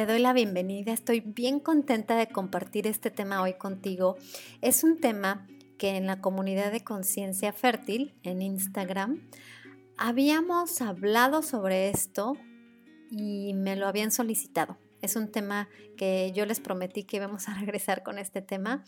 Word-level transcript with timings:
te 0.00 0.06
doy 0.06 0.18
la 0.18 0.32
bienvenida. 0.32 0.94
Estoy 0.94 1.20
bien 1.20 1.60
contenta 1.60 2.16
de 2.16 2.26
compartir 2.26 2.86
este 2.86 3.10
tema 3.10 3.42
hoy 3.42 3.58
contigo. 3.58 4.16
Es 4.62 4.82
un 4.82 4.98
tema 4.98 5.46
que 5.76 5.90
en 5.98 6.06
la 6.06 6.22
comunidad 6.22 6.72
de 6.72 6.82
conciencia 6.82 7.52
fértil 7.52 8.14
en 8.22 8.40
Instagram 8.40 9.28
habíamos 9.98 10.80
hablado 10.80 11.42
sobre 11.42 11.90
esto 11.90 12.38
y 13.10 13.52
me 13.52 13.76
lo 13.76 13.86
habían 13.86 14.10
solicitado. 14.10 14.78
Es 15.02 15.16
un 15.16 15.30
tema 15.30 15.68
que 15.98 16.32
yo 16.34 16.46
les 16.46 16.60
prometí 16.60 17.04
que 17.04 17.18
íbamos 17.18 17.50
a 17.50 17.54
regresar 17.60 18.02
con 18.02 18.16
este 18.16 18.40
tema 18.40 18.82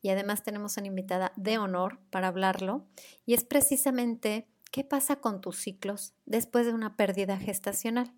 y 0.00 0.08
además 0.08 0.44
tenemos 0.44 0.78
una 0.78 0.86
invitada 0.86 1.34
de 1.36 1.58
honor 1.58 1.98
para 2.08 2.28
hablarlo 2.28 2.86
y 3.26 3.34
es 3.34 3.44
precisamente 3.44 4.48
qué 4.72 4.82
pasa 4.82 5.16
con 5.16 5.42
tus 5.42 5.58
ciclos 5.58 6.14
después 6.24 6.64
de 6.64 6.72
una 6.72 6.96
pérdida 6.96 7.36
gestacional. 7.36 8.14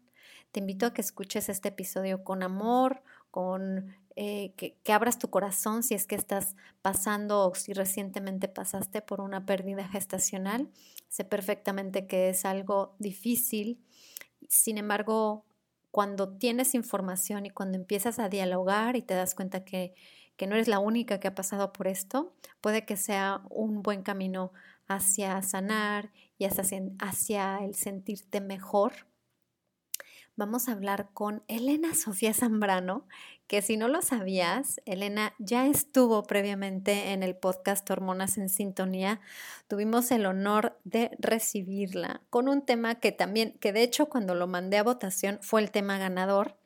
Te 0.56 0.60
invito 0.60 0.86
a 0.86 0.94
que 0.94 1.02
escuches 1.02 1.50
este 1.50 1.68
episodio 1.68 2.24
con 2.24 2.42
amor, 2.42 3.02
con 3.30 3.94
eh, 4.16 4.54
que, 4.56 4.74
abras 4.90 5.18
tu 5.18 5.28
corazón 5.28 5.82
si 5.82 5.92
es 5.92 6.06
que 6.06 6.14
estás 6.14 6.56
pasando 6.80 7.46
o 7.46 7.54
si 7.54 7.74
recientemente 7.74 8.48
pasaste 8.48 9.02
por 9.02 9.20
una 9.20 9.44
pérdida 9.44 9.86
gestacional. 9.86 10.70
Sé 11.10 11.24
perfectamente 11.26 12.06
que 12.06 12.30
es 12.30 12.46
algo 12.46 12.94
difícil. 12.98 13.84
Sin 14.48 14.78
embargo, 14.78 15.44
cuando 15.90 16.38
tienes 16.38 16.74
información 16.74 17.44
y 17.44 17.50
cuando 17.50 17.76
empiezas 17.76 18.18
a 18.18 18.30
dialogar 18.30 18.96
y 18.96 19.02
te 19.02 19.12
das 19.12 19.34
cuenta 19.34 19.62
que, 19.62 19.92
que 20.38 20.46
no 20.46 20.54
eres 20.54 20.68
la 20.68 20.78
única 20.78 21.20
que 21.20 21.28
ha 21.28 21.34
pasado 21.34 21.74
por 21.74 21.86
esto, 21.86 22.32
puede 22.62 22.86
que 22.86 22.96
sea 22.96 23.42
un 23.50 23.82
buen 23.82 24.02
camino 24.02 24.54
hacia 24.88 25.42
sanar 25.42 26.12
y 26.38 26.46
hacia 26.46 27.58
el 27.58 27.74
sentirte 27.74 28.40
mejor 28.40 28.94
vamos 30.36 30.68
a 30.68 30.72
hablar 30.72 31.08
con 31.12 31.42
Elena 31.48 31.94
Sofía 31.94 32.34
Zambrano, 32.34 33.06
que 33.46 33.62
si 33.62 33.76
no 33.76 33.88
lo 33.88 34.02
sabías, 34.02 34.80
Elena 34.84 35.34
ya 35.38 35.66
estuvo 35.66 36.22
previamente 36.24 37.12
en 37.12 37.22
el 37.22 37.36
podcast 37.36 37.88
Hormonas 37.90 38.38
en 38.38 38.48
Sintonía. 38.48 39.20
Tuvimos 39.68 40.10
el 40.10 40.26
honor 40.26 40.78
de 40.84 41.10
recibirla 41.18 42.22
con 42.28 42.48
un 42.48 42.64
tema 42.64 42.96
que 42.96 43.12
también, 43.12 43.56
que 43.60 43.72
de 43.72 43.82
hecho 43.82 44.06
cuando 44.06 44.34
lo 44.34 44.46
mandé 44.46 44.78
a 44.78 44.82
votación 44.82 45.38
fue 45.42 45.62
el 45.62 45.70
tema 45.70 45.98
ganador. 45.98 46.56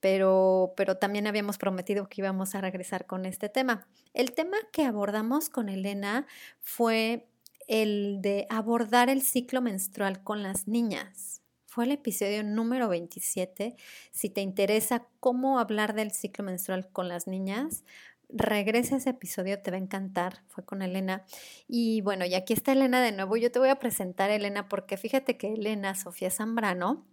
Pero, 0.00 0.74
pero 0.76 0.98
también 0.98 1.26
habíamos 1.26 1.56
prometido 1.56 2.10
que 2.10 2.20
íbamos 2.20 2.54
a 2.54 2.60
regresar 2.60 3.06
con 3.06 3.24
este 3.24 3.48
tema. 3.48 3.86
El 4.12 4.32
tema 4.32 4.58
que 4.70 4.84
abordamos 4.84 5.48
con 5.48 5.70
Elena 5.70 6.26
fue 6.60 7.26
el 7.68 8.18
de 8.20 8.46
abordar 8.50 9.08
el 9.08 9.22
ciclo 9.22 9.62
menstrual 9.62 10.22
con 10.22 10.42
las 10.42 10.68
niñas. 10.68 11.43
Fue 11.74 11.86
el 11.86 11.90
episodio 11.90 12.44
número 12.44 12.88
27. 12.88 13.74
Si 14.12 14.30
te 14.30 14.42
interesa 14.42 15.08
cómo 15.18 15.58
hablar 15.58 15.94
del 15.94 16.12
ciclo 16.12 16.44
menstrual 16.44 16.88
con 16.92 17.08
las 17.08 17.26
niñas, 17.26 17.82
regresa 18.28 18.94
ese 18.94 19.10
episodio, 19.10 19.60
te 19.60 19.72
va 19.72 19.76
a 19.76 19.80
encantar. 19.80 20.44
Fue 20.46 20.64
con 20.64 20.82
Elena. 20.82 21.24
Y 21.66 22.00
bueno, 22.02 22.26
y 22.26 22.34
aquí 22.34 22.52
está 22.52 22.70
Elena 22.70 23.02
de 23.02 23.10
nuevo. 23.10 23.36
Yo 23.36 23.50
te 23.50 23.58
voy 23.58 23.70
a 23.70 23.80
presentar 23.80 24.30
a 24.30 24.36
Elena 24.36 24.68
porque 24.68 24.96
fíjate 24.96 25.36
que 25.36 25.54
Elena 25.54 25.96
Sofía 25.96 26.30
Zambrano 26.30 27.04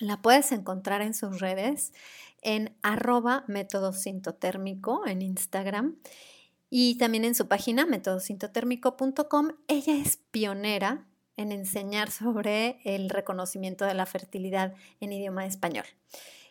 la 0.00 0.20
puedes 0.20 0.50
encontrar 0.50 1.00
en 1.00 1.14
sus 1.14 1.38
redes 1.38 1.92
en 2.42 2.76
arroba 2.82 3.44
método 3.46 3.92
sintotérmico 3.92 5.06
en 5.06 5.22
Instagram 5.22 5.94
y 6.70 6.98
también 6.98 7.24
en 7.24 7.36
su 7.36 7.46
página 7.46 7.86
métodosintotérmico.com. 7.86 9.52
Ella 9.68 9.96
es 9.96 10.16
pionera 10.16 11.06
en 11.40 11.52
enseñar 11.52 12.10
sobre 12.10 12.80
el 12.84 13.08
reconocimiento 13.08 13.84
de 13.84 13.94
la 13.94 14.06
fertilidad 14.06 14.74
en 15.00 15.12
idioma 15.12 15.46
español. 15.46 15.86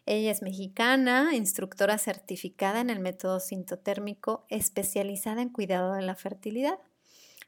Ella 0.05 0.31
es 0.31 0.41
mexicana, 0.41 1.35
instructora 1.35 1.99
certificada 1.99 2.81
en 2.81 2.89
el 2.89 2.99
método 2.99 3.39
sintotérmico, 3.39 4.45
especializada 4.49 5.41
en 5.41 5.49
cuidado 5.49 5.93
de 5.93 6.01
la 6.01 6.15
fertilidad. 6.15 6.79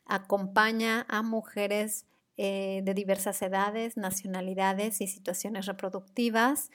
Acompaña 0.06 1.06
a 1.10 1.24
mujeres 1.24 2.06
eh, 2.38 2.82
de 2.84 2.94
diversas 2.94 3.42
edades, 3.42 3.98
nacionalidades 3.98 5.02
y 5.02 5.08
situaciones 5.08 5.66
reproductivas 5.66 6.70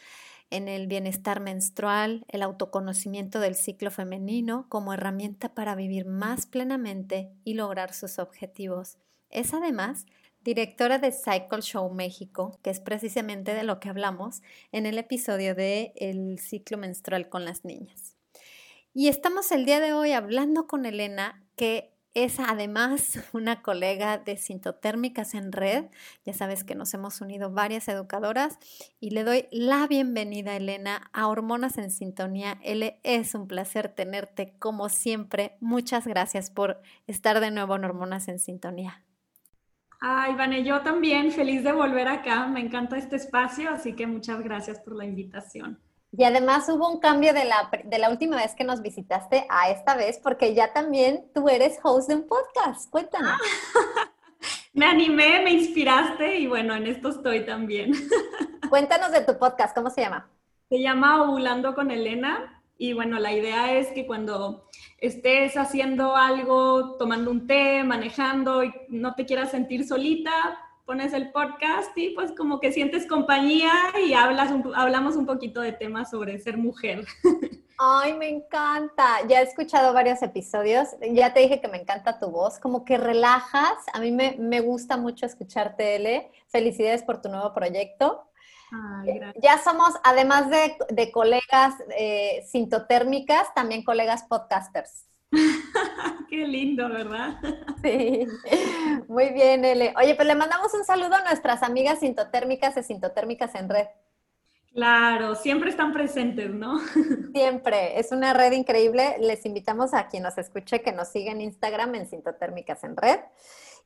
en 0.50 0.68
el 0.68 0.86
bienestar 0.86 1.40
menstrual, 1.40 2.24
el 2.28 2.42
autoconocimiento 2.42 3.40
del 3.40 3.54
ciclo 3.54 3.90
femenino 3.90 4.66
como 4.68 4.92
herramienta 4.92 5.54
para 5.54 5.74
vivir 5.74 6.06
más 6.06 6.46
plenamente 6.46 7.30
y 7.44 7.54
lograr 7.54 7.92
sus 7.92 8.18
objetivos. 8.18 8.98
Es 9.30 9.54
además 9.54 10.06
directora 10.46 11.00
de 11.00 11.10
Cycle 11.10 11.60
Show 11.60 11.92
México, 11.92 12.56
que 12.62 12.70
es 12.70 12.78
precisamente 12.78 13.52
de 13.52 13.64
lo 13.64 13.80
que 13.80 13.88
hablamos 13.88 14.42
en 14.70 14.86
el 14.86 14.96
episodio 14.96 15.56
de 15.56 15.92
El 15.96 16.38
ciclo 16.38 16.78
menstrual 16.78 17.28
con 17.28 17.44
las 17.44 17.64
niñas. 17.64 18.14
Y 18.94 19.08
estamos 19.08 19.50
el 19.50 19.66
día 19.66 19.80
de 19.80 19.92
hoy 19.92 20.12
hablando 20.12 20.68
con 20.68 20.86
Elena, 20.86 21.44
que 21.56 21.92
es 22.14 22.38
además 22.38 23.18
una 23.32 23.60
colega 23.60 24.18
de 24.18 24.36
Sintotérmicas 24.36 25.34
en 25.34 25.50
Red. 25.50 25.86
Ya 26.24 26.32
sabes 26.32 26.62
que 26.62 26.76
nos 26.76 26.94
hemos 26.94 27.20
unido 27.20 27.50
varias 27.50 27.88
educadoras 27.88 28.56
y 29.00 29.10
le 29.10 29.24
doy 29.24 29.48
la 29.50 29.88
bienvenida, 29.88 30.54
Elena, 30.54 31.10
a 31.12 31.26
Hormonas 31.26 31.76
en 31.76 31.90
Sintonía. 31.90 32.60
L, 32.62 33.00
es 33.02 33.34
un 33.34 33.48
placer 33.48 33.88
tenerte 33.88 34.54
como 34.60 34.90
siempre. 34.90 35.56
Muchas 35.58 36.06
gracias 36.06 36.52
por 36.52 36.80
estar 37.08 37.40
de 37.40 37.50
nuevo 37.50 37.74
en 37.74 37.84
Hormonas 37.84 38.28
en 38.28 38.38
Sintonía. 38.38 39.02
Ay, 40.00 40.34
Vane, 40.34 40.62
yo 40.62 40.82
también 40.82 41.30
feliz 41.30 41.64
de 41.64 41.72
volver 41.72 42.08
acá. 42.08 42.46
Me 42.46 42.60
encanta 42.60 42.96
este 42.96 43.16
espacio, 43.16 43.70
así 43.70 43.94
que 43.94 44.06
muchas 44.06 44.42
gracias 44.42 44.80
por 44.80 44.94
la 44.94 45.04
invitación. 45.04 45.80
Y 46.12 46.24
además 46.24 46.68
hubo 46.68 46.90
un 46.90 47.00
cambio 47.00 47.34
de 47.34 47.44
la, 47.44 47.70
de 47.84 47.98
la 47.98 48.10
última 48.10 48.36
vez 48.36 48.54
que 48.54 48.64
nos 48.64 48.80
visitaste 48.80 49.46
a 49.50 49.70
esta 49.70 49.96
vez, 49.96 50.18
porque 50.22 50.54
ya 50.54 50.72
también 50.72 51.30
tú 51.34 51.48
eres 51.48 51.78
host 51.82 52.08
de 52.08 52.16
un 52.16 52.26
podcast. 52.26 52.90
Cuéntanos. 52.90 53.40
me 54.72 54.86
animé, 54.86 55.42
me 55.42 55.52
inspiraste 55.52 56.38
y 56.38 56.46
bueno, 56.46 56.74
en 56.74 56.86
esto 56.86 57.08
estoy 57.08 57.44
también. 57.44 57.92
Cuéntanos 58.70 59.12
de 59.12 59.22
tu 59.22 59.38
podcast, 59.38 59.74
¿cómo 59.74 59.90
se 59.90 60.02
llama? 60.02 60.28
Se 60.68 60.80
llama 60.80 61.22
Ovulando 61.22 61.74
con 61.74 61.90
Elena 61.90 62.62
y 62.78 62.92
bueno, 62.92 63.18
la 63.18 63.32
idea 63.32 63.72
es 63.72 63.88
que 63.88 64.06
cuando 64.06 64.65
estés 65.06 65.56
haciendo 65.56 66.16
algo, 66.16 66.96
tomando 66.96 67.30
un 67.30 67.46
té, 67.46 67.82
manejando 67.84 68.64
y 68.64 68.72
no 68.88 69.14
te 69.14 69.26
quieras 69.26 69.50
sentir 69.50 69.86
solita, 69.86 70.58
pones 70.84 71.12
el 71.12 71.32
podcast 71.32 71.96
y 71.98 72.10
pues 72.10 72.32
como 72.32 72.60
que 72.60 72.72
sientes 72.72 73.06
compañía 73.06 73.72
y 74.06 74.14
hablas 74.14 74.52
hablamos 74.74 75.16
un 75.16 75.26
poquito 75.26 75.60
de 75.60 75.72
temas 75.72 76.10
sobre 76.10 76.38
ser 76.38 76.56
mujer. 76.56 77.04
Ay, 77.78 78.14
me 78.14 78.28
encanta. 78.28 79.04
Ya 79.28 79.40
he 79.40 79.44
escuchado 79.44 79.92
varios 79.92 80.22
episodios. 80.22 80.88
Ya 81.12 81.34
te 81.34 81.40
dije 81.40 81.60
que 81.60 81.68
me 81.68 81.78
encanta 81.78 82.18
tu 82.18 82.30
voz. 82.30 82.58
Como 82.58 82.86
que 82.86 82.96
relajas. 82.96 83.74
A 83.92 84.00
mí 84.00 84.12
me, 84.12 84.36
me 84.38 84.60
gusta 84.60 84.96
mucho 84.96 85.26
escucharte, 85.26 85.96
Ele. 85.96 86.30
Felicidades 86.46 87.02
por 87.02 87.20
tu 87.20 87.28
nuevo 87.28 87.52
proyecto 87.52 88.25
ya 89.42 89.58
somos, 89.58 89.94
además 90.04 90.50
de, 90.50 91.12
colegas 91.12 91.74
eh, 91.96 92.44
sintotérmicas, 92.50 93.52
también 93.54 93.84
colegas 93.84 94.24
podcasters. 94.24 95.06
Qué 96.28 96.46
lindo, 96.46 96.88
¿verdad? 96.88 97.38
Sí, 97.82 98.26
muy 99.06 99.28
bien, 99.32 99.64
Ele. 99.64 99.94
Oye, 99.96 100.16
pues 100.16 100.26
le 100.26 100.34
mandamos 100.34 100.74
un 100.74 100.84
saludo 100.84 101.14
a 101.14 101.22
nuestras 101.22 101.62
amigas 101.62 102.00
sintotérmicas 102.00 102.74
de 102.74 102.82
Sintotérmicas 102.82 103.54
en 103.54 103.68
Red. 103.68 103.86
Claro, 104.76 105.36
siempre 105.36 105.70
están 105.70 105.92
presentes, 105.92 106.50
¿no? 106.50 106.78
Siempre, 107.32 107.98
es 107.98 108.12
una 108.12 108.34
red 108.34 108.52
increíble. 108.52 109.16
Les 109.20 109.46
invitamos 109.46 109.94
a 109.94 110.08
quien 110.08 110.22
nos 110.22 110.36
escuche 110.36 110.82
que 110.82 110.92
nos 110.92 111.08
siga 111.08 111.32
en 111.32 111.40
Instagram 111.40 111.94
en 111.94 112.06
Sintotérmicas 112.08 112.84
en 112.84 112.94
Red. 112.94 113.20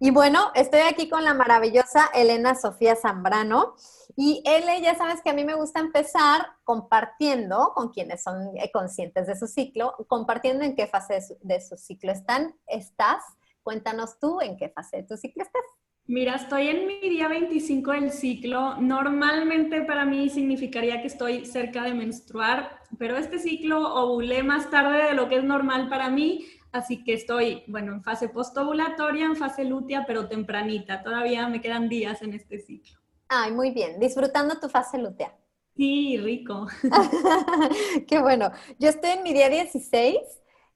Y 0.02 0.10
bueno, 0.12 0.50
estoy 0.54 0.80
aquí 0.80 1.10
con 1.10 1.24
la 1.24 1.34
maravillosa 1.34 2.08
Elena 2.14 2.54
Sofía 2.54 2.96
Zambrano. 2.96 3.74
Y 4.16 4.42
Ele, 4.46 4.80
ya 4.80 4.94
sabes 4.94 5.20
que 5.20 5.28
a 5.28 5.34
mí 5.34 5.44
me 5.44 5.54
gusta 5.54 5.78
empezar 5.78 6.46
compartiendo 6.64 7.72
con 7.74 7.90
quienes 7.90 8.22
son 8.22 8.56
eh, 8.56 8.70
conscientes 8.72 9.26
de 9.26 9.36
su 9.36 9.46
ciclo, 9.46 9.94
compartiendo 10.08 10.64
en 10.64 10.74
qué 10.74 10.86
fase 10.86 11.14
de 11.14 11.20
su, 11.22 11.36
de 11.42 11.60
su 11.60 11.76
ciclo 11.76 12.12
están, 12.12 12.54
estás. 12.66 13.22
Cuéntanos 13.62 14.18
tú 14.18 14.40
en 14.40 14.56
qué 14.56 14.70
fase 14.70 14.96
de 14.96 15.02
tu 15.02 15.18
ciclo 15.18 15.44
estás. 15.44 15.62
Mira, 16.06 16.36
estoy 16.36 16.68
en 16.68 16.86
mi 16.86 16.98
día 17.00 17.28
25 17.28 17.92
del 17.92 18.10
ciclo. 18.10 18.76
Normalmente 18.80 19.82
para 19.82 20.06
mí 20.06 20.30
significaría 20.30 21.02
que 21.02 21.08
estoy 21.08 21.44
cerca 21.44 21.84
de 21.84 21.92
menstruar, 21.92 22.80
pero 22.98 23.18
este 23.18 23.38
ciclo 23.38 23.94
ovulé 23.94 24.42
más 24.42 24.70
tarde 24.70 25.04
de 25.04 25.14
lo 25.14 25.28
que 25.28 25.36
es 25.36 25.44
normal 25.44 25.90
para 25.90 26.08
mí, 26.08 26.46
así 26.72 27.02
que 27.04 27.14
estoy, 27.14 27.64
bueno, 27.66 27.92
en 27.92 28.02
fase 28.02 28.28
postovulatoria, 28.28 29.26
en 29.26 29.36
fase 29.36 29.64
lútea, 29.64 30.04
pero 30.06 30.28
tempranita. 30.28 31.02
Todavía 31.02 31.48
me 31.48 31.60
quedan 31.60 31.88
días 31.88 32.22
en 32.22 32.34
este 32.34 32.58
ciclo. 32.58 32.98
Ay, 33.28 33.52
muy 33.52 33.70
bien. 33.70 33.98
Disfrutando 34.00 34.58
tu 34.58 34.68
fase 34.68 34.98
lútea. 34.98 35.36
Sí, 35.76 36.18
rico. 36.18 36.66
Qué 38.08 38.20
bueno. 38.20 38.50
Yo 38.78 38.88
estoy 38.88 39.10
en 39.10 39.22
mi 39.22 39.32
día 39.32 39.48
16 39.48 40.18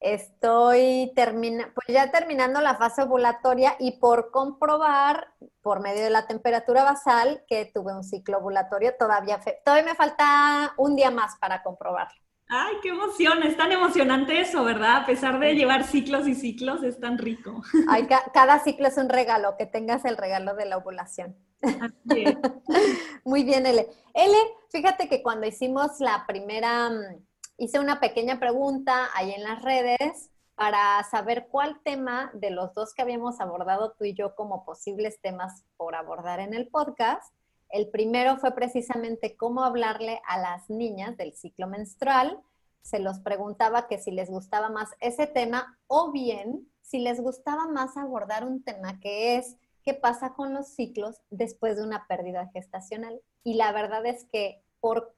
Estoy 0.05 1.13
termina, 1.17 1.73
pues 1.75 1.87
ya 1.89 2.11
terminando 2.11 2.61
la 2.61 2.77
fase 2.77 3.01
ovulatoria 3.01 3.75
y 3.79 3.93
por 3.93 4.31
comprobar 4.31 5.29
por 5.63 5.81
medio 5.81 6.05
de 6.05 6.11
la 6.11 6.27
temperatura 6.27 6.85
basal 6.85 7.43
que 7.49 7.71
tuve 7.73 7.95
un 7.95 8.05
ciclo 8.05 8.37
ovulatorio, 8.37 8.95
todavía, 8.99 9.41
todavía 9.65 9.87
me 9.87 9.95
falta 9.95 10.75
un 10.77 10.95
día 10.95 11.11
más 11.11 11.39
para 11.41 11.63
comprobarlo. 11.63 12.21
Ay, 12.49 12.75
qué 12.83 12.91
emoción, 12.91 13.43
es 13.43 13.57
tan 13.57 13.73
emocionante 13.73 14.41
eso, 14.41 14.65
¿verdad? 14.65 14.99
A 14.99 15.07
pesar 15.07 15.39
de 15.41 15.55
llevar 15.55 15.85
ciclos 15.85 16.29
y 16.29 16.35
ciclos, 16.35 16.83
es 16.83 17.01
tan 17.01 17.19
rico. 17.19 17.63
Ay, 17.89 18.07
cada 18.33 18.59
ciclo 18.59 18.89
es 18.89 18.99
un 18.99 19.09
regalo, 19.09 19.57
que 19.57 19.67
tengas 19.67 20.05
el 20.05 20.17
regalo 20.17 20.55
de 20.55 20.67
la 20.67 20.77
ovulación. 20.77 21.37
Muy 23.25 23.45
bien, 23.45 23.67
Ele. 23.67 23.89
Ele, 24.13 24.39
fíjate 24.71 25.09
que 25.09 25.23
cuando 25.23 25.47
hicimos 25.47 26.01
la 26.01 26.25
primera 26.27 26.91
mm, 26.91 27.25
hice 27.59 27.81
una 27.81 28.01
pequeña 28.01 28.39
pregunta 28.39 29.09
ahí 29.15 29.33
en 29.33 29.43
las 29.43 29.63
redes 29.63 30.31
para 30.55 31.03
saber 31.05 31.49
cuál 31.51 31.81
tema 31.83 32.31
de 32.35 32.51
los 32.51 32.75
dos 32.75 32.95
que 32.95 33.03
habíamos 33.03 33.41
abordado 33.41 33.95
tú 33.99 34.05
y 34.05 34.15
yo 34.15 34.35
como 34.35 34.65
posibles 34.65 35.21
temas 35.21 35.65
por 35.77 35.95
abordar 35.95 36.41
en 36.41 36.55
el 36.55 36.69
podcast. 36.69 37.35
El 37.75 37.89
primero 37.89 38.37
fue 38.37 38.53
precisamente 38.55 39.37
cómo 39.37 39.65
hablarle 39.65 40.23
a 40.29 40.39
las 40.39 40.71
niñas 40.71 41.17
del 41.17 41.33
ciclo 41.33 41.67
menstrual. 41.67 42.41
Se 42.83 43.01
los 43.01 43.19
preguntaba 43.19 43.89
que 43.89 43.99
si 43.99 44.13
les 44.13 44.31
gustaba 44.31 44.69
más 44.69 44.91
ese 45.01 45.27
tema 45.27 45.77
o 45.89 46.13
bien 46.13 46.71
si 46.83 47.01
les 47.01 47.21
gustaba 47.21 47.67
más 47.67 47.97
abordar 47.97 48.47
un 48.47 48.63
tema 48.63 49.01
que 49.01 49.39
es 49.39 49.57
qué 49.83 49.93
pasa 49.93 50.35
con 50.35 50.55
los 50.55 50.69
ciclos 50.69 51.21
después 51.31 51.75
de 51.75 51.83
una 51.83 52.07
pérdida 52.07 52.49
gestacional. 52.53 53.21
Y 53.43 53.55
la 53.55 53.73
verdad 53.73 54.07
es 54.07 54.25
que 54.31 54.63
por 54.79 55.13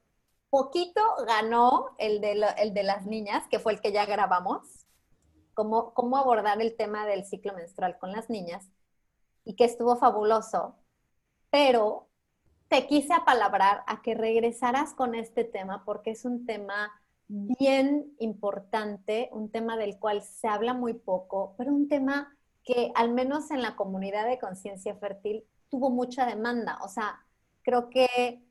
Poquito 0.49 1.01
ganó 1.27 1.95
el 1.99 2.21
de, 2.21 2.33
las 2.83 3.05
niñas, 3.05 3.43
que 3.51 3.59
fue 3.59 3.73
el 3.73 3.81
que 3.81 3.91
ya 3.91 4.07
grabamos, 4.07 4.87
cómo 5.53 6.17
abordar 6.17 6.59
el 6.59 6.75
tema 6.75 7.05
del 7.05 7.23
ciclo 7.23 7.53
menstrual 7.53 7.99
con 7.99 8.11
las 8.11 8.31
niñas, 8.31 8.67
y 9.43 9.55
que 9.55 9.65
estuvo 9.65 9.95
fabuloso, 9.97 10.75
pero 11.51 12.06
te 12.69 12.87
quise 12.87 13.13
apalabrar 13.13 13.83
a 13.87 14.01
que 14.01 14.13
regresaras 14.13 14.93
con 14.93 15.15
este 15.15 15.43
tema 15.43 15.83
porque 15.85 16.11
es 16.11 16.25
un 16.25 16.45
tema 16.45 16.91
bien 17.27 18.13
importante, 18.19 19.29
un 19.31 19.51
tema 19.51 19.77
del 19.77 19.99
cual 19.99 20.23
se 20.23 20.47
habla 20.47 20.73
muy 20.73 20.93
poco, 20.93 21.55
pero 21.57 21.73
un 21.73 21.89
tema 21.89 22.33
que 22.63 22.91
al 22.95 23.11
menos 23.13 23.51
en 23.51 23.61
la 23.61 23.75
comunidad 23.75 24.27
de 24.27 24.39
conciencia 24.39 24.95
fértil 24.95 25.45
tuvo 25.69 25.89
mucha 25.89 26.25
demanda. 26.25 26.79
O 26.83 26.89
sea, 26.89 27.19
creo 27.63 27.89
que 27.89 28.43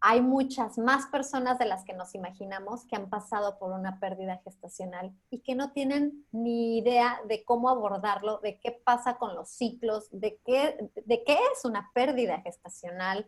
hay 0.00 0.20
muchas 0.20 0.78
más 0.78 1.06
personas 1.06 1.58
de 1.58 1.66
las 1.66 1.84
que 1.84 1.92
nos 1.92 2.14
imaginamos 2.14 2.86
que 2.86 2.96
han 2.96 3.10
pasado 3.10 3.58
por 3.58 3.72
una 3.72 3.98
pérdida 3.98 4.40
gestacional 4.44 5.12
y 5.30 5.40
que 5.40 5.54
no 5.54 5.72
tienen 5.72 6.24
ni 6.30 6.78
idea 6.78 7.20
de 7.26 7.44
cómo 7.44 7.68
abordarlo, 7.68 8.38
de 8.38 8.60
qué 8.60 8.72
pasa 8.72 9.16
con 9.18 9.34
los 9.34 9.48
ciclos, 9.50 10.08
de 10.12 10.38
qué, 10.44 10.90
de 10.94 11.24
qué 11.24 11.34
es 11.34 11.64
una 11.64 11.90
pérdida 11.94 12.40
gestacional. 12.42 13.26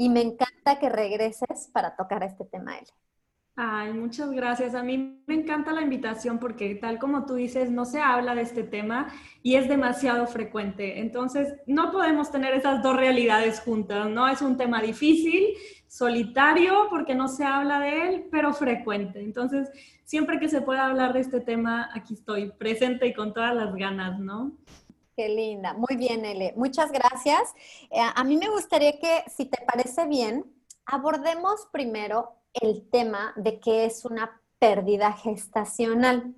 Y 0.00 0.08
me 0.08 0.22
encanta 0.22 0.78
que 0.80 0.88
regreses 0.88 1.68
para 1.74 1.94
tocar 1.94 2.22
este 2.22 2.46
tema, 2.46 2.78
Ele. 2.78 2.86
Ay, 3.54 3.92
muchas 3.92 4.30
gracias. 4.30 4.74
A 4.74 4.82
mí 4.82 5.22
me 5.26 5.34
encanta 5.34 5.72
la 5.72 5.82
invitación 5.82 6.38
porque 6.38 6.74
tal 6.76 6.98
como 6.98 7.26
tú 7.26 7.34
dices, 7.34 7.70
no 7.70 7.84
se 7.84 8.00
habla 8.00 8.34
de 8.34 8.40
este 8.40 8.62
tema 8.62 9.08
y 9.42 9.56
es 9.56 9.68
demasiado 9.68 10.26
frecuente. 10.26 11.00
Entonces, 11.00 11.54
no 11.66 11.92
podemos 11.92 12.30
tener 12.30 12.54
esas 12.54 12.82
dos 12.82 12.96
realidades 12.96 13.60
juntas, 13.60 14.08
¿no? 14.08 14.26
Es 14.26 14.40
un 14.40 14.56
tema 14.56 14.80
difícil, 14.80 15.48
solitario 15.86 16.86
porque 16.88 17.14
no 17.14 17.28
se 17.28 17.44
habla 17.44 17.78
de 17.80 18.08
él, 18.08 18.28
pero 18.30 18.54
frecuente. 18.54 19.20
Entonces, 19.20 19.68
siempre 20.04 20.40
que 20.40 20.48
se 20.48 20.62
pueda 20.62 20.86
hablar 20.86 21.12
de 21.12 21.20
este 21.20 21.40
tema, 21.40 21.90
aquí 21.92 22.14
estoy 22.14 22.52
presente 22.52 23.06
y 23.06 23.12
con 23.12 23.34
todas 23.34 23.54
las 23.54 23.74
ganas, 23.74 24.18
¿no? 24.18 24.56
Qué 25.20 25.28
linda. 25.28 25.74
Muy 25.74 25.98
bien, 25.98 26.24
Ele. 26.24 26.54
Muchas 26.56 26.90
gracias. 26.90 27.54
Eh, 27.90 28.00
a 28.00 28.24
mí 28.24 28.38
me 28.38 28.48
gustaría 28.48 28.98
que, 28.98 29.22
si 29.28 29.44
te 29.44 29.62
parece 29.66 30.06
bien, 30.06 30.50
abordemos 30.86 31.68
primero 31.70 32.36
el 32.54 32.88
tema 32.88 33.34
de 33.36 33.60
qué 33.60 33.84
es 33.84 34.06
una 34.06 34.40
pérdida 34.58 35.12
gestacional. 35.12 36.34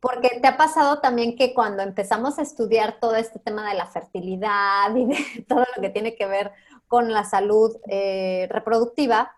Porque 0.00 0.40
te 0.42 0.48
ha 0.48 0.56
pasado 0.56 0.98
también 0.98 1.36
que 1.36 1.54
cuando 1.54 1.84
empezamos 1.84 2.40
a 2.40 2.42
estudiar 2.42 2.98
todo 2.98 3.14
este 3.14 3.38
tema 3.38 3.68
de 3.68 3.76
la 3.76 3.86
fertilidad 3.86 4.92
y 4.96 5.04
de 5.04 5.44
todo 5.48 5.64
lo 5.76 5.80
que 5.80 5.90
tiene 5.90 6.16
que 6.16 6.26
ver 6.26 6.50
con 6.88 7.12
la 7.12 7.22
salud 7.22 7.76
eh, 7.86 8.48
reproductiva, 8.50 9.30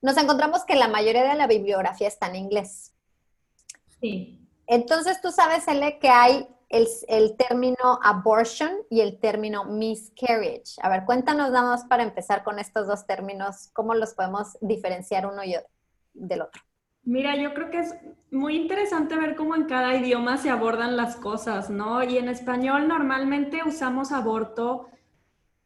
nos 0.00 0.16
encontramos 0.16 0.62
que 0.62 0.76
la 0.76 0.86
mayoría 0.86 1.24
de 1.24 1.34
la 1.34 1.48
bibliografía 1.48 2.06
está 2.06 2.28
en 2.28 2.36
inglés. 2.36 2.94
Sí. 4.00 4.38
Entonces 4.68 5.20
tú 5.20 5.32
sabes, 5.32 5.66
Ele, 5.66 5.98
que 5.98 6.08
hay 6.08 6.53
el, 7.08 7.36
término 7.36 8.00
abortion 8.02 8.70
y 8.90 9.00
el 9.00 9.20
término 9.20 9.64
miscarriage. 9.64 10.74
A 10.82 10.88
ver, 10.88 11.04
cuéntanos 11.04 11.50
nada 11.50 11.70
más 11.70 11.84
para 11.84 12.02
empezar 12.02 12.42
con 12.42 12.58
estos 12.58 12.86
dos 12.86 13.06
términos, 13.06 13.70
cómo 13.72 13.94
los 13.94 14.14
podemos 14.14 14.58
diferenciar 14.60 15.26
uno 15.26 15.44
y 15.44 15.54
del 16.14 16.42
otro. 16.42 16.60
Mira, 17.04 17.36
yo 17.36 17.52
creo 17.54 17.70
que 17.70 17.80
es 17.80 17.94
muy 18.30 18.56
interesante 18.56 19.16
ver 19.16 19.36
cómo 19.36 19.54
en 19.54 19.64
cada 19.64 19.94
idioma 19.94 20.38
se 20.38 20.50
abordan 20.50 20.96
las 20.96 21.16
cosas, 21.16 21.70
¿no? 21.70 22.02
Y 22.02 22.18
en 22.18 22.28
español 22.28 22.88
normalmente 22.88 23.60
usamos 23.64 24.10
aborto 24.10 24.88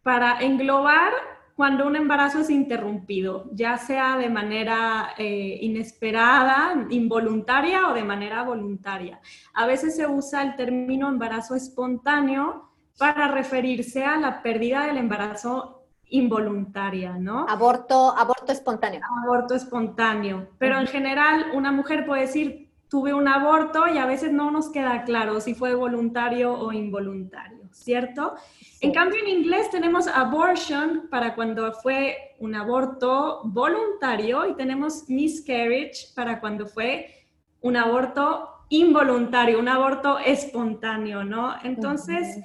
para 0.03 0.41
englobar 0.41 1.13
cuando 1.59 1.89
un 1.89 1.97
embarazo 1.97 2.39
es 2.39 2.51
interrumpido, 2.51 3.47
ya 3.51 3.79
sea 3.79 4.17
de 4.17 4.31
manera 4.31 5.09
eh, 5.19 5.59
inesperada, 5.61 6.87
involuntaria 6.89 7.89
o 7.89 7.95
de 7.95 8.05
manera 8.05 8.45
voluntaria. 8.45 9.21
A 9.55 9.67
veces 9.67 9.97
se 9.97 10.07
usa 10.07 10.45
el 10.45 10.55
término 10.55 11.09
embarazo 11.09 11.57
espontáneo 11.57 12.71
para 12.97 13.27
referirse 13.27 14.05
a 14.05 14.19
la 14.19 14.41
pérdida 14.41 14.87
del 14.87 14.99
embarazo 14.99 15.83
involuntaria, 16.11 17.19
¿no? 17.19 17.45
Aborto, 17.49 18.17
aborto 18.17 18.53
espontáneo. 18.53 19.01
Aborto 19.25 19.57
espontáneo. 19.57 20.51
Pero 20.59 20.79
en 20.79 20.87
general, 20.87 21.47
una 21.55 21.73
mujer 21.73 22.07
puede 22.07 22.21
decir, 22.21 22.68
tuve 22.89 23.13
un 23.13 23.29
aborto 23.29 23.87
y 23.89 23.99
a 23.99 24.07
veces 24.07 24.33
no 24.33 24.51
nos 24.51 24.71
queda 24.71 25.05
claro 25.05 25.41
si 25.41 25.55
fue 25.55 25.75
voluntario 25.75 26.53
o 26.53 26.73
involuntario, 26.73 27.69
¿cierto? 27.73 28.35
En 28.81 28.93
cambio, 28.93 29.21
en 29.21 29.29
inglés 29.29 29.71
tenemos 29.71 30.07
abortion 30.07 31.09
para 31.11 31.35
cuando 31.35 31.73
fue 31.73 32.35
un 32.39 32.55
aborto 32.55 33.43
voluntario 33.45 34.49
y 34.49 34.55
tenemos 34.55 35.09
miscarriage 35.09 36.09
para 36.15 36.41
cuando 36.41 36.67
fue 36.67 37.15
un 37.61 37.77
aborto 37.77 38.49
involuntario, 38.71 39.59
un 39.59 39.69
aborto 39.69 40.19
espontáneo, 40.19 41.25
¿no? 41.25 41.55
Entonces, 41.65 42.39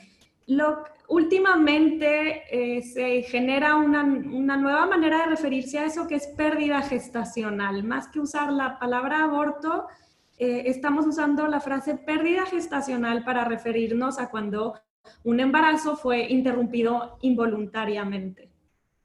lo, 0.48 0.84
últimamente 1.08 2.44
eh, 2.50 2.82
se 2.82 3.24
genera 3.24 3.76
una, 3.76 4.04
nueva 4.04 4.86
manera 4.86 5.20
de 5.20 5.26
referirse 5.28 5.80
a 5.80 5.86
eso 5.86 6.08
que 6.08 6.16
es 6.16 6.28
pérdida 6.28 6.82
gestacional. 6.82 7.84
Más 7.84 8.08
que 8.08 8.20
usar 8.20 8.52
la 8.52 8.80
palabra 8.80 9.24
aborto, 9.24 9.88
eh, 10.38 10.64
estamos 10.66 11.06
usando 11.06 11.48
la 11.48 11.60
frase 11.60 11.96
pérdida 11.96 12.46
gestacional 12.46 13.24
para 13.24 13.46
referirnos 13.46 14.20
a 14.20 14.30
cuando 14.30 14.80
un 15.24 15.40
embarazo 15.40 15.96
fue 15.96 16.28
interrumpido 16.32 17.18
involuntariamente. 17.22 18.50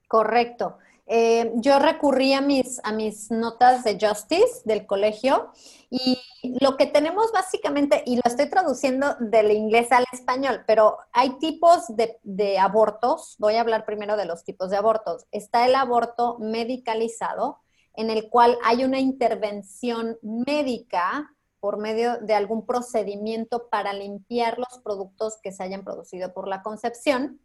Correcto. 0.06 0.78
Eh, 1.10 1.52
yo 1.54 1.78
recurrí 1.78 2.34
a 2.34 2.42
mis, 2.42 2.80
a 2.84 2.92
mis 2.92 3.30
notas 3.30 3.82
de 3.82 3.98
Justice 3.98 4.60
del 4.66 4.84
colegio 4.84 5.52
y 5.88 6.18
lo 6.60 6.76
que 6.76 6.84
tenemos 6.84 7.32
básicamente, 7.32 8.02
y 8.04 8.16
lo 8.16 8.22
estoy 8.26 8.50
traduciendo 8.50 9.16
del 9.18 9.50
inglés 9.50 9.90
al 9.90 10.04
español, 10.12 10.64
pero 10.66 10.98
hay 11.12 11.38
tipos 11.38 11.86
de, 11.96 12.18
de 12.24 12.58
abortos. 12.58 13.36
Voy 13.38 13.54
a 13.54 13.62
hablar 13.62 13.86
primero 13.86 14.18
de 14.18 14.26
los 14.26 14.44
tipos 14.44 14.68
de 14.68 14.76
abortos. 14.76 15.24
Está 15.32 15.64
el 15.64 15.74
aborto 15.74 16.36
medicalizado, 16.40 17.60
en 17.98 18.10
el 18.10 18.30
cual 18.30 18.56
hay 18.64 18.84
una 18.84 19.00
intervención 19.00 20.18
médica 20.22 21.34
por 21.58 21.78
medio 21.78 22.18
de 22.18 22.32
algún 22.32 22.64
procedimiento 22.64 23.68
para 23.68 23.92
limpiar 23.92 24.56
los 24.56 24.78
productos 24.84 25.38
que 25.42 25.50
se 25.50 25.64
hayan 25.64 25.82
producido 25.82 26.32
por 26.32 26.46
la 26.46 26.62
concepción 26.62 27.40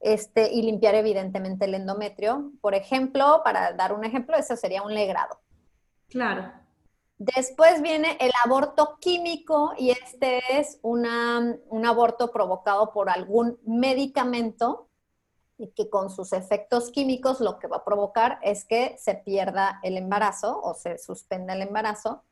este, 0.00 0.52
y 0.52 0.60
limpiar 0.60 0.96
evidentemente 0.96 1.64
el 1.64 1.74
endometrio. 1.74 2.52
Por 2.60 2.74
ejemplo, 2.74 3.40
para 3.42 3.72
dar 3.72 3.94
un 3.94 4.04
ejemplo, 4.04 4.36
eso 4.36 4.54
sería 4.54 4.82
un 4.82 4.92
legrado. 4.92 5.40
Claro. 6.10 6.52
Después 7.16 7.80
viene 7.80 8.18
el 8.20 8.32
aborto 8.44 8.98
químico 9.00 9.72
y 9.78 9.92
este 9.92 10.42
es 10.58 10.78
un 10.82 11.06
aborto 11.86 12.30
provocado 12.30 12.92
por 12.92 13.08
algún 13.08 13.58
medicamento 13.64 14.85
y 15.58 15.68
que 15.68 15.88
con 15.88 16.10
sus 16.10 16.32
efectos 16.32 16.90
químicos 16.90 17.40
lo 17.40 17.58
que 17.58 17.66
va 17.66 17.78
a 17.78 17.84
provocar 17.84 18.38
es 18.42 18.64
que 18.64 18.96
se 18.98 19.14
pierda 19.14 19.80
el 19.82 19.96
embarazo 19.96 20.60
o 20.62 20.74
se 20.74 20.98
suspenda 20.98 21.54
el 21.54 21.62
embarazo. 21.62 22.22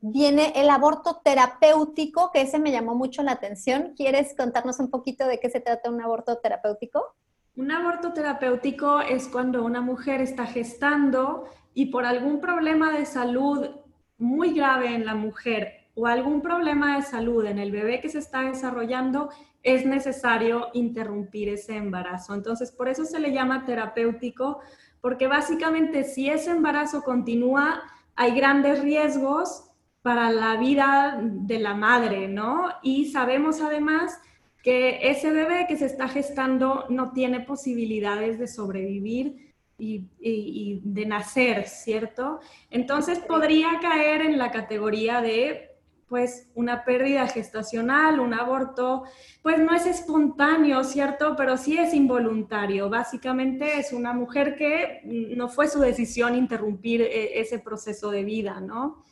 Viene 0.00 0.52
el 0.56 0.68
aborto 0.68 1.20
terapéutico, 1.24 2.30
que 2.32 2.42
ese 2.42 2.58
me 2.58 2.70
llamó 2.70 2.94
mucho 2.94 3.22
la 3.22 3.32
atención. 3.32 3.94
¿Quieres 3.96 4.34
contarnos 4.36 4.78
un 4.78 4.90
poquito 4.90 5.26
de 5.26 5.40
qué 5.40 5.48
se 5.48 5.60
trata 5.60 5.90
un 5.90 6.02
aborto 6.02 6.38
terapéutico? 6.38 7.14
Un 7.56 7.70
aborto 7.70 8.12
terapéutico 8.12 9.00
es 9.00 9.28
cuando 9.28 9.64
una 9.64 9.80
mujer 9.80 10.20
está 10.20 10.44
gestando 10.44 11.44
y 11.72 11.86
por 11.86 12.04
algún 12.04 12.40
problema 12.40 12.92
de 12.92 13.06
salud 13.06 13.70
muy 14.18 14.52
grave 14.54 14.94
en 14.94 15.06
la 15.06 15.14
mujer 15.14 15.86
o 15.94 16.06
algún 16.06 16.42
problema 16.42 16.96
de 16.96 17.02
salud 17.02 17.46
en 17.46 17.58
el 17.58 17.70
bebé 17.70 18.00
que 18.00 18.10
se 18.10 18.18
está 18.18 18.42
desarrollando, 18.42 19.30
es 19.66 19.84
necesario 19.84 20.68
interrumpir 20.74 21.48
ese 21.48 21.76
embarazo. 21.76 22.34
Entonces, 22.34 22.70
por 22.70 22.88
eso 22.88 23.04
se 23.04 23.18
le 23.18 23.32
llama 23.32 23.66
terapéutico, 23.66 24.60
porque 25.00 25.26
básicamente 25.26 26.04
si 26.04 26.30
ese 26.30 26.52
embarazo 26.52 27.02
continúa, 27.02 27.82
hay 28.14 28.36
grandes 28.36 28.80
riesgos 28.80 29.64
para 30.02 30.30
la 30.30 30.56
vida 30.56 31.18
de 31.20 31.58
la 31.58 31.74
madre, 31.74 32.28
¿no? 32.28 32.68
Y 32.80 33.06
sabemos 33.06 33.60
además 33.60 34.20
que 34.62 35.10
ese 35.10 35.32
bebé 35.32 35.66
que 35.66 35.76
se 35.76 35.86
está 35.86 36.06
gestando 36.06 36.86
no 36.88 37.10
tiene 37.12 37.40
posibilidades 37.40 38.38
de 38.38 38.46
sobrevivir 38.46 39.52
y, 39.78 40.80
de 40.84 41.06
nacer, 41.06 41.66
¿cierto? 41.66 42.38
Entonces 42.70 43.18
podría 43.18 43.80
caer 43.80 44.22
en 44.22 44.38
la 44.38 44.52
categoría 44.52 45.20
de 45.20 45.65
pues 46.08 46.48
una 46.54 46.84
pérdida 46.84 47.26
gestacional, 47.26 48.20
un 48.20 48.32
aborto, 48.32 49.04
pues 49.42 49.58
no 49.58 49.74
es 49.74 49.86
espontáneo, 49.86 50.84
¿cierto? 50.84 51.34
Pero 51.36 51.56
sí 51.56 51.76
es 51.78 51.94
involuntario. 51.94 52.88
Básicamente 52.88 53.78
es 53.78 53.92
una 53.92 54.12
mujer 54.12 54.56
que 54.56 55.00
no 55.04 55.48
fue 55.48 55.68
su 55.68 55.80
decisión 55.80 56.36
interrumpir 56.36 57.02
eh, 57.02 57.40
ese 57.40 57.58
proceso 57.58 58.10
de 58.10 58.22
vida, 58.22 58.60
¿no? 58.60 59.04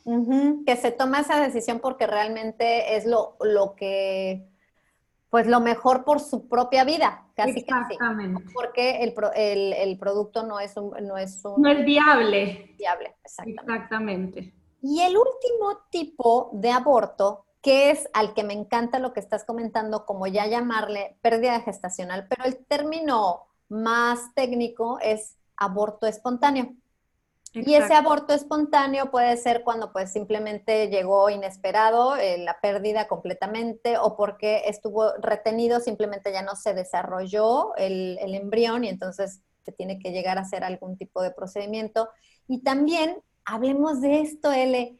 Que 0.65 0.75
se 0.77 0.91
toma 0.91 1.19
esa 1.19 1.39
decisión 1.41 1.79
porque 1.81 2.07
realmente 2.07 2.95
es 2.95 3.05
lo, 3.05 3.35
lo 3.41 3.75
que 3.75 4.47
pues 5.29 5.47
lo 5.47 5.59
mejor 5.59 6.05
por 6.05 6.21
su 6.21 6.47
propia 6.47 6.85
vida, 6.85 7.27
casi 7.35 7.59
Exactamente. 7.59 8.41
porque 8.53 9.03
el, 9.03 9.13
el, 9.35 9.73
el, 9.73 9.97
producto 9.97 10.43
no 10.43 10.61
es 10.61 10.77
un, 10.77 10.91
no 11.05 11.17
es 11.17 11.43
un... 11.43 11.61
No 11.61 11.69
es 11.69 11.83
viable. 11.83 12.73
Viable, 12.77 13.17
exactamente. 13.21 13.73
Exactamente. 13.73 14.53
Y 14.87 15.01
el 15.01 15.17
último 15.17 15.79
tipo 15.89 16.51
de 16.53 16.69
aborto, 16.69 17.47
que 17.63 17.89
es 17.89 18.07
al 18.13 18.35
que 18.35 18.43
me 18.43 18.53
encanta 18.53 18.99
lo 18.99 19.13
que 19.13 19.19
estás 19.19 19.43
comentando, 19.43 20.05
como 20.05 20.27
ya 20.27 20.45
llamarle 20.45 21.17
pérdida 21.23 21.59
gestacional, 21.61 22.27
pero 22.29 22.45
el 22.45 22.63
término 22.67 23.47
más 23.67 24.31
técnico 24.35 24.99
es 25.01 25.37
aborto 25.57 26.05
espontáneo. 26.05 26.75
Y 27.51 27.73
ese 27.73 27.95
aborto 27.95 28.35
espontáneo 28.35 29.09
puede 29.09 29.35
ser 29.37 29.63
cuando 29.63 29.91
pues 29.91 30.11
simplemente 30.11 30.87
llegó 30.89 31.31
inesperado, 31.31 32.15
eh, 32.15 32.37
la 32.37 32.59
pérdida 32.61 33.07
completamente, 33.07 33.97
o 33.97 34.15
porque 34.15 34.65
estuvo 34.67 35.13
retenido, 35.13 35.79
simplemente 35.79 36.31
ya 36.31 36.43
no 36.43 36.55
se 36.55 36.75
desarrolló 36.75 37.75
el, 37.77 38.19
el 38.21 38.35
embrión 38.35 38.83
y 38.83 38.89
entonces 38.89 39.41
se 39.63 39.71
tiene 39.71 39.97
que 39.97 40.11
llegar 40.11 40.37
a 40.37 40.41
hacer 40.41 40.63
algún 40.63 40.95
tipo 40.95 41.23
de 41.23 41.31
procedimiento. 41.31 42.07
Y 42.47 42.61
también 42.61 43.23
hablemos 43.45 44.01
de 44.01 44.21
esto, 44.21 44.51
L, 44.51 44.97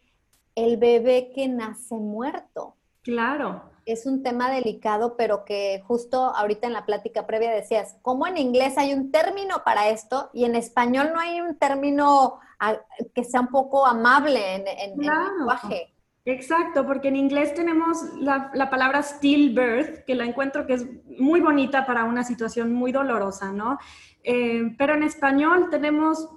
el 0.56 0.78
bebé 0.78 1.32
que 1.34 1.48
nace 1.48 1.96
muerto. 1.96 2.75
Claro 3.02 3.75
es 3.86 4.06
un 4.06 4.24
tema 4.24 4.50
delicado, 4.50 5.16
pero 5.16 5.46
que 5.46 5.82
justo 5.86 6.18
ahorita 6.36 6.68
en 6.68 6.74
la 6.74 6.86
plática 6.86 7.28
previa 7.28 7.52
decías, 7.52 7.98
¿cómo 8.02 8.25
en 8.25 8.38
inglés 8.38 8.78
hay 8.78 8.94
un 8.94 9.12
término 9.12 9.64
para 9.64 9.90
esto 9.90 10.30
y 10.34 10.46
en 10.46 10.56
español 10.56 11.12
no 11.14 11.20
hay 11.20 11.40
un 11.40 11.58
término 11.58 12.40
ah, 12.60 12.78
que 13.14 13.24
sea 13.24 13.42
un 13.42 13.50
poco 13.50 13.86
amable 13.86 14.56
en, 14.56 14.68
el 14.68 14.98
lenguaje? 14.98 15.94
Exacto, 16.25 16.88
porque 16.88 17.10
en 17.10 17.18
inglés 17.18 17.54
tenemos 17.54 18.00
la, 18.20 18.50
la, 18.56 18.72
palabra 18.72 19.04
stillbirth, 19.04 20.06
que 20.06 20.16
la 20.16 20.25
encuentro 20.25 20.66
que 20.66 20.74
es 20.74 20.88
muy 21.20 21.40
bonita 21.40 21.86
para 21.86 22.06
una 22.06 22.24
situación 22.24 22.74
muy 22.74 22.92
dolorosa, 22.92 23.52
¿no? 23.52 23.78
Eh, 24.24 24.74
pero 24.75 24.96
en 24.96 25.04
español 25.04 25.70
tenemos 25.70 26.28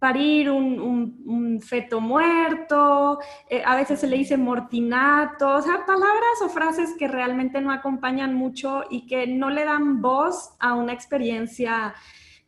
parir 0.00 0.50
un, 0.50 1.60
feto 1.60 2.00
muerto, 2.00 3.20
eh, 3.48 3.62
a 3.64 3.76
veces 3.76 4.00
se 4.00 4.06
le 4.06 4.16
dice 4.16 4.38
mortinato, 4.38 5.56
o 5.56 5.62
sea, 5.62 5.84
palabras 5.84 6.40
o 6.42 6.48
frases 6.48 6.94
que 6.98 7.06
realmente 7.06 7.60
no 7.60 7.70
acompañan 7.70 8.34
mucho 8.34 8.84
y 8.88 9.06
que 9.06 9.26
no 9.26 9.50
le 9.50 9.66
dan 9.66 10.00
voz 10.00 10.56
a 10.58 10.74
una 10.74 10.94
experiencia 10.94 11.94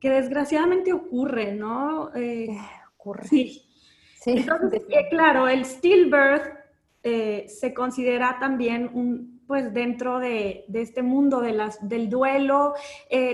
que 0.01 0.09
desgraciadamente 0.09 0.95
ocurre, 0.95 1.53
¿no? 1.53 2.11
Eh, 2.15 2.57
ocurre. 2.95 3.29
Sí. 3.29 3.69
Entonces, 4.25 4.83
eh, 4.89 5.09
claro, 5.11 5.47
el 5.47 5.65
stillbirth 5.67 6.59
se 7.03 7.75
considera 7.75 8.39
también 8.39 8.89
un, 8.95 9.43
pues 9.47 9.75
dentro 9.75 10.21
de, 10.21 10.65
este 10.73 11.03
mundo 11.03 11.41
de 11.41 11.53
las, 11.53 11.87
del 11.87 12.09
duelo. 12.09 12.75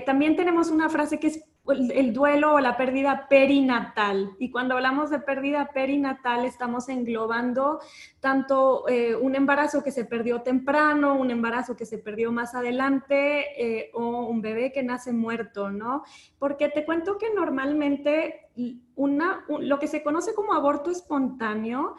también 0.06 0.34
tenemos 0.34 0.70
una 0.70 0.88
frase 0.88 1.20
que 1.20 1.28
es 1.28 1.47
el 1.70 2.12
duelo 2.12 2.54
o 2.54 2.60
la 2.60 2.76
pérdida 2.76 3.26
perinatal. 3.28 4.32
Y 4.38 4.50
cuando 4.50 4.74
hablamos 4.74 5.10
de 5.10 5.18
pérdida 5.18 5.70
perinatal, 5.72 6.44
estamos 6.44 6.88
englobando 6.88 7.80
tanto 8.20 8.88
eh, 8.88 9.14
un 9.14 9.34
embarazo 9.34 9.82
que 9.82 9.90
se 9.90 10.04
perdió 10.04 10.42
temprano, 10.42 11.14
un 11.14 11.30
embarazo 11.30 11.76
que 11.76 11.86
se 11.86 11.98
perdió 11.98 12.32
más 12.32 12.54
adelante 12.54 13.62
eh, 13.62 13.90
o 13.94 14.26
un 14.26 14.40
bebé 14.40 14.72
que 14.72 14.82
nace 14.82 15.12
muerto, 15.12 15.70
¿no? 15.70 16.04
Porque 16.38 16.68
te 16.68 16.84
cuento 16.84 17.18
que 17.18 17.32
normalmente 17.34 18.48
una, 18.94 19.44
lo 19.60 19.78
que 19.78 19.86
se 19.86 20.02
conoce 20.02 20.34
como 20.34 20.54
aborto 20.54 20.90
espontáneo 20.90 21.94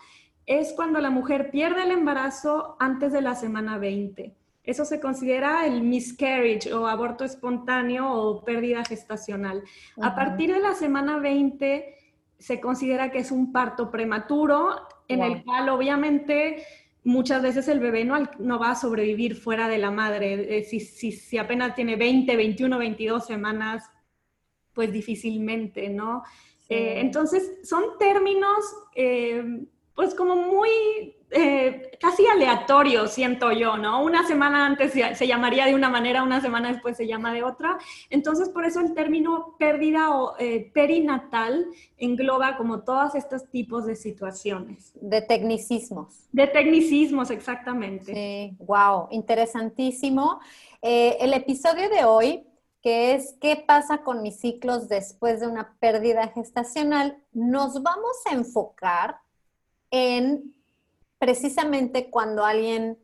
es 0.46 0.74
cuando 0.74 1.00
la 1.00 1.12
mujer 1.12 1.52
pierde 1.52 1.84
el 1.84 1.92
embarazo 1.92 2.76
antes 2.80 3.14
de 3.14 3.22
la 3.22 3.36
semana 3.36 3.78
20. 3.78 4.38
Eso 4.70 4.86
se 4.86 5.00
considera 5.00 5.66
el 5.66 5.82
miscarriage 5.82 6.72
o 6.72 6.86
aborto 6.86 7.24
espontáneo 7.24 8.14
o 8.14 8.46
pérdida 8.46 8.86
gestacional. 8.86 9.64
A 10.00 10.14
partir 10.14 10.54
de 10.54 10.60
la 10.60 10.76
semana 10.76 11.18
20 11.18 11.96
se 12.38 12.62
considera 12.62 13.10
que 13.10 13.18
es 13.18 13.32
un 13.32 13.52
parto 13.52 13.90
prematuro 13.90 14.88
en 15.08 15.24
el 15.24 15.44
cual 15.44 15.70
obviamente 15.70 16.64
muchas 17.04 17.42
veces 17.42 17.68
el 17.68 17.80
bebé 17.80 18.06
no, 18.06 18.30
no, 18.38 18.60
va 18.60 18.70
a 18.70 18.76
sobrevivir 18.76 19.36
fuera 19.36 19.68
de 19.68 19.80
la 19.80 19.90
madre. 19.90 20.60
Eh, 20.60 20.64
si, 20.64 20.80
si, 20.80 21.38
apenas 21.40 21.74
tiene 21.74 21.96
20, 21.96 22.36
21, 22.36 22.78
22 22.78 23.26
semanas, 23.26 23.90
pues 24.74 24.94
difícilmente, 24.94 25.90
¿no? 25.90 26.22
Eh, 26.70 27.00
entonces, 27.00 27.58
son 27.64 27.98
términos, 27.98 28.64
eh, 28.94 29.66
pues 29.96 30.14
como 30.14 30.36
muy 30.36 31.16
eh, 31.31 31.91
casi 32.00 32.25
aleatorio, 32.25 33.07
siento 33.07 33.51
yo, 33.51 33.77
¿no? 33.77 34.03
Una 34.03 34.25
semana 34.25 34.65
antes 34.65 34.93
se, 34.93 35.27
llamaría 35.27 35.65
de 35.65 35.75
una 35.75 35.89
manera, 35.89 36.24
una 36.24 36.41
semana 36.41 36.71
después 36.71 36.98
se 36.98 37.07
llama 37.07 37.33
de 37.33 37.43
otra. 37.43 37.77
Entonces, 38.09 38.50
por 38.50 38.65
eso 38.65 38.79
el 38.79 38.93
término 38.93 39.55
pérdida 39.59 40.15
o 40.15 40.36
eh, 40.39 40.71
perinatal 40.74 41.67
engloba 41.98 42.57
como 42.57 42.83
todos 42.83 43.15
estos 43.15 43.50
tipos 43.50 43.86
de 43.86 43.95
situaciones. 43.95 44.91
De 44.95 45.21
tecnicismos. 45.21 46.27
De 46.31 46.48
tecnicismos, 46.48 47.29
exactamente. 47.29 48.13
Sí, 48.13 48.57
wow, 48.65 49.07
interesantísimo. 49.12 50.39
Eh, 50.81 51.17
el 51.19 51.33
episodio 51.33 51.89
de 51.89 52.05
hoy 52.05 52.45
que 52.81 53.13
es 53.13 53.36
qué 53.41 53.57
pasa 53.57 54.03
con 54.03 54.21
mis 54.21 54.39
ciclos 54.39 54.88
después 54.88 55.41
de 55.41 55.48
una 55.48 55.75
pérdida 55.79 56.29
gestacional, 56.29 57.17
nos 57.33 57.83
vamos 57.83 58.15
a 58.25 58.33
enfocar 58.33 59.17
en 59.91 60.55
precisamente 61.20 62.10
cuando 62.10 62.46
alguien 62.46 62.98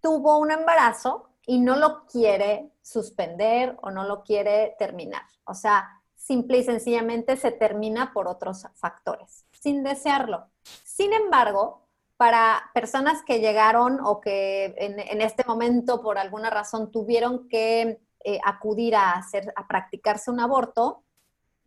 tuvo 0.00 0.38
un 0.38 0.50
embarazo 0.50 1.30
y 1.46 1.60
no 1.60 1.76
lo 1.76 2.06
quiere 2.06 2.72
suspender 2.82 3.76
o 3.82 3.90
no 3.90 4.04
lo 4.04 4.22
quiere 4.22 4.74
terminar. 4.78 5.22
O 5.44 5.54
sea, 5.54 6.02
simple 6.16 6.58
y 6.58 6.64
sencillamente 6.64 7.36
se 7.36 7.52
termina 7.52 8.12
por 8.12 8.28
otros 8.28 8.66
factores, 8.74 9.46
sin 9.52 9.82
desearlo. 9.82 10.48
Sin 10.62 11.12
embargo, 11.12 11.86
para 12.16 12.70
personas 12.72 13.22
que 13.22 13.40
llegaron 13.40 14.00
o 14.02 14.20
que 14.20 14.74
en, 14.78 15.20
este 15.20 15.44
momento 15.46 16.00
por 16.00 16.18
alguna 16.18 16.50
razón 16.50 16.90
tuvieron 16.90 17.48
que 17.48 18.00
eh, 18.24 18.40
acudir 18.44 18.96
a, 18.96 19.12
hacer, 19.12 19.52
a 19.56 19.66
practicarse 19.66 20.30
un 20.30 20.40
aborto, 20.40 21.03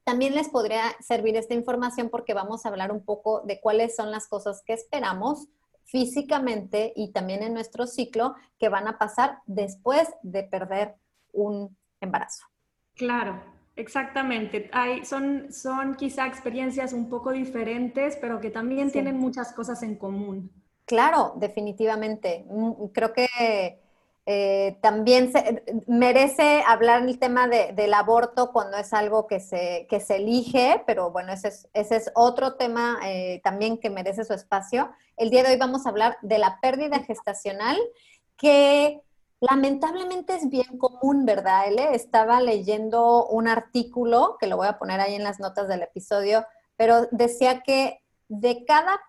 también 0.08 0.36
les 0.36 0.48
podría 0.48 0.96
servir 1.02 1.36
esta 1.36 1.54
información 1.54 2.08
porque 2.10 2.34
vamos 2.34 2.66
a 2.66 2.70
hablar 2.70 2.94
un 2.94 3.04
poco 3.04 3.42
de 3.42 3.60
cuáles 3.60 3.94
son 3.94 4.10
las 4.10 4.26
cosas 4.30 4.64
que 4.66 4.72
esperamos 4.72 5.50
físicamente 5.84 6.94
y 6.96 7.12
también 7.12 7.44
en 7.44 7.54
nuestro 7.54 7.86
ciclo 7.86 8.34
que 8.58 8.70
van 8.70 8.88
a 8.88 8.98
pasar 8.98 9.40
después 9.48 10.08
de 10.24 10.44
perder 10.44 10.96
un 11.34 11.76
embarazo. 12.00 12.46
Claro, 12.96 13.44
exactamente. 13.76 14.70
Hay, 14.72 15.04
son, 15.04 15.52
son 15.52 15.96
quizá 15.96 16.26
experiencias 16.26 16.94
un 16.94 17.10
poco 17.10 17.34
diferentes, 17.34 18.16
pero 18.16 18.40
que 18.40 18.50
también 18.50 18.90
tienen 18.90 19.18
muchas 19.18 19.52
cosas 19.52 19.84
en 19.84 19.98
común. 19.98 20.50
Claro, 20.86 21.34
definitivamente. 21.36 22.46
Mm, 22.50 22.86
creo 22.94 23.12
que 23.12 23.28
eh, 24.30 24.78
también 24.82 25.32
se, 25.32 25.64
merece 25.88 26.62
hablar 26.68 27.04
el 27.04 27.18
tema 27.18 27.48
del 27.48 27.94
aborto 27.94 28.52
cuando 28.52 28.76
es 28.76 28.92
algo 28.92 29.26
que 29.26 29.40
se, 29.40 29.88
elige, 30.10 30.84
pero 30.86 31.12
bueno, 31.12 31.32
ese 31.32 31.48
es, 31.48 31.70
ese 31.74 31.96
es 31.96 32.12
otro 32.14 32.56
tema 32.56 33.00
eh, 33.06 33.40
también 33.42 33.78
que 33.78 33.90
merece 33.90 34.26
su 34.26 34.34
espacio. 34.34 34.92
El 35.16 35.30
día 35.30 35.44
de 35.44 35.52
hoy 35.54 35.58
vamos 35.58 35.86
a 35.86 35.90
hablar 35.92 36.18
de 36.24 36.40
la 36.40 36.60
pérdida 36.60 37.00
gestacional, 37.00 37.78
que 38.36 39.02
lamentablemente 39.40 40.36
es 40.36 40.50
bien 40.50 40.78
común, 40.78 41.26
¿verdad, 41.26 41.70
Ele? 41.70 41.96
Estaba 41.96 42.42
leyendo 42.42 43.28
un 43.28 43.48
artículo, 43.48 44.36
que 44.42 44.48
lo 44.48 44.58
voy 44.58 44.68
a 44.68 44.78
poner 44.78 45.00
ahí 45.00 45.16
en 45.16 45.24
las 45.24 45.40
notas 45.40 45.70
del 45.70 45.84
episodio, 45.84 46.46
pero 46.76 47.08
decía 47.12 47.62
que 47.62 48.02
de 48.28 48.66
cada 48.66 49.00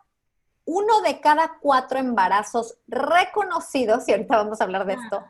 uno 0.68 1.00
de 1.00 1.18
cada 1.20 1.56
cuatro 1.62 1.98
embarazos 1.98 2.78
reconocidos, 2.86 4.06
y 4.06 4.12
ahorita 4.12 4.36
vamos 4.36 4.60
a 4.60 4.64
hablar 4.64 4.84
de 4.84 4.94
esto, 4.94 5.24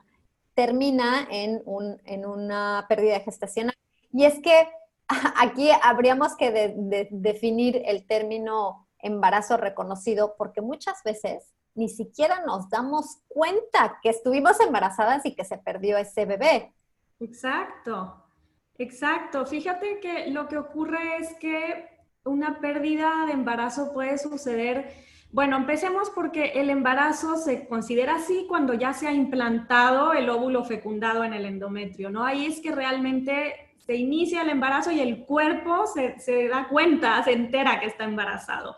termina 0.54 1.28
en, 1.30 1.62
un, 1.64 2.02
en 2.04 2.26
una 2.26 2.87
pérdida 2.88 3.21
gestacional. 3.21 3.76
Y 4.12 4.25
es 4.25 4.40
que 4.40 4.68
aquí 5.40 5.71
habríamos 5.80 6.35
que 6.35 6.75
definir 7.12 7.80
el 7.87 8.04
término 8.04 8.88
embarazo 8.99 9.57
reconocido 9.57 10.35
porque 10.37 10.61
muchas 10.61 11.04
veces 11.04 11.54
ni 11.76 11.88
siquiera 11.88 12.42
nos 12.45 12.68
damos 12.68 13.18
cuenta 13.28 14.00
que 14.02 14.09
estuvimos 14.09 14.59
embarazadas 14.59 15.25
y 15.25 15.37
que 15.37 15.45
se 15.45 15.59
perdió 15.59 15.99
ese 15.99 16.26
bebé. 16.26 16.75
Exacto, 17.21 18.25
exacto. 18.76 19.47
Fíjate 19.47 20.00
que 20.00 20.26
lo 20.33 20.49
que 20.49 20.59
ocurre 20.59 21.18
es 21.18 21.33
que 21.37 21.88
una 22.25 22.59
pérdida 22.59 23.25
de 23.26 23.35
embarazo 23.35 23.92
puede 23.92 24.18
suceder 24.18 25.07
bueno, 25.30 25.56
empecemos 25.56 26.11
porque 26.11 26.52
el 26.54 26.70
embarazo 26.70 27.37
se 27.37 27.68
considera 27.68 28.16
así 28.16 28.47
cuando 28.49 28.73
ya 28.73 28.94
se 28.94 29.06
ha 29.06 29.12
implantado 29.12 30.14
el 30.14 30.30
óvulo 30.30 30.64
fecundado 30.64 31.23
en 31.23 31.35
el 31.35 31.44
endometrio, 31.44 32.08
¿no? 32.08 32.25
Ahí 32.25 32.47
es 32.47 32.61
que 32.61 32.73
realmente 32.73 33.75
se 33.78 33.94
inicia 33.94 34.42
el 34.42 34.49
embarazo 34.49 34.90
y 34.90 35.00
el 35.00 35.26
cuerpo 35.26 35.85
se, 35.87 36.49
da 36.49 36.68
cuenta, 36.68 37.23
se 37.25 37.32
entera 37.32 37.78
que 37.78 37.87
está 37.87 38.04
embarazado. 38.04 38.76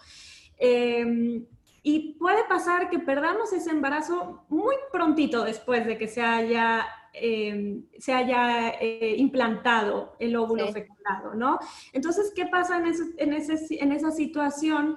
Em, 0.59 1.47
y 1.83 2.15
puede 2.15 2.45
pasar 2.45 2.91
que 2.91 2.99
perdamos 2.99 3.53
ese 3.53 3.71
embarazo 3.71 4.45
muy 4.49 4.75
prontito 4.93 5.45
después 5.45 5.87
de 5.87 5.97
que 5.99 6.09
se 6.09 6.21
haya, 6.21 6.85
em, 7.13 7.85
se 7.99 8.13
haya 8.13 8.71
eh, 8.81 9.15
implantado 9.19 10.17
el 10.19 10.35
óvulo 10.37 10.69
fecundado, 10.73 11.35
¿no? 11.35 11.61
Entonces, 11.93 12.33
¿qué 12.35 12.47
pasa 12.47 12.77
en, 12.79 12.87
en, 13.19 13.33
en 13.35 13.93
esa 13.93 14.11
situación? 14.11 14.97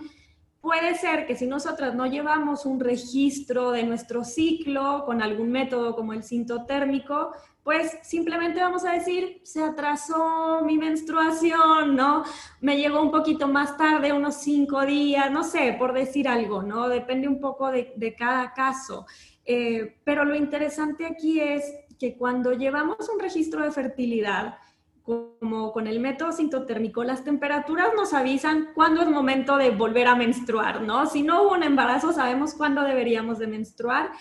Puede 0.63 0.95
ser 0.95 1.27
que 1.27 1.35
si 1.35 1.45
nosotras 1.45 1.93
no 1.93 2.05
llevamos 2.05 2.65
un 2.65 2.79
registro 2.79 3.71
de 3.71 3.83
nuestro 3.83 4.23
ciclo 4.23 5.03
con 5.05 5.21
algún 5.21 5.51
método 5.51 5.93
como 5.93 6.13
el 6.13 6.23
sintotérmico, 6.23 7.33
pues 7.63 7.99
simplemente 8.01 8.61
vamos 8.61 8.85
a 8.85 8.93
decir, 8.93 9.41
se 9.43 9.61
atrasó 9.61 10.61
mi 10.63 10.77
menstruación, 10.77 11.97
¿no? 11.97 12.23
Me 12.61 12.77
llegó 12.77 13.01
un 13.01 13.11
poquito 13.11 13.49
más 13.49 13.75
tarde, 13.75 14.13
unos 14.13 14.35
cinco 14.35 14.85
días, 14.85 15.29
no 15.29 15.43
sé, 15.43 15.75
por 15.77 15.91
decir 15.91 16.29
algo, 16.29 16.63
¿no? 16.63 16.87
Depende 16.87 17.27
un 17.27 17.41
poco 17.41 17.69
de, 17.69 18.15
cada 18.17 18.53
caso. 18.53 19.05
Eh, 19.43 19.97
pero 20.05 20.23
lo 20.23 20.33
interesante 20.33 21.05
aquí 21.05 21.41
es 21.41 21.65
que 21.99 22.15
cuando 22.15 22.53
llevamos 22.53 23.09
un 23.09 23.19
registro 23.19 23.63
de 23.63 23.71
fertilidad, 23.71 24.59
como 25.03 25.73
con 25.73 25.87
el 25.87 25.99
método 25.99 26.31
sintotérmico, 26.31 27.03
las 27.03 27.25
temperaturas 27.25 27.89
nos 27.95 28.13
avisan 28.13 28.69
cuándo 28.73 29.01
es 29.01 29.09
momento 29.09 29.57
de 29.57 29.71
volver 29.71 30.07
a 30.07 30.15
menstruar, 30.15 30.81
¿no? 30.81 31.05
Si 31.07 31.23
no 31.23 31.43
hubo 31.43 31.53
un 31.53 31.63
embarazo, 31.63 32.13
sabemos 32.13 32.53
cuándo 32.53 32.83
deberíamos 32.83 33.37
de 33.37 33.47
menstruar. 33.47 34.11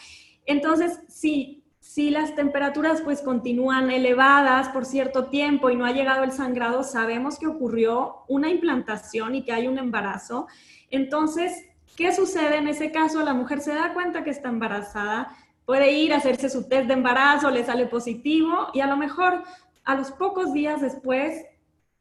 Entonces, 0.44 0.98
si, 1.08 1.62
si 1.78 2.10
las 2.10 2.34
temperaturas 2.34 3.00
pues 3.00 3.22
continúan 3.22 3.92
elevadas 3.92 4.70
por 4.70 4.84
cierto 4.84 5.26
tiempo 5.26 5.70
y 5.70 5.76
no 5.76 5.86
ha 5.86 5.92
llegado 5.92 6.24
el 6.24 6.32
sangrado, 6.32 6.82
sabemos 6.82 7.38
que 7.38 7.46
ocurrió 7.46 8.24
una 8.26 8.48
implantación 8.48 9.36
y 9.36 9.44
que 9.44 9.52
hay 9.52 9.68
un 9.68 9.78
embarazo. 9.78 10.48
Entonces, 10.90 11.64
¿qué 11.96 12.12
sucede 12.12 12.56
en 12.56 12.66
ese 12.66 12.90
caso? 12.90 13.22
La 13.22 13.34
mujer 13.34 13.60
se 13.60 13.72
da 13.72 13.94
cuenta 13.94 14.24
que 14.24 14.30
está 14.30 14.48
embarazada, 14.48 15.36
puede 15.64 15.92
ir 15.92 16.12
a 16.12 16.16
hacerse 16.16 16.50
su 16.50 16.68
test 16.68 16.88
de 16.88 16.94
embarazo, 16.94 17.50
le 17.50 17.64
sale 17.64 17.86
positivo 17.86 18.68
y 18.74 18.80
a 18.80 18.86
lo 18.86 18.96
mejor 18.96 19.44
a 19.84 19.94
los 19.94 20.10
pocos 20.12 20.52
días 20.52 20.80
después 20.80 21.44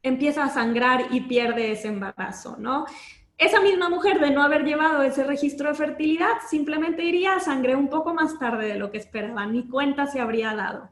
empieza 0.02 0.44
a 0.44 0.50
sangrar 0.50 1.06
y 1.10 1.22
pierde 1.22 1.72
ese 1.72 1.88
embarazo, 1.88 2.56
¿no? 2.58 2.86
Esa 3.38 3.60
misma 3.60 3.88
mujer 3.88 4.20
de 4.20 4.30
no 4.30 4.42
haber 4.42 4.64
llevado 4.64 5.02
ese 5.02 5.24
registro 5.24 5.68
de 5.68 5.74
fertilidad 5.74 6.34
simplemente 6.48 7.04
iría 7.04 7.34
a 7.34 7.40
sangre 7.40 7.74
un 7.74 7.88
poco 7.88 8.14
más 8.14 8.38
tarde 8.38 8.68
de 8.68 8.76
lo 8.76 8.90
que 8.90 8.98
esperaban, 8.98 9.52
ni 9.52 9.68
cuenta 9.68 10.06
se 10.06 10.20
habría 10.20 10.54
dado. 10.54 10.90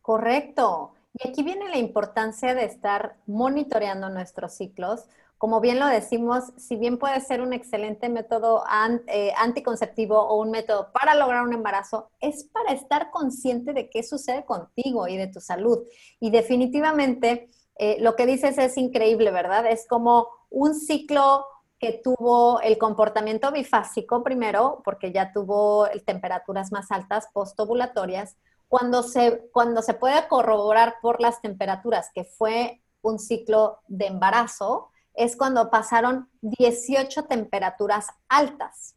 Correcto. 0.00 0.94
Y 1.14 1.28
aquí 1.28 1.42
viene 1.42 1.68
la 1.68 1.76
importancia 1.78 2.54
de 2.54 2.64
estar 2.64 3.16
monitoreando 3.26 4.08
nuestros 4.08 4.54
ciclos, 4.54 5.06
como 5.42 5.60
bien 5.60 5.80
lo 5.80 5.88
decimos, 5.88 6.52
si 6.56 6.76
bien 6.76 6.98
puede 6.98 7.20
ser 7.20 7.40
un 7.40 7.52
excelente 7.52 8.08
método 8.08 8.62
eh, 9.08 9.32
anticonceptivo 9.36 10.16
o 10.16 10.40
un 10.40 10.52
método 10.52 10.92
para 10.92 11.16
lograr 11.16 11.42
un 11.42 11.52
embarazo, 11.52 12.12
es 12.20 12.44
para 12.44 12.70
estar 12.70 13.10
consciente 13.10 13.72
de 13.72 13.90
qué 13.90 14.04
sucede 14.04 14.44
contigo 14.44 15.08
y 15.08 15.16
de 15.16 15.26
tu 15.26 15.40
salud. 15.40 15.80
Y 16.20 16.30
definitivamente 16.30 17.48
eh, 17.74 17.96
lo 17.98 18.14
que 18.14 18.26
dices 18.26 18.56
es 18.56 18.76
increíble, 18.76 19.32
¿verdad? 19.32 19.66
Es 19.66 19.88
como 19.88 20.28
un 20.48 20.76
ciclo 20.76 21.44
que 21.80 22.00
tuvo 22.04 22.60
el 22.60 22.78
comportamiento 22.78 23.50
bifásico 23.50 24.22
primero, 24.22 24.80
porque 24.84 25.10
ya 25.10 25.32
tuvo 25.32 25.88
temperaturas 26.06 26.70
más 26.70 26.92
altas 26.92 27.26
postovulatorias, 27.32 28.36
cuando 28.68 29.02
se, 29.02 29.50
cuando 29.52 29.82
se 29.82 29.94
puede 29.94 30.28
corroborar 30.28 30.98
por 31.02 31.20
las 31.20 31.40
temperaturas 31.40 32.10
que 32.14 32.22
fue 32.22 32.80
un 33.00 33.18
ciclo 33.18 33.80
de 33.88 34.06
embarazo, 34.06 34.91
es 35.14 35.36
cuando 35.36 35.70
pasaron 35.70 36.28
18 36.40 37.24
temperaturas 37.24 38.08
altas. 38.28 38.96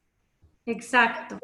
Exacto. 0.65 1.39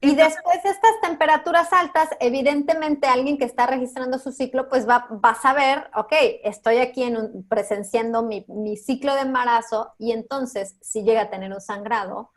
Y 0.00 0.14
después 0.14 0.62
de 0.62 0.70
estas 0.70 1.00
temperaturas 1.02 1.72
altas, 1.72 2.08
evidentemente 2.20 3.08
alguien 3.08 3.36
que 3.36 3.44
está 3.44 3.66
registrando 3.66 4.18
su 4.18 4.30
ciclo, 4.30 4.68
pues 4.68 4.88
va, 4.88 5.08
a 5.20 5.34
saber, 5.34 5.90
ok, 5.96 6.12
estoy 6.44 6.78
aquí 6.78 7.02
en 7.02 7.44
presenciando 7.48 8.22
mi, 8.22 8.76
ciclo 8.76 9.14
de 9.14 9.22
embarazo 9.22 9.94
y 9.98 10.12
entonces 10.12 10.76
si 10.80 11.02
llega 11.02 11.22
a 11.22 11.30
tener 11.30 11.52
un 11.52 11.60
sangrado, 11.60 12.30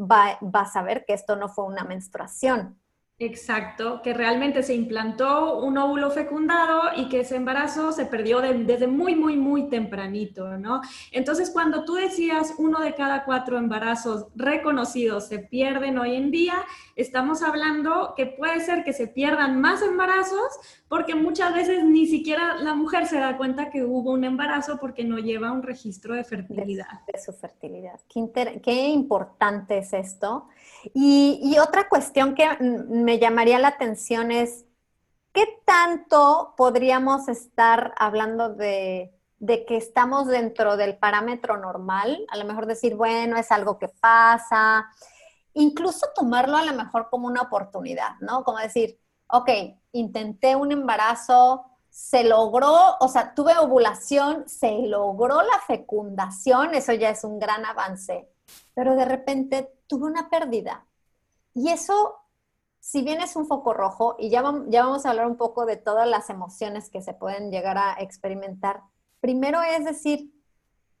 va, 0.00 0.38
va 0.42 0.60
a 0.60 0.70
saber 0.70 1.04
que 1.06 1.14
esto 1.14 1.34
no 1.34 1.48
fue 1.48 1.64
una 1.64 1.82
menstruación, 1.82 2.80
Exacto, 3.20 4.00
que 4.00 4.14
realmente 4.14 4.62
se 4.62 4.76
implantó 4.76 5.58
un 5.58 5.76
óvulo 5.76 6.08
fecundado 6.12 6.82
y 6.96 7.08
que 7.08 7.20
ese 7.20 7.34
embarazo 7.34 7.90
se 7.90 8.06
perdió 8.06 8.40
desde 8.40 8.86
muy, 8.86 9.16
muy, 9.16 9.36
muy 9.36 9.68
tempranito, 9.68 10.56
¿no? 10.56 10.82
Entonces, 11.10 11.50
cuando 11.50 11.84
tú 11.84 11.94
decías 11.94 12.54
uno 12.58 12.78
de 12.78 12.94
cada 12.94 13.24
cuatro 13.24 13.58
embarazos 13.58 14.26
reconocidos 14.36 15.26
se 15.26 15.40
pierden 15.40 15.98
hoy 15.98 16.14
en 16.14 16.30
día, 16.30 16.64
estamos 16.94 17.42
hablando 17.42 18.14
que 18.16 18.26
puede 18.26 18.60
ser 18.60 18.84
que 18.84 18.92
se 18.92 19.08
pierdan 19.08 19.60
más 19.60 19.82
embarazos 19.82 20.52
porque 20.88 21.14
muchas 21.14 21.52
veces 21.54 21.84
ni 21.84 22.06
siquiera 22.06 22.54
la 22.56 22.74
mujer 22.74 23.06
se 23.06 23.18
da 23.18 23.36
cuenta 23.36 23.70
que 23.70 23.84
hubo 23.84 24.12
un 24.12 24.24
embarazo 24.24 24.78
porque 24.80 25.04
no 25.04 25.18
lleva 25.18 25.52
un 25.52 25.62
registro 25.62 26.14
de 26.14 26.24
fertilidad. 26.24 26.86
De, 27.12 27.18
su 27.18 27.32
fertilidad. 27.32 28.00
Qué, 28.62 28.88
importante 28.88 29.78
es 29.78 29.92
esto. 29.92 30.48
Y, 30.94 31.56
otra 31.58 31.88
cuestión 31.88 32.34
que 32.34 32.48
me 32.60 33.18
llamaría 33.18 33.58
la 33.58 33.68
atención 33.68 34.30
es, 34.30 34.64
¿qué 35.32 35.44
tanto 35.64 36.54
podríamos 36.56 37.28
estar 37.28 37.94
hablando 37.98 38.54
de, 38.54 39.14
que 39.40 39.76
estamos 39.76 40.26
dentro 40.26 40.76
del 40.76 40.96
parámetro 40.96 41.56
normal? 41.56 42.24
A 42.30 42.36
lo 42.36 42.44
mejor 42.44 42.66
decir, 42.66 42.96
bueno, 42.96 43.36
es 43.36 43.50
algo 43.50 43.78
que 43.78 43.88
pasa. 43.88 44.86
Incluso 45.54 46.06
tomarlo 46.14 46.56
a 46.56 46.64
lo 46.64 46.74
mejor 46.74 47.08
como 47.10 47.26
una 47.26 47.42
oportunidad, 47.42 48.16
¿no? 48.20 48.44
Como 48.44 48.58
decir, 48.58 49.00
ok, 49.28 49.50
intenté 49.92 50.56
un 50.56 50.72
embarazo, 50.72 51.64
se 51.90 52.24
logró, 52.24 52.96
o 53.00 53.08
sea, 53.08 53.34
tuve 53.34 53.58
ovulación, 53.58 54.48
se 54.48 54.70
logró 54.86 55.42
la 55.42 55.58
fecundación, 55.66 56.74
eso 56.74 56.92
ya 56.92 57.10
es 57.10 57.24
un 57.24 57.38
gran 57.38 57.64
avance 57.64 58.28
pero 58.74 58.94
de 58.94 59.04
repente 59.04 59.72
tuve 59.88 60.06
una 60.06 60.30
pérdida. 60.30 60.86
Y 61.54 61.70
eso, 61.70 62.14
si 62.78 63.02
bien 63.02 63.20
es 63.20 63.34
un 63.34 63.46
foco 63.46 63.74
rojo, 63.74 64.14
y 64.18 64.30
ya, 64.30 64.42
ya 64.68 64.84
vamos 64.84 65.04
a 65.04 65.10
hablar 65.10 65.26
un 65.26 65.36
poco 65.36 65.66
de 65.66 65.76
todas 65.76 66.06
las 66.06 66.30
emociones 66.30 66.90
que 66.90 67.02
se 67.02 67.14
pueden 67.14 67.50
llegar 67.50 67.78
a 67.78 67.96
experimentar, 67.98 68.82
primero 69.20 69.60
es 69.62 69.84
decir, 69.84 70.32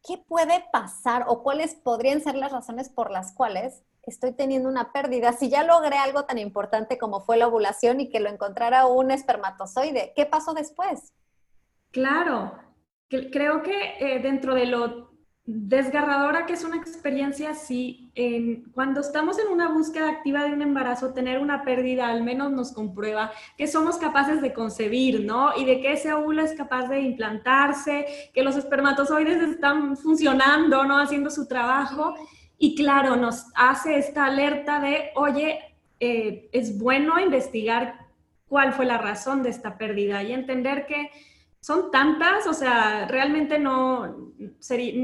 ¿qué 0.04 0.18
puede 0.18 0.64
pasar 0.72 1.24
o 1.28 1.42
cuáles 1.42 1.74
podrían 1.74 2.20
ser 2.20 2.34
las 2.34 2.50
razones 2.50 2.88
por 2.88 3.10
las 3.10 3.32
cuales 3.32 3.84
estoy 4.02 4.32
teniendo 4.32 4.68
una 4.68 4.92
pérdida? 4.92 5.32
Si 5.32 5.48
ya 5.48 5.62
logré 5.64 5.96
algo 5.98 6.24
tan 6.24 6.38
importante 6.38 6.98
como 6.98 7.20
fue 7.20 7.36
la 7.36 7.46
ovulación 7.46 8.00
y 8.00 8.08
que 8.08 8.20
lo 8.20 8.30
encontrara 8.30 8.86
un 8.86 9.10
espermatozoide, 9.10 10.12
¿qué 10.16 10.26
pasó 10.26 10.54
después? 10.54 11.12
Claro, 11.90 12.52
creo 13.08 13.62
que 13.62 13.94
eh, 14.00 14.20
dentro 14.20 14.54
de 14.54 14.66
lo 14.66 15.07
desgarradora 15.50 16.44
que 16.44 16.52
es 16.52 16.62
una 16.62 16.76
experiencia 16.76 17.52
así, 17.52 18.12
cuando 18.74 19.00
estamos 19.00 19.38
en 19.38 19.48
una 19.48 19.70
búsqueda 19.70 20.10
activa 20.10 20.44
de 20.44 20.52
un 20.52 20.60
embarazo, 20.60 21.14
tener 21.14 21.38
una 21.38 21.62
pérdida 21.62 22.08
al 22.08 22.22
menos 22.22 22.52
nos 22.52 22.70
comprueba 22.70 23.32
que 23.56 23.66
somos 23.66 23.96
capaces 23.96 24.42
de 24.42 24.52
concebir, 24.52 25.24
¿no? 25.24 25.56
Y 25.56 25.64
de 25.64 25.80
que 25.80 25.92
ese 25.92 26.12
óvulo 26.12 26.42
es 26.42 26.52
capaz 26.52 26.88
de 26.88 27.00
implantarse, 27.00 28.30
que 28.34 28.42
los 28.42 28.56
espermatozoides 28.56 29.42
están 29.42 29.96
funcionando, 29.96 30.84
¿no? 30.84 30.98
Haciendo 30.98 31.30
su 31.30 31.48
trabajo. 31.48 32.14
Y 32.58 32.74
claro, 32.74 33.16
nos 33.16 33.46
hace 33.54 33.96
esta 33.96 34.26
alerta 34.26 34.80
de, 34.80 35.12
oye, 35.14 35.60
eh, 35.98 36.50
es 36.52 36.78
bueno 36.78 37.18
investigar 37.18 38.06
cuál 38.48 38.74
fue 38.74 38.84
la 38.84 38.98
razón 38.98 39.42
de 39.42 39.48
esta 39.48 39.78
pérdida 39.78 40.22
y 40.22 40.32
entender 40.32 40.84
que 40.84 41.10
son 41.60 41.90
tantas, 41.90 42.46
o 42.46 42.54
sea, 42.54 43.06
realmente 43.08 43.58
no, 43.58 44.32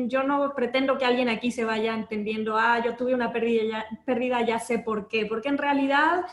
yo 0.06 0.22
no 0.22 0.54
pretendo 0.54 0.96
que 0.98 1.04
alguien 1.04 1.28
aquí 1.28 1.50
se 1.50 1.64
vaya 1.64 1.94
entendiendo, 1.94 2.56
ah, 2.56 2.82
yo 2.84 2.96
tuve 2.96 3.14
una 3.14 3.32
pérdida 3.32 3.62
ya, 3.64 3.86
pérdida, 4.04 4.42
ya 4.42 4.58
sé 4.58 4.78
por 4.78 5.08
qué, 5.08 5.26
porque 5.26 5.48
en 5.48 5.58
realidad 5.58 6.24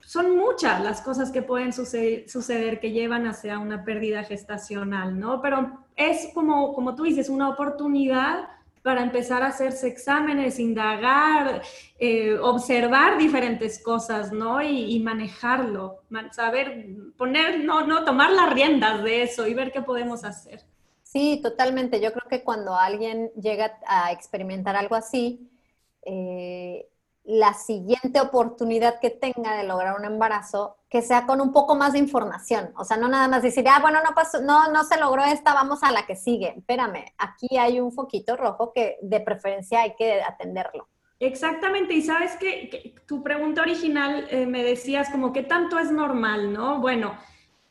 son 0.00 0.36
muchas 0.36 0.82
las 0.82 1.00
cosas 1.00 1.30
que 1.32 1.42
pueden 1.42 1.72
suceder, 1.72 2.28
suceder, 2.28 2.80
que 2.80 2.92
llevan 2.92 3.26
hacia 3.26 3.58
una 3.58 3.84
pérdida 3.84 4.24
gestacional, 4.24 5.18
¿no? 5.18 5.40
Pero 5.40 5.84
es 5.96 6.30
como, 6.32 6.74
como 6.74 6.94
tú 6.94 7.04
dices, 7.04 7.28
una 7.28 7.48
oportunidad 7.48 8.48
para 8.86 9.02
empezar 9.02 9.42
a 9.42 9.48
hacerse 9.48 9.88
exámenes, 9.88 10.60
indagar, 10.60 11.60
eh, 11.98 12.38
observar 12.38 13.18
diferentes 13.18 13.82
cosas, 13.82 14.30
¿no? 14.30 14.62
Y, 14.62 15.00
manejarlo, 15.00 16.04
saber 16.30 16.86
poner, 17.18 17.64
no, 17.64 17.84
no, 17.84 18.04
tomar 18.04 18.30
las 18.30 18.52
riendas 18.52 19.02
de 19.02 19.24
eso 19.24 19.48
y 19.48 19.54
ver 19.54 19.72
qué 19.72 19.82
podemos 19.82 20.22
hacer. 20.22 20.60
Sí, 21.02 21.40
totalmente. 21.42 22.00
Yo 22.00 22.12
creo 22.12 22.28
que 22.30 22.44
cuando 22.44 22.76
alguien 22.76 23.32
llega 23.32 23.76
a 23.88 24.12
experimentar 24.12 24.76
algo 24.76 24.94
así, 24.94 25.50
eh, 26.02 26.88
la 27.24 27.54
siguiente 27.54 28.20
oportunidad 28.20 29.00
que 29.00 29.10
tenga 29.10 29.56
de 29.56 29.64
lograr 29.64 29.98
un 29.98 30.04
embarazo, 30.04 30.76
sea 31.02 31.26
con 31.26 31.40
un 31.40 31.52
poco 31.52 31.74
más 31.74 31.92
de 31.92 31.98
información. 31.98 32.70
O 32.76 32.84
sea, 32.84 32.96
no 32.96 33.08
nada 33.08 33.28
más 33.28 33.42
decir, 33.42 33.64
ah, 33.68 33.78
bueno, 33.80 34.00
no 34.02 34.14
pasó, 34.14 34.40
no, 34.40 34.70
no 34.70 34.84
se 34.84 34.98
logró 34.98 35.22
esta, 35.24 35.54
vamos 35.54 35.82
a 35.82 35.92
la 35.92 36.06
que 36.06 36.16
sigue. 36.16 36.54
Espérame, 36.56 37.04
aquí 37.18 37.56
hay 37.58 37.80
un 37.80 37.92
foquito 37.92 38.36
rojo 38.36 38.72
que 38.74 38.98
de 39.02 39.20
preferencia 39.20 39.82
hay 39.82 39.94
que 39.96 40.22
atenderlo. 40.22 40.88
Exactamente, 41.18 41.94
y 41.94 42.02
sabes 42.02 42.36
que, 42.36 42.94
tu 43.06 43.22
pregunta 43.22 43.62
original 43.62 44.26
eh, 44.30 44.44
me 44.46 44.62
decías 44.62 45.08
como 45.08 45.32
que 45.32 45.42
tanto 45.42 45.78
es 45.78 45.90
normal, 45.90 46.52
¿no? 46.52 46.80
Bueno, 46.80 47.16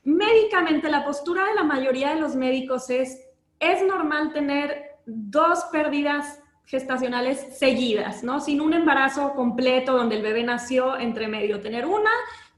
médicamente 0.04 0.90
la 0.90 1.06
postura 1.06 1.46
de 1.46 1.54
la 1.54 1.64
mayoría 1.64 2.10
de 2.10 2.20
los 2.20 2.36
médicos 2.36 2.90
es, 2.90 3.22
es 3.60 3.86
normal 3.86 4.34
tener 4.34 4.98
dos 5.06 5.66
pérdidas 5.72 6.42
gestacionales 6.66 7.58
seguidas, 7.58 8.24
¿no? 8.24 8.40
Sin 8.40 8.62
un 8.62 8.74
embarazo 8.74 9.34
completo 9.36 9.94
donde 9.94 10.16
el 10.16 10.24
bebé 10.24 10.44
nació 10.44 10.98
entre 10.98 11.28
medio. 11.28 11.62
Tener 11.62 11.86
una, 11.86 12.10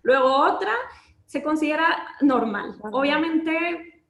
luego 0.08 0.34
otra, 0.38 0.72
se 1.26 1.44
considera 1.44 1.86
normal. 2.22 2.78
Obviamente, 2.94 4.06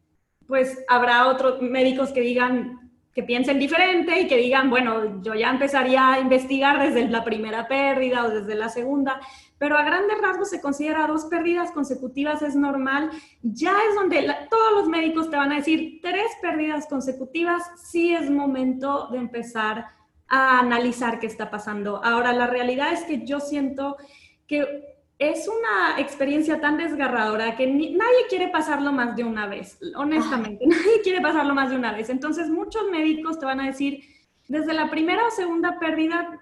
pues 0.48 0.86
habrá 0.88 1.28
otros 1.28 1.60
médicos 1.60 2.12
que 2.12 2.22
digan, 2.22 2.92
que 3.16 3.24
piensen 3.24 3.58
diferente 3.58 4.22
y 4.22 4.28
que 4.28 4.38
digan, 4.38 4.70
bueno, 4.70 5.24
yo 5.24 5.34
ya 5.34 5.50
empezaría 5.50 6.14
a 6.14 6.20
investigar 6.20 6.80
desde 6.80 7.10
la 7.10 7.24
primera 7.24 7.68
pérdida 7.68 8.26
o 8.26 8.30
desde 8.30 8.54
la 8.54 8.70
segunda, 8.70 9.20
pero 9.58 9.76
a 9.76 9.84
grandes 9.84 10.22
rasgos 10.22 10.52
se 10.52 10.62
considera 10.62 11.08
dos 11.08 11.26
pérdidas 11.26 11.72
consecutivas 11.72 12.44
es 12.44 12.56
normal. 12.56 13.10
Ya 13.42 13.74
es 13.90 13.96
donde 13.96 14.22
todos 14.52 14.74
los 14.76 14.88
médicos 14.88 15.32
te 15.32 15.38
van 15.38 15.52
a 15.52 15.56
decir, 15.56 16.00
tres 16.04 16.28
pérdidas 16.44 16.86
consecutivas, 16.86 17.64
sí 17.90 18.14
es 18.14 18.30
momento 18.30 19.08
de 19.08 19.18
empezar 19.18 19.88
a 20.28 20.60
analizar 20.60 21.20
qué 21.20 21.26
está 21.26 21.50
pasando. 21.50 22.04
Ahora, 22.04 22.34
la 22.34 22.46
realidad 22.46 22.94
es 22.94 23.04
que 23.06 23.26
yo 23.26 23.40
siento 23.40 23.98
que 24.46 24.87
es 25.20 25.48
una 25.48 26.00
experiencia 26.00 26.62
tan 26.62 26.78
desgarradora 26.78 27.56
que 27.56 27.66
nadie 27.66 28.28
quiere 28.30 28.50
pasarlo 28.50 28.92
más 28.92 29.16
de 29.16 29.24
una 29.24 29.48
vez, 29.48 29.80
honestamente, 29.96 30.66
nadie 30.68 31.02
quiere 31.02 31.22
pasarlo 31.22 31.56
más 31.56 31.70
de 31.70 31.76
una 31.76 31.92
vez. 31.92 32.10
Entonces 32.10 32.50
muchos 32.50 32.90
médicos 32.90 33.40
te 33.40 33.46
van 33.46 33.60
a 33.60 33.66
decir, 33.68 34.04
desde 34.48 34.74
la 34.74 34.90
primera 34.90 35.26
o 35.26 35.32
segunda 35.32 35.80
pérdida, 35.80 36.40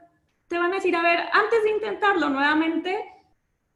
te 0.47 0.57
van 0.57 0.71
a 0.71 0.75
decir, 0.75 0.95
a 0.95 1.01
ver, 1.01 1.19
antes 1.19 1.63
de 1.63 1.71
intentarlo 1.71 2.29
nuevamente, 2.29 2.97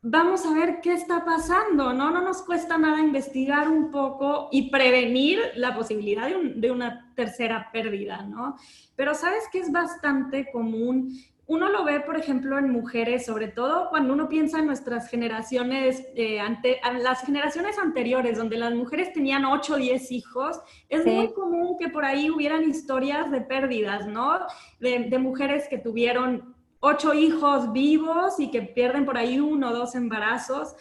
vamos 0.02 0.46
a 0.46 0.54
ver 0.54 0.80
qué 0.82 0.94
está 0.94 1.26
pasando, 1.26 1.94
¿no? 1.94 2.12
No 2.12 2.22
nos 2.22 2.42
cuesta 2.42 2.78
nada 2.78 3.00
investigar 3.00 3.68
un 3.68 3.92
poco 3.92 4.50
y 4.52 4.70
prevenir 4.70 5.40
la 5.56 5.76
posibilidad 5.76 6.28
de, 6.28 6.54
de 6.56 6.72
una 6.72 7.14
tercera 7.16 7.70
pérdida, 7.72 8.24
¿no? 8.24 8.58
Pero 8.96 9.16
sabes 9.16 9.48
que 9.52 9.60
es 9.60 9.72
bastante 9.72 10.52
común 10.52 11.18
uno 11.50 11.68
lo 11.68 11.84
ve, 11.84 12.00
por 12.00 12.16
ejemplo, 12.16 12.60
en 12.60 12.70
mujeres, 12.70 13.26
sobre 13.26 13.48
todo 13.48 13.90
cuando 13.90 14.14
uno 14.14 14.30
piensa 14.30 14.60
en 14.60 14.68
nuestras 14.68 15.10
generaciones, 15.10 16.06
eh, 16.14 16.40
ante, 16.40 16.80
las 17.02 17.22
generaciones 17.22 17.80
anteriores, 17.80 18.38
donde 18.38 18.56
las 18.56 18.72
mujeres 18.76 19.12
tenían 19.14 19.46
8 19.46 19.74
o 19.74 19.78
10 19.78 20.12
hijos, 20.12 20.62
es 20.90 21.04
muy 21.08 21.34
común 21.34 21.76
que 21.80 21.90
por 21.90 22.06
ahí 22.06 22.30
hubieran 22.30 22.70
historias 22.70 23.32
de 23.32 23.42
pérdidas, 23.42 24.06
¿no? 24.06 24.38
De, 24.80 25.10
mujeres 25.18 25.68
que 25.68 25.80
tuvieron 25.80 26.56
8 26.82 27.16
hijos 27.16 27.74
vivos 27.74 28.40
y 28.40 28.52
que 28.52 28.62
pierden 28.62 29.04
por 29.04 29.18
ahí 29.18 29.40
uno 29.40 29.72
o 29.72 29.74
dos 29.74 29.96
embarazos. 29.96 30.76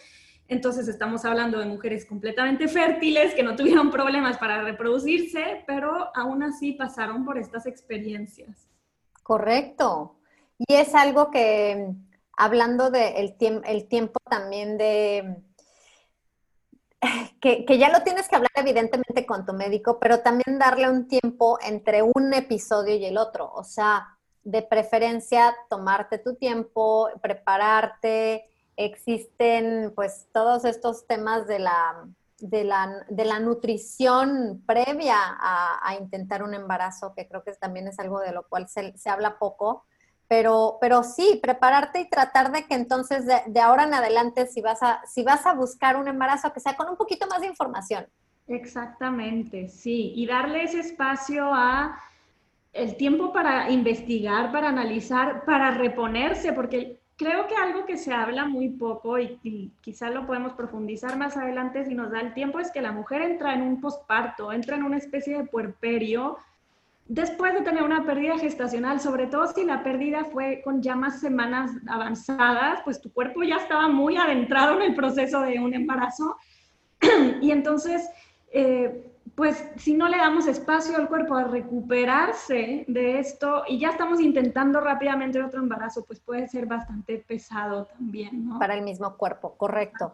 Entonces 0.47 0.87
estamos 0.87 1.25
hablando 1.25 1.57
de 1.57 1.65
mujeres 1.65 2.05
completamente 2.05 2.67
fértiles 2.67 3.33
que 3.33 3.41
no 3.41 3.55
tuvieron 3.55 3.89
problemas 3.91 4.37
para 4.37 4.61
reproducirse, 4.61 5.63
pero 5.65 6.15
aún 6.15 6.43
así 6.43 6.73
pasaron 6.73 7.25
por 7.25 7.39
estas 7.39 7.65
experiencias. 7.65 8.69
Correcto. 9.23 10.18
Y 10.59 10.75
es 10.75 10.93
algo 10.93 11.31
que, 11.31 11.93
hablando 12.37 12.91
del 12.91 13.37
de 13.37 13.61
el 13.65 13.87
tiempo 13.87 14.19
también 14.29 14.77
de, 14.77 15.41
que, 17.41 17.65
que, 17.65 17.77
ya 17.77 17.89
lo 17.89 18.03
tienes 18.03 18.27
que 18.27 18.35
hablar 18.35 18.51
evidentemente 18.55 19.25
con 19.25 19.45
tu 19.45 19.53
médico, 19.53 19.99
pero 19.99 20.19
también 20.19 20.59
darle 20.59 20.89
un 20.89 21.07
tiempo 21.07 21.57
entre 21.61 22.03
un 22.03 22.33
episodio 22.33 22.95
y 22.95 23.05
el 23.05 23.17
otro. 23.17 23.49
O 23.53 23.63
sea, 23.63 24.17
de 24.43 24.61
preferencia, 24.61 25.55
tomarte 25.69 26.17
tu 26.17 26.35
tiempo, 26.35 27.09
prepararte. 27.21 28.45
Existen 28.75 29.93
pues 29.95 30.27
todos 30.33 30.65
estos 30.65 31.07
temas 31.07 31.47
de 31.47 31.59
la, 31.59 32.05
de 32.39 32.65
la, 32.65 33.05
de 33.09 33.25
la 33.25 33.39
nutrición 33.39 34.61
previa 34.65 35.17
a, 35.17 35.79
a, 35.87 35.95
intentar 35.95 36.43
un 36.43 36.53
embarazo, 36.53 37.13
que 37.13 37.27
creo 37.27 37.43
que 37.43 37.53
también 37.53 37.87
es 37.87 37.97
algo 37.99 38.19
de 38.19 38.33
lo 38.33 38.47
cual 38.47 38.67
se, 38.67 38.97
se 38.97 39.09
habla 39.09 39.39
poco 39.39 39.85
pero, 40.29 40.77
pero 40.79 41.03
sí, 41.03 41.39
prepararte 41.41 42.01
y 42.01 42.09
tratar 42.09 42.51
de 42.51 42.65
que 42.65 42.75
entonces 42.75 43.25
de, 43.25 43.59
ahora 43.59 43.83
en 43.83 43.95
adelante, 43.95 44.45
si 44.45 44.61
vas, 44.61 44.81
a, 44.83 45.01
si 45.07 45.23
vas 45.23 45.45
a 45.47 45.55
buscar 45.55 45.97
un 45.97 46.07
embarazo, 46.07 46.53
que 46.53 46.59
sea 46.59 46.75
con 46.75 46.87
un 46.87 46.95
poquito 46.95 47.25
más 47.27 47.41
de 47.41 47.47
información. 47.47 48.05
Exactamente, 48.47 49.67
sí, 49.69 50.13
y 50.15 50.27
darle 50.27 50.63
ese 50.63 50.81
espacio 50.81 51.51
a 51.51 51.99
el 52.73 52.95
tiempo 52.95 53.33
para 53.33 53.71
investigar, 53.71 54.51
para 54.51 54.69
analizar, 54.69 55.43
para 55.45 55.71
reponerse, 55.71 56.53
porque 56.53 56.99
creo 57.17 57.47
que 57.47 57.55
algo 57.55 57.87
que 57.87 57.97
se 57.97 58.13
habla 58.13 58.45
muy 58.45 58.69
poco 58.69 59.17
y, 59.17 59.39
y 59.41 59.71
quizá 59.81 60.11
lo 60.11 60.27
podemos 60.27 60.53
profundizar 60.53 61.17
más 61.17 61.37
adelante 61.37 61.85
si 61.85 61.95
nos 61.95 62.11
da 62.11 62.21
el 62.21 62.35
tiempo 62.35 62.59
es 62.59 62.71
que 62.71 62.81
la 62.81 62.91
mujer 62.91 63.23
entra 63.23 63.55
en 63.55 63.63
un 63.63 63.81
posparto, 63.81 64.51
entra 64.51 64.75
en 64.75 64.83
una 64.83 64.97
especie 64.97 65.39
de 65.39 65.45
puerperio 65.45 66.37
después 67.09 67.55
de 67.55 67.61
tener 67.61 67.83
una 67.83 68.05
pérdida 68.05 68.37
gestacional, 68.37 69.01
sobre 69.01 69.25
todo 69.25 69.47
si 69.47 69.65
la 69.65 69.83
pérdida 69.83 70.25
fue 70.25 70.61
con 70.63 70.81
ya 70.81 70.95
más 70.95 71.19
semanas 71.19 71.71
avanzadas, 71.87 72.81
pues 72.85 73.01
tu 73.01 73.11
cuerpo 73.11 73.41
ya 73.41 73.55
estaba 73.57 73.89
muy 73.89 74.15
adentrado 74.15 74.75
en 74.75 74.83
el 74.83 74.95
proceso 74.95 75.41
de 75.41 75.59
un 75.59 75.73
embarazo. 75.73 76.37
y 77.41 77.49
entonces, 77.49 78.07
eh, 78.53 79.11
pues 79.33 79.69
si 79.77 79.95
no 79.95 80.07
le 80.07 80.17
damos 80.17 80.45
espacio 80.45 80.95
al 80.97 81.07
cuerpo 81.07 81.35
a 81.35 81.45
recuperarse 81.45 82.85
de 82.87 83.19
esto 83.19 83.63
y 83.67 83.79
ya 83.79 83.89
estamos 83.89 84.21
intentando 84.21 84.79
rápidamente 84.79 85.41
otro 85.41 85.61
embarazo, 85.61 86.05
pues 86.05 86.19
puede 86.19 86.47
ser 86.47 86.67
bastante 86.67 87.17
pesado 87.27 87.85
también, 87.85 88.47
¿no? 88.47 88.59
Para 88.59 88.75
el 88.75 88.83
mismo 88.83 89.17
cuerpo, 89.17 89.55
correcto. 89.57 90.13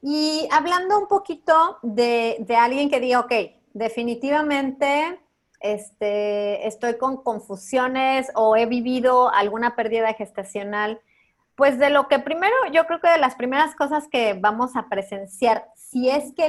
Y 0.00 0.48
hablando 0.52 0.96
un 0.96 1.08
poquito 1.08 1.78
de, 1.82 2.36
de 2.38 2.56
alguien 2.56 2.88
que 2.88 3.00
diga, 3.00 3.18
ok, 3.18 3.32
definitivamente 3.74 5.18
este, 5.60 6.66
estoy 6.66 6.96
con 6.96 7.22
confusiones 7.22 8.30
o 8.34 8.56
he 8.56 8.66
vivido 8.66 9.32
alguna 9.32 9.76
pérdida 9.76 10.14
gestacional, 10.14 11.00
pues 11.54 11.78
de 11.78 11.90
lo 11.90 12.08
que 12.08 12.18
primero, 12.18 12.54
yo 12.72 12.86
creo 12.86 13.00
que 13.00 13.10
de 13.10 13.18
las 13.18 13.34
primeras 13.34 13.76
cosas 13.76 14.08
que 14.08 14.32
vamos 14.34 14.76
a 14.76 14.88
presenciar, 14.88 15.68
si 15.76 16.08
es 16.08 16.32
que 16.34 16.48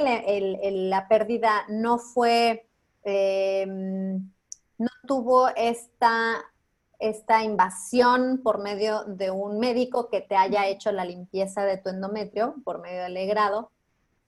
la 0.90 1.08
pérdida 1.10 1.66
no 1.68 1.98
fue 1.98 2.66
em, 3.04 4.32
no 4.78 4.90
tuvo 5.08 5.50
esta, 5.50 6.42
esta 6.98 7.44
invasión 7.44 8.42
por 8.44 8.60
medio 8.60 9.04
de 9.04 9.30
un 9.30 9.60
médico 9.60 10.10
que 10.10 10.22
te 10.22 10.36
haya 10.36 10.68
hecho 10.68 10.92
la 10.92 11.06
limpieza 11.06 11.64
de 11.66 11.78
tu 11.78 11.90
endometrio 11.90 12.56
por 12.64 12.82
medio 12.82 13.04
del 13.04 13.14
legrado, 13.14 13.70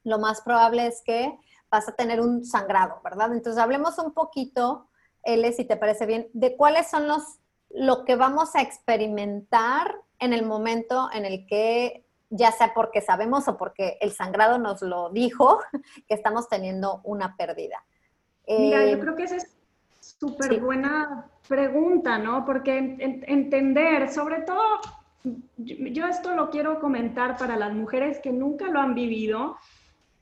lo 0.04 0.20
más 0.20 0.42
probable 0.42 0.86
es 0.86 1.02
que 1.04 1.36
vas 1.74 1.90
a 1.90 1.96
tener 1.96 2.22
un 2.22 2.46
sangrado, 2.46 3.02
¿verdad? 3.04 3.34
Entonces 3.34 3.60
hablemos 3.60 3.98
un 3.98 4.14
poquito, 4.14 4.90
L, 5.24 5.52
si 5.54 5.66
te 5.66 5.76
parece 5.76 6.06
bien, 6.06 6.30
de 6.32 6.56
cuáles 6.56 6.88
son 6.88 7.08
los, 7.08 7.40
lo 7.72 8.06
que 8.06 8.16
vamos 8.16 8.56
a 8.56 8.62
experimentar 8.62 9.96
en 10.20 10.34
el 10.34 10.46
momento 10.46 11.10
en 11.12 11.26
el 11.26 11.48
que, 11.48 12.06
ya 12.30 12.52
sea 12.52 12.76
porque 12.76 13.02
sabemos 13.02 13.48
o 13.48 13.58
porque 13.58 13.98
el 14.02 14.12
sangrado 14.12 14.60
nos 14.60 14.84
lo 14.84 15.10
dijo, 15.10 15.62
que 16.08 16.14
estamos 16.14 16.48
teniendo 16.48 17.02
una 17.06 17.36
pérdida. 17.36 17.84
Mira, 18.48 18.86
yo 18.86 18.98
eh, 18.98 19.00
creo 19.00 19.16
que 19.16 19.24
esa 19.24 19.38
es 19.38 19.58
súper 20.00 20.60
buena 20.60 21.26
pregunta, 21.48 22.20
¿no? 22.20 22.46
Porque 22.46 22.78
entender, 22.78 24.12
sobre 24.12 24.42
todo, 24.42 24.62
yo 25.58 26.06
esto 26.06 26.36
lo 26.36 26.52
quiero 26.52 26.80
comentar 26.80 27.36
para 27.36 27.58
las 27.58 27.74
mujeres 27.74 28.20
que 28.20 28.32
nunca 28.32 28.68
lo 28.68 28.80
han 28.80 28.94
vivido, 28.94 29.58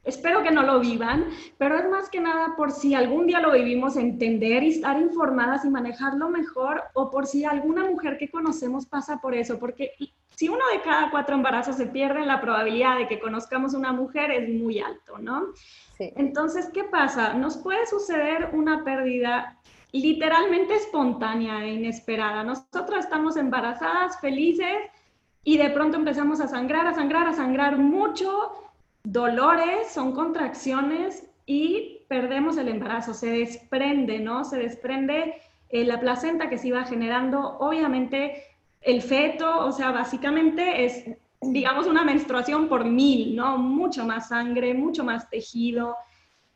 Espero 0.04 0.42
que 0.42 0.52
no 0.52 0.64
lo 0.64 0.80
vivan, 0.80 1.26
pero 1.58 1.78
es 1.78 1.88
más 1.90 2.10
que 2.10 2.20
nada 2.20 2.56
por 2.56 2.72
si 2.72 2.96
algún 2.96 3.28
día 3.28 3.40
lo 3.40 3.52
vivimos, 3.52 3.98
entender 3.98 4.64
y 4.64 4.70
estar 4.70 5.00
informadas 5.00 5.64
y 5.64 5.70
manejarlo 5.70 6.30
mejor, 6.30 6.84
o 6.94 7.12
por 7.12 7.28
si 7.28 7.46
alguna 7.46 7.86
mujer 7.86 8.18
que 8.18 8.30
conocemos 8.30 8.88
pasa 8.88 9.20
por 9.22 9.36
eso, 9.36 9.60
porque 9.60 9.94
si 10.36 10.50
uno 10.50 10.64
de 10.74 10.82
cada 10.82 11.12
cuatro 11.12 11.36
embarazos 11.36 11.76
se 11.76 11.86
pierde, 11.86 12.26
la 12.26 12.42
probabilidad 12.42 12.98
de 12.98 13.08
que 13.08 13.20
conozcamos 13.20 13.76
una 13.76 13.92
mujer 13.94 14.32
es 14.32 14.50
muy 14.50 14.80
alto, 14.80 15.20
¿no? 15.20 15.54
Entonces, 16.00 16.70
¿qué 16.74 16.84
pasa? 16.84 17.36
Nos 17.36 17.58
puede 17.58 17.86
suceder 17.86 18.50
una 18.54 18.84
pérdida 18.84 19.60
literalmente 19.92 20.76
espontánea 20.76 21.64
e 21.64 21.74
inesperada. 21.74 22.44
Nosotros 22.44 23.00
estamos 23.00 23.38
embarazadas, 23.38 24.20
felices, 24.20 24.78
y 25.44 25.58
de 25.58 25.70
pronto 25.70 25.98
empezamos 25.98 26.40
a 26.40 26.48
sangrar, 26.48 26.88
a 26.88 26.94
sangrar, 26.94 27.28
a 27.28 27.34
sangrar 27.34 27.78
mucho 27.78 28.52
dolores, 29.04 29.92
son 29.92 30.14
contracciones 30.14 31.28
y 31.46 32.06
perdemos 32.08 32.58
el 32.58 32.68
embarazo, 32.68 33.14
se 33.14 33.30
desprende, 33.30 34.20
¿no? 34.20 34.44
Se 34.44 34.58
desprende 34.58 35.36
eh, 35.70 35.86
la 35.86 36.00
placenta 36.00 36.50
que 36.50 36.58
se 36.58 36.68
iba 36.68 36.84
generando, 36.84 37.58
obviamente 37.60 38.44
el 38.82 39.02
feto, 39.02 39.66
o 39.66 39.72
sea, 39.72 39.92
básicamente 39.92 40.86
es, 40.86 41.06
digamos, 41.42 41.88
una 41.88 42.04
menstruación 42.04 42.68
por 42.68 42.86
mil, 42.86 43.36
¿no? 43.36 43.58
Mucho 43.58 44.06
más 44.06 44.30
sangre, 44.30 44.74
mucho 44.74 45.04
más 45.04 45.30
tejido. 45.30 45.96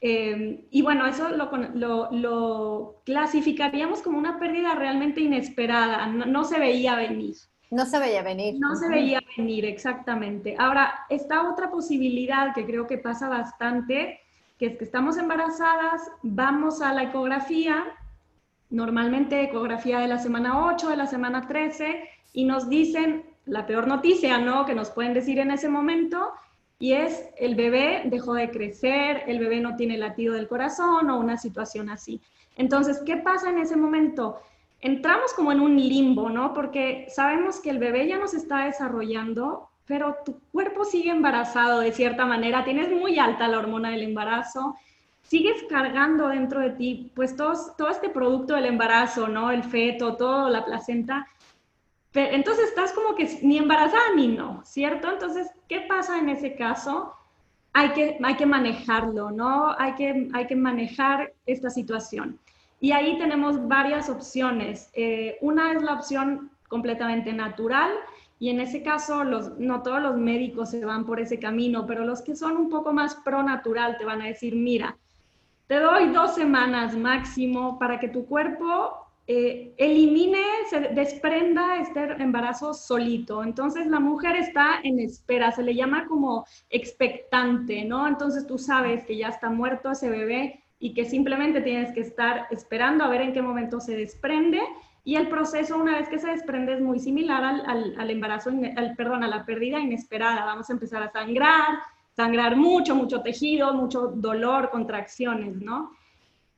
Eh, 0.01 0.67
y 0.69 0.81
bueno, 0.81 1.05
eso 1.07 1.29
lo, 1.29 2.09
lo, 2.11 3.01
clasificaríamos 3.05 4.01
como 4.01 4.17
una 4.17 4.39
pérdida 4.39 4.75
realmente 4.75 5.21
inesperada, 5.21 6.07
no 6.07 6.43
se 6.43 6.59
veía 6.59 6.95
venir. 6.95 7.35
No 7.75 7.85
se 7.85 7.99
veía 7.99 8.23
venir. 8.23 8.55
No 8.57 8.73
se 8.73 8.87
veía 8.87 9.21
venir, 9.35 9.65
exactamente. 9.65 10.55
Ahora, 10.57 11.05
está 11.09 11.49
otra 11.49 11.69
posibilidad 11.69 12.53
que 12.53 12.65
creo 12.65 12.87
que 12.87 12.97
pasa 12.97 13.27
bastante, 13.27 14.21
que 14.57 14.67
es 14.67 14.77
que 14.77 14.85
estamos 14.85 15.17
embarazadas, 15.17 16.09
vamos 16.23 16.81
a 16.81 16.93
la 16.93 17.03
ecografía, 17.03 17.83
normalmente 18.69 19.43
ecografía 19.43 19.99
de 19.99 20.07
la 20.07 20.19
semana 20.19 20.65
8, 20.67 20.89
de 20.89 20.95
la 20.95 21.05
semana 21.05 21.47
13, 21.47 22.07
y 22.31 22.45
nos 22.45 22.69
dicen 22.69 23.25
la 23.45 23.65
peor 23.65 23.87
noticia, 23.87 24.37
¿no? 24.37 24.65
Que 24.65 24.73
nos 24.73 24.89
pueden 24.91 25.13
decir 25.13 25.39
en 25.39 25.51
ese 25.51 25.67
momento, 25.67 26.31
y 26.79 26.93
es 26.93 27.25
el 27.37 27.55
bebé 27.55 28.03
dejó 28.05 28.35
de 28.35 28.51
crecer, 28.51 29.23
el 29.27 29.39
bebé 29.39 29.59
no 29.59 29.75
tiene 29.75 29.97
latido 29.97 30.35
del 30.35 30.47
corazón 30.47 31.09
o 31.09 31.19
una 31.19 31.35
situación 31.35 31.89
así. 31.89 32.21
Entonces, 32.55 33.03
¿qué 33.05 33.17
pasa 33.17 33.49
en 33.49 33.57
ese 33.57 33.75
momento? 33.75 34.39
Entramos 34.85 35.33
como 35.33 35.51
en 35.51 35.61
un 35.61 35.75
limbo, 35.75 36.29
¿no? 36.29 36.53
Porque 36.53 37.07
sabemos 37.09 37.59
que 37.59 37.71
el 37.71 37.79
bebé 37.79 38.07
ya 38.07 38.19
nos 38.19 38.35
está 38.35 38.65
desarrollando, 38.65 39.67
pero 39.87 40.17
tu 40.23 40.39
cuerpo 40.51 40.85
sigue 40.85 41.09
embarazado 41.09 41.79
de 41.79 41.91
cierta 41.91 42.25
manera, 42.27 42.63
tienes 42.63 42.91
muy 42.91 43.17
alta 43.17 43.47
la 43.47 43.57
hormona 43.57 43.89
del 43.89 44.03
embarazo, 44.03 44.75
sigues 45.23 45.63
cargando 45.67 46.27
dentro 46.27 46.59
de 46.59 46.69
ti, 46.69 47.11
pues 47.15 47.35
todo, 47.35 47.89
este 47.89 48.09
producto 48.09 48.53
del 48.53 48.67
embarazo, 48.67 49.27
¿no? 49.27 49.49
El 49.49 49.63
feto, 49.63 50.17
todo, 50.17 50.49
la 50.49 50.63
placenta. 50.63 51.27
entonces 52.13 52.69
estás 52.69 52.93
como 52.93 53.15
que 53.15 53.39
ni 53.41 53.57
embarazada 53.57 54.13
ni 54.15 54.27
no, 54.27 54.61
¿cierto? 54.65 55.11
Entonces, 55.11 55.49
¿qué 55.67 55.81
pasa 55.81 56.19
en 56.19 56.29
ese 56.29 56.55
caso? 56.55 57.11
Hay 57.73 57.89
que, 57.89 58.19
hay 58.23 58.35
que 58.35 58.45
manejarlo, 58.45 59.31
¿no? 59.31 59.75
Hay 59.79 59.95
que, 59.95 60.29
hay 60.31 60.45
que 60.45 60.55
manejar 60.55 61.33
esta 61.47 61.71
situación. 61.71 62.39
Y 62.85 62.91
ahí 62.91 63.17
tenemos 63.17 63.67
varias 63.67 64.11
opciones. 64.11 64.91
Eh, 64.93 65.39
una 65.41 65.71
es 65.71 65.81
la 65.81 65.93
opción 65.93 66.51
completamente 66.67 67.33
natural 67.33 67.89
y 68.37 68.49
en 68.49 68.59
ese 68.59 68.83
caso 68.83 69.23
los, 69.23 69.57
no 69.57 69.81
todos 69.81 70.03
los 70.03 70.17
médicos 70.17 70.69
se 70.69 70.85
van 70.85 71.03
por 71.03 71.19
ese 71.19 71.39
camino, 71.39 71.87
pero 71.87 72.05
los 72.05 72.21
que 72.21 72.35
son 72.35 72.55
un 72.55 72.69
poco 72.69 72.93
más 72.93 73.15
pro 73.15 73.41
natural 73.41 73.97
te 73.97 74.05
van 74.05 74.21
a 74.21 74.27
decir, 74.27 74.55
mira, 74.55 74.95
te 75.65 75.79
doy 75.79 76.09
dos 76.09 76.35
semanas 76.35 76.95
máximo 76.95 77.79
para 77.79 77.99
que 77.99 78.07
tu 78.07 78.27
cuerpo 78.27 78.95
eh, 79.25 79.73
elimine, 79.77 80.43
se 80.69 80.81
desprenda 80.81 81.77
este 81.77 82.01
embarazo 82.21 82.75
solito. 82.75 83.43
Entonces 83.43 83.87
la 83.87 83.99
mujer 83.99 84.35
está 84.35 84.79
en 84.83 84.99
espera, 84.99 85.51
se 85.51 85.63
le 85.63 85.73
llama 85.73 86.05
como 86.05 86.45
expectante, 86.69 87.83
¿no? 87.83 88.07
Entonces 88.07 88.45
tú 88.45 88.59
sabes 88.59 89.03
que 89.05 89.17
ya 89.17 89.29
está 89.29 89.49
muerto 89.49 89.89
ese 89.89 90.07
bebé 90.07 90.61
y 90.85 90.93
que 90.93 91.05
simplemente 91.05 91.61
tienes 91.61 91.91
que 91.93 92.01
estar 92.01 92.45
esperando 92.51 93.03
a 93.03 93.07
ver 93.07 93.21
en 93.21 93.33
qué 93.33 93.41
momento 93.41 93.79
se 93.79 93.97
desprende 93.97 94.61
y 95.03 95.15
el 95.15 95.29
proceso 95.29 95.77
una 95.77 95.97
vez 95.97 96.07
que 96.09 96.19
se 96.19 96.29
desprende 96.29 96.75
es 96.75 96.79
muy 96.79 96.99
similar 96.99 97.43
al, 97.43 97.95
al, 97.97 98.09
embarazo, 98.11 98.51
al, 98.51 98.95
perdón, 98.95 99.23
a 99.23 99.27
la 99.27 99.47
pérdida 99.47 99.79
inesperada. 99.79 100.45
Vamos 100.45 100.69
a 100.69 100.73
empezar 100.73 101.01
a 101.01 101.11
sangrar, 101.11 101.79
sangrar 102.15 102.55
mucho, 102.55 102.93
mucho 102.93 103.23
tejido, 103.23 103.73
mucho 103.73 104.09
dolor, 104.13 104.69
contracciones, 104.69 105.55
¿no? 105.55 105.89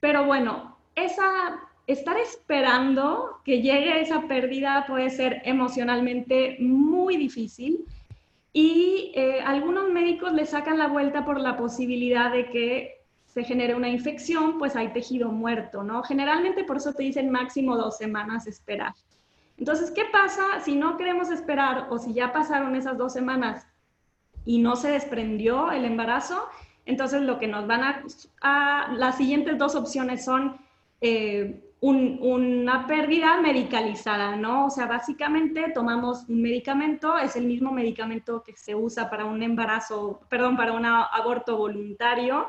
Pero 0.01 0.25
bueno, 0.25 0.75
esa, 0.93 1.61
estar 1.87 2.17
esperando 2.17 3.39
que 3.45 3.61
llegue 3.61 4.01
esa 4.01 4.27
pérdida 4.27 4.83
puede 4.89 5.09
ser 5.09 5.41
emocionalmente 5.45 6.57
muy 6.59 7.15
difícil 7.15 7.85
y 8.51 9.13
eh, 9.15 9.39
algunos 9.39 9.89
médicos 9.89 10.33
le 10.33 10.45
sacan 10.45 10.77
la 10.77 10.87
vuelta 10.87 11.23
por 11.23 11.39
la 11.39 11.55
posibilidad 11.55 12.29
de 12.29 12.49
que 12.49 12.96
se 13.37 13.43
genere 13.43 13.75
una 13.75 13.87
infección, 13.87 14.57
pues 14.57 14.75
hay 14.75 14.87
tejido 14.93 15.31
muerto, 15.31 15.83
¿no? 15.83 16.01
Generalmente 16.01 16.63
por 16.63 16.77
eso 16.77 16.93
te 16.93 17.03
dicen 17.03 17.29
máximo 17.29 17.77
dos 17.77 17.95
semanas 17.95 18.47
esperar. 18.47 18.95
Entonces, 19.57 19.91
¿qué 19.91 20.05
pasa 20.11 20.59
si 20.65 20.75
no 20.75 20.97
queremos 20.97 21.29
esperar 21.29 21.85
o 21.91 21.99
si 21.99 22.15
ya 22.15 22.33
pasaron 22.33 22.75
esas 22.75 22.97
dos 22.97 23.13
semanas 23.13 23.67
y 24.43 24.57
no 24.57 24.75
se 24.75 24.89
desprendió 24.89 25.71
el 25.71 25.85
embarazo? 25.85 26.49
Entonces, 26.87 27.21
lo 27.21 27.37
que 27.37 27.45
nos 27.45 27.67
van 27.67 28.03
a... 28.41 28.91
las 28.93 29.17
siguientes 29.17 29.55
dos 29.59 29.75
opciones 29.75 30.25
son 30.25 30.57
eh, 31.01 31.61
una 31.79 32.87
pérdida 32.87 33.39
medicalizada, 33.39 34.35
¿no? 34.35 34.65
O 34.65 34.69
sea, 34.71 34.87
básicamente 34.87 35.71
tomamos 35.75 36.27
un 36.27 36.41
medicamento, 36.41 37.19
es 37.19 37.35
el 37.35 37.45
mismo 37.45 37.71
medicamento 37.71 38.41
que 38.43 38.57
se 38.57 38.73
usa 38.73 39.11
para 39.11 39.25
un 39.25 39.43
embarazo, 39.43 40.21
perdón, 40.27 40.57
para 40.57 40.73
un 40.73 40.85
aborto 40.87 41.55
voluntario, 41.55 42.47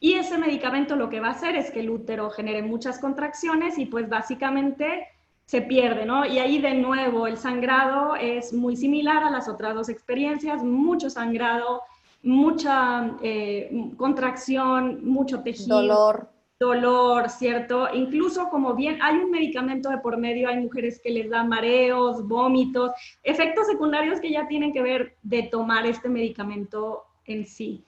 y 0.00 0.14
ese 0.14 0.38
medicamento 0.38 0.96
lo 0.96 1.08
que 1.08 1.20
va 1.20 1.28
a 1.28 1.32
hacer 1.32 1.56
es 1.56 1.70
que 1.70 1.80
el 1.80 1.90
útero 1.90 2.30
genere 2.30 2.62
muchas 2.62 2.98
contracciones 2.98 3.78
y 3.78 3.86
pues 3.86 4.08
básicamente 4.08 5.06
se 5.44 5.62
pierde, 5.62 6.04
¿no? 6.04 6.26
Y 6.26 6.38
ahí 6.38 6.58
de 6.58 6.74
nuevo 6.74 7.26
el 7.26 7.38
sangrado 7.38 8.16
es 8.16 8.52
muy 8.52 8.76
similar 8.76 9.22
a 9.24 9.30
las 9.30 9.48
otras 9.48 9.74
dos 9.74 9.88
experiencias, 9.88 10.62
mucho 10.62 11.08
sangrado, 11.08 11.82
mucha 12.22 13.16
eh, 13.22 13.70
contracción, 13.96 15.04
mucho 15.04 15.42
tejido. 15.42 15.80
Dolor. 15.80 16.28
Dolor, 16.60 17.30
¿cierto? 17.30 17.88
Incluso 17.94 18.48
como 18.50 18.74
bien 18.74 19.00
hay 19.00 19.16
un 19.16 19.30
medicamento 19.30 19.90
de 19.90 19.98
por 19.98 20.18
medio, 20.18 20.48
hay 20.48 20.58
mujeres 20.58 21.00
que 21.00 21.10
les 21.10 21.30
dan 21.30 21.48
mareos, 21.48 22.26
vómitos, 22.26 22.90
efectos 23.22 23.68
secundarios 23.68 24.20
que 24.20 24.32
ya 24.32 24.48
tienen 24.48 24.72
que 24.72 24.82
ver 24.82 25.16
de 25.22 25.44
tomar 25.44 25.86
este 25.86 26.08
medicamento 26.08 27.04
en 27.24 27.46
sí. 27.46 27.84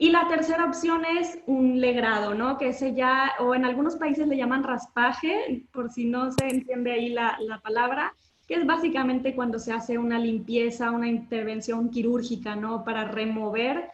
Y 0.00 0.08
la 0.08 0.26
tercera 0.28 0.64
opción 0.64 1.04
es 1.04 1.40
un 1.44 1.78
legrado, 1.78 2.32
¿no? 2.32 2.56
Que 2.56 2.68
ese 2.68 2.94
ya, 2.94 3.34
o 3.38 3.54
en 3.54 3.66
algunos 3.66 3.96
países 3.96 4.26
le 4.26 4.38
llaman 4.38 4.64
raspaje, 4.64 5.66
por 5.74 5.90
si 5.90 6.06
no 6.06 6.32
se 6.32 6.48
entiende 6.48 6.92
ahí 6.92 7.10
la, 7.10 7.36
la 7.40 7.60
palabra, 7.60 8.14
que 8.48 8.54
es 8.54 8.64
básicamente 8.64 9.34
cuando 9.34 9.58
se 9.58 9.74
hace 9.74 9.98
una 9.98 10.18
limpieza, 10.18 10.90
una 10.90 11.06
intervención 11.06 11.90
quirúrgica, 11.90 12.56
¿no? 12.56 12.82
Para 12.82 13.04
remover 13.04 13.90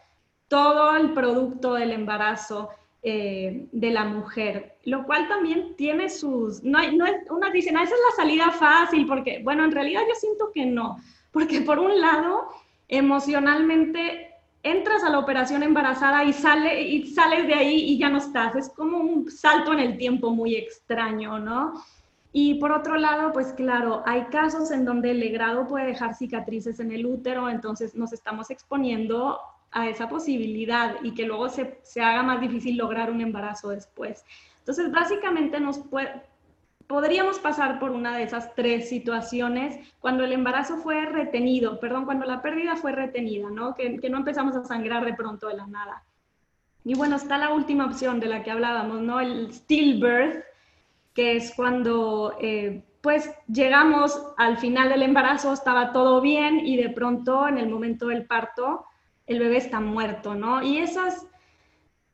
todo 0.47 0.95
el 0.95 1.11
producto 1.11 1.73
del 1.73 1.91
embarazo 1.91 2.69
eh, 3.03 3.67
de 3.73 3.91
la 3.91 4.05
mujer, 4.05 4.77
lo 4.85 5.03
cual 5.03 5.27
también 5.27 5.75
tiene 5.75 6.09
sus, 6.09 6.63
no, 6.63 6.79
es, 6.79 6.93
unas 7.29 7.51
dicen, 7.51 7.75
ah, 7.75 7.83
esa 7.83 7.95
es 7.95 8.01
la 8.11 8.23
salida 8.23 8.51
fácil, 8.51 9.05
porque, 9.07 9.41
bueno, 9.43 9.65
en 9.65 9.73
realidad 9.73 10.03
yo 10.07 10.15
siento 10.15 10.51
que 10.53 10.65
no, 10.65 10.99
porque 11.33 11.59
por 11.59 11.79
un 11.79 11.99
lado, 11.99 12.47
emocionalmente 12.87 14.26
entras 14.71 15.03
a 15.03 15.09
la 15.09 15.19
operación 15.19 15.63
embarazada 15.63 16.23
y, 16.23 16.33
sale, 16.33 16.81
y 16.81 17.07
sales 17.07 17.47
de 17.47 17.53
ahí 17.53 17.75
y 17.75 17.97
ya 17.97 18.09
no 18.09 18.17
estás. 18.17 18.55
Es 18.55 18.69
como 18.69 18.99
un 18.99 19.29
salto 19.29 19.73
en 19.73 19.79
el 19.79 19.97
tiempo 19.97 20.31
muy 20.31 20.55
extraño, 20.55 21.39
¿no? 21.39 21.73
Y 22.33 22.55
por 22.55 22.71
otro 22.71 22.97
lado, 22.97 23.31
pues 23.33 23.53
claro, 23.53 24.03
hay 24.05 24.25
casos 24.25 24.71
en 24.71 24.85
donde 24.85 25.11
el 25.11 25.19
legrado 25.19 25.67
puede 25.67 25.87
dejar 25.87 26.15
cicatrices 26.15 26.79
en 26.79 26.91
el 26.91 27.05
útero, 27.05 27.49
entonces 27.49 27.95
nos 27.95 28.13
estamos 28.13 28.51
exponiendo 28.51 29.39
a 29.71 29.87
esa 29.87 30.07
posibilidad 30.07 30.95
y 31.03 31.13
que 31.13 31.25
luego 31.25 31.49
se, 31.49 31.79
se 31.83 32.01
haga 32.01 32.23
más 32.23 32.39
difícil 32.39 32.77
lograr 32.77 33.11
un 33.11 33.21
embarazo 33.21 33.69
después. 33.69 34.23
Entonces, 34.59 34.91
básicamente 34.91 35.59
nos 35.59 35.79
puede, 35.79 36.21
podríamos 36.87 37.39
pasar 37.39 37.79
por 37.79 37.91
una 37.91 38.17
de 38.17 38.23
esas 38.23 38.55
tres 38.55 38.89
situaciones 38.89 39.77
cuando 39.99 40.23
el 40.23 40.31
embarazo 40.31 40.77
fue 40.77 41.05
retenido, 41.05 41.79
perdón, 41.79 42.05
cuando 42.05 42.25
la 42.25 42.41
pérdida 42.41 42.77
fue 42.77 42.93
retenida, 42.93 43.49
¿no? 43.49 43.75
Que, 43.75 43.99
no 44.09 44.17
empezamos 44.17 44.55
a 44.55 44.63
sangrar 44.63 45.05
de 45.05 45.13
pronto 45.13 45.47
de 45.47 45.55
la 45.55 45.67
nada. 45.67 46.03
Y 46.85 46.95
bueno, 46.95 47.17
está 47.17 47.37
la 47.37 47.53
última 47.53 47.85
opción 47.85 48.21
de 48.21 48.27
la 48.27 48.43
que 48.43 48.51
hablábamos, 48.51 49.01
¿no? 49.01 49.19
El 49.19 49.53
stillbirth, 49.53 50.45
que 51.13 51.35
es 51.35 51.53
cuando 51.53 52.37
eh, 52.39 52.83
pues 53.01 53.29
llegamos 53.47 54.21
al 54.37 54.57
final 54.57 54.87
del 54.87 55.01
embarazo, 55.01 55.51
estaba 55.51 55.91
todo 55.91 56.21
bien 56.21 56.65
y 56.65 56.77
de 56.77 56.89
pronto 56.89 57.47
en 57.47 57.57
el 57.57 57.69
momento 57.69 58.07
del 58.07 58.25
parto 58.25 58.85
el 59.25 59.39
bebé 59.39 59.57
está 59.57 59.81
muerto, 59.81 60.35
¿no? 60.35 60.63
Y 60.63 60.77
esas 60.77 61.27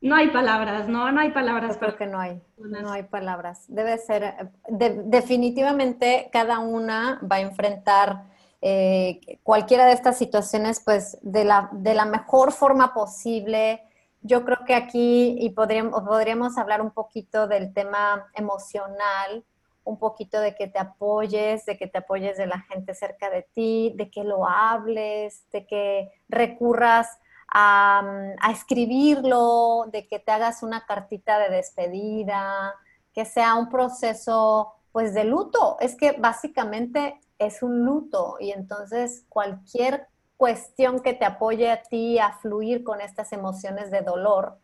no 0.03 0.15
hay 0.15 0.31
palabras, 0.31 0.89
¿no? 0.89 1.09
No 1.13 1.21
hay 1.21 1.31
palabras. 1.31 1.75
Yo 1.75 1.79
creo 1.79 1.95
que 1.95 2.07
no 2.07 2.19
hay, 2.19 2.41
no 2.57 2.91
hay 2.91 3.03
palabras. 3.03 3.63
Debe 3.69 3.97
ser, 3.97 4.51
definitivamente 4.67 6.29
cada 6.33 6.59
una 6.59 7.21
va 7.23 7.37
a 7.37 7.41
enfrentar 7.41 8.25
eh, 8.61 9.39
cualquiera 9.43 9.85
de 9.85 9.93
estas 9.93 10.17
situaciones, 10.17 10.81
pues, 10.83 11.17
de 11.21 11.45
la, 11.45 11.69
de 11.71 11.93
la 11.93 12.03
mejor 12.03 12.51
forma 12.51 12.93
posible. 12.93 13.81
Yo 14.21 14.43
creo 14.43 14.65
que 14.67 14.75
aquí, 14.75 15.37
y 15.39 15.51
podríamos, 15.51 16.01
podríamos 16.03 16.57
hablar 16.57 16.81
un 16.81 16.91
poquito 16.91 17.47
del 17.47 17.73
tema 17.73 18.27
emocional, 18.35 19.45
un 19.85 19.97
poquito 19.97 20.41
de 20.41 20.53
que 20.53 20.67
te 20.67 20.79
apoyes, 20.79 21.65
de 21.65 21.77
que 21.77 21.87
te 21.87 21.99
apoyes 21.99 22.37
de 22.37 22.47
la 22.47 22.59
gente 22.59 22.93
cerca 22.93 23.29
de 23.29 23.43
ti, 23.53 23.93
de 23.95 24.11
que 24.11 24.25
lo 24.25 24.47
hables, 24.49 25.49
de 25.51 25.65
que 25.65 26.11
recurras 26.27 27.07
a, 27.47 28.03
escribirlo, 28.51 29.85
de 29.91 30.07
que 30.07 30.19
te 30.19 30.31
hagas 30.31 30.63
una 30.63 30.85
cartita 30.85 31.39
de 31.39 31.49
despedida, 31.49 32.73
que 33.13 33.25
sea 33.25 33.55
un 33.55 33.69
proceso 33.69 34.73
pues 34.91 35.13
de 35.13 35.23
luto. 35.23 35.77
Es 35.79 35.95
que 35.95 36.13
básicamente 36.13 37.19
es 37.39 37.63
un 37.63 37.85
luto 37.85 38.37
y 38.39 38.51
entonces 38.51 39.25
cualquier 39.29 40.07
cuestión 40.37 40.99
que 41.01 41.13
te 41.13 41.25
apoye 41.25 41.71
a 41.71 41.83
ti 41.83 42.19
a 42.19 42.33
fluir 42.33 42.83
con 42.83 43.01
estas 43.01 43.33
emociones 43.33 43.91
de 43.91 44.01
dolor, 44.01 44.57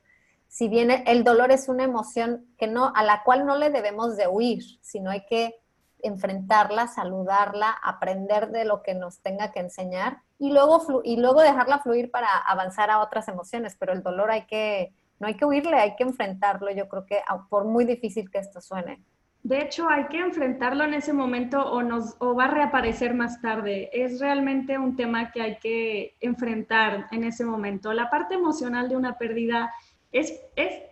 si 0.49 0.67
bien 0.67 0.89
el 1.05 1.23
dolor 1.23 1.51
es 1.51 1.69
una 1.69 1.83
emoción 1.83 2.47
que 2.57 2.65
no, 2.65 2.91
a 2.95 3.03
la 3.03 3.23
cual 3.23 3.45
no 3.45 3.55
le 3.55 3.69
debemos 3.69 4.17
de 4.17 4.27
huir, 4.27 4.63
sino 4.81 5.11
hay 5.11 5.25
que 5.27 5.58
enfrentarla, 6.03 6.87
saludarla, 6.87 7.71
aprender 7.83 8.49
de 8.49 8.65
lo 8.65 8.83
que 8.83 8.93
nos 8.93 9.19
tenga 9.21 9.51
que 9.51 9.59
enseñar 9.59 10.19
y 10.37 10.51
luego, 10.51 11.01
y 11.03 11.17
luego 11.17 11.41
dejarla 11.41 11.79
fluir 11.79 12.11
para 12.11 12.27
avanzar 12.37 12.89
a 12.89 12.99
otras 12.99 13.27
emociones, 13.27 13.75
pero 13.79 13.93
el 13.93 14.03
dolor 14.03 14.31
hay 14.31 14.45
que, 14.45 14.93
no 15.19 15.27
hay 15.27 15.35
que 15.35 15.45
huirle, 15.45 15.75
hay 15.75 15.95
que 15.95 16.03
enfrentarlo, 16.03 16.71
yo 16.71 16.87
creo 16.87 17.05
que 17.05 17.21
por 17.49 17.65
muy 17.65 17.85
difícil 17.85 18.29
que 18.31 18.39
esto 18.39 18.61
suene. 18.61 19.03
De 19.43 19.61
hecho, 19.61 19.89
hay 19.89 20.07
que 20.07 20.19
enfrentarlo 20.19 20.83
en 20.83 20.93
ese 20.93 21.13
momento 21.13 21.61
o, 21.61 21.81
nos, 21.81 22.15
o 22.19 22.35
va 22.35 22.45
a 22.45 22.51
reaparecer 22.51 23.13
más 23.13 23.41
tarde. 23.41 23.89
Es 23.93 24.19
realmente 24.19 24.77
un 24.77 24.97
tema 24.97 25.31
que 25.31 25.41
hay 25.41 25.57
que 25.59 26.15
enfrentar 26.19 27.07
en 27.11 27.23
ese 27.23 27.45
momento. 27.45 27.93
La 27.93 28.09
parte 28.09 28.35
emocional 28.35 28.89
de 28.89 28.97
una 28.97 29.17
pérdida 29.17 29.73
es, 30.11 30.41
es 30.57 30.88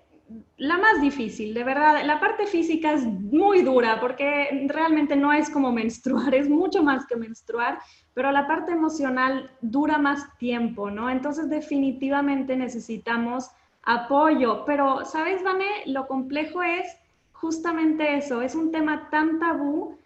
la 0.58 0.78
más 0.78 1.02
difícil, 1.02 1.54
de 1.54 1.64
verdad. 1.64 2.04
La 2.06 2.20
parte 2.20 2.48
física 2.48 2.94
es 2.94 3.06
muy 3.06 3.62
dura 3.62 4.00
porque 4.00 4.66
realmente 4.68 5.16
no 5.16 5.32
es 5.32 5.50
como 5.50 5.72
menstruar, 5.72 6.34
es 6.36 6.50
mucho 6.50 6.84
más 6.84 7.06
que 7.06 7.16
menstruar, 7.16 7.80
pero 8.14 8.32
la 8.32 8.48
parte 8.48 8.72
emocional 8.72 9.52
dura 9.62 9.98
más 9.98 10.38
tiempo, 10.38 10.90
¿no? 10.90 11.10
Entonces 11.10 11.50
definitivamente 11.50 12.56
necesitamos 12.56 13.50
apoyo, 13.84 14.66
pero, 14.66 15.06
¿sabes, 15.06 15.44
Vane? 15.44 15.84
Lo 15.86 16.08
complejo 16.08 16.62
es 16.62 16.88
justamente 17.32 18.18
eso, 18.18 18.42
es 18.42 18.56
un 18.56 18.72
tema 18.72 19.10
tan 19.10 19.40
tabú 19.40 19.98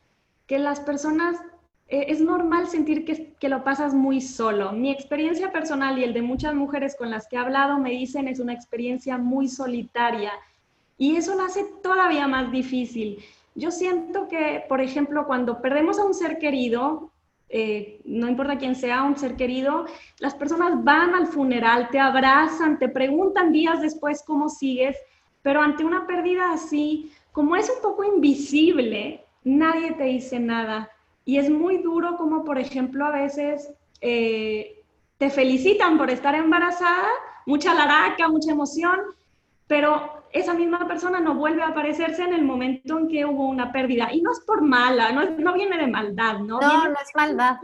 que 0.46 0.60
las 0.60 0.82
personas 0.82 1.38
es 1.92 2.22
normal 2.22 2.68
sentir 2.68 3.04
que, 3.04 3.34
que, 3.34 3.50
lo 3.50 3.64
pasas 3.66 3.94
muy 3.94 4.22
solo. 4.22 4.72
Mi 4.72 4.92
experiencia 4.92 5.52
personal 5.52 6.00
y 6.00 6.06
el 6.06 6.14
de 6.14 6.22
muchas 6.22 6.54
mujeres 6.54 6.96
con 6.96 7.12
las 7.12 7.28
que 7.28 7.36
he 7.36 7.40
hablado 7.40 7.78
me 7.80 7.92
dicen 7.92 8.30
es 8.30 8.40
una 8.40 8.54
experiencia 8.54 9.18
muy 9.18 9.50
solitaria 9.50 10.32
y 10.98 11.18
eso 11.18 11.36
lo 11.36 11.44
hace 11.44 11.66
todavía 11.84 12.28
más 12.28 12.50
difícil. 12.52 13.18
Yo 13.56 13.72
siento 13.72 14.30
que, 14.30 14.64
por 14.70 14.80
ejemplo, 14.80 15.26
cuando 15.26 15.62
perdemos 15.62 16.00
a 16.00 16.06
un 16.06 16.14
ser 16.14 16.38
querido, 16.38 17.12
eh, 17.50 18.00
no 18.06 18.30
importa 18.30 18.58
quién 18.58 18.76
sea, 18.76 19.04
un 19.04 19.18
ser 19.18 19.36
querido, 19.36 19.86
las 20.20 20.34
personas 20.34 20.82
van 20.84 21.14
al 21.14 21.28
funeral, 21.28 21.90
te 21.92 22.00
abrazan, 22.00 22.80
te 22.80 22.88
preguntan 22.88 23.52
días 23.52 23.82
después 23.82 24.24
cómo 24.26 24.48
sigues, 24.48 24.96
pero 25.42 25.62
ante 25.62 25.84
una 25.84 26.08
pérdida 26.08 26.54
así, 26.54 27.12
como 27.34 27.58
es 27.58 27.70
un 27.70 27.82
poco 27.82 28.06
invisible, 28.06 29.26
nadie 29.44 29.92
te 29.92 30.04
dice 30.04 30.40
nada 30.40 30.90
y 31.26 31.38
es 31.38 31.50
muy 31.50 31.78
duro 31.78 32.18
como, 32.18 32.44
por 32.44 32.58
ejemplo, 32.58 33.06
a 33.06 33.12
veces 33.12 33.72
eh, 34.02 34.84
te 35.18 35.30
felicitan 35.30 35.98
por 35.98 36.10
estar 36.10 36.36
embarazada, 36.36 37.10
mucha 37.46 37.74
laraca, 37.74 38.28
mucha 38.28 38.52
emoción, 38.52 39.00
pero 39.68 40.26
esa 40.34 40.54
misma 40.54 40.88
persona 40.88 41.20
no 41.20 41.36
vuelve 41.36 41.62
a 41.62 41.70
aparecerse 41.70 42.24
en 42.24 42.34
el 42.34 42.44
momento 42.44 42.98
en 42.98 43.08
que 43.08 43.26
hubo 43.26 43.48
una 43.48 43.72
pérdida. 43.72 44.10
Y 44.12 44.22
no 44.22 44.32
es 44.32 44.40
por 44.42 44.62
mala, 44.62 45.12
no, 45.12 45.24
no 45.32 45.54
viene 45.54 45.78
de 45.78 45.88
maldad, 45.88 46.40
¿no? 46.40 46.60
No, 46.60 46.86
no 46.86 46.94
es 46.94 47.10
maldad. 47.16 47.58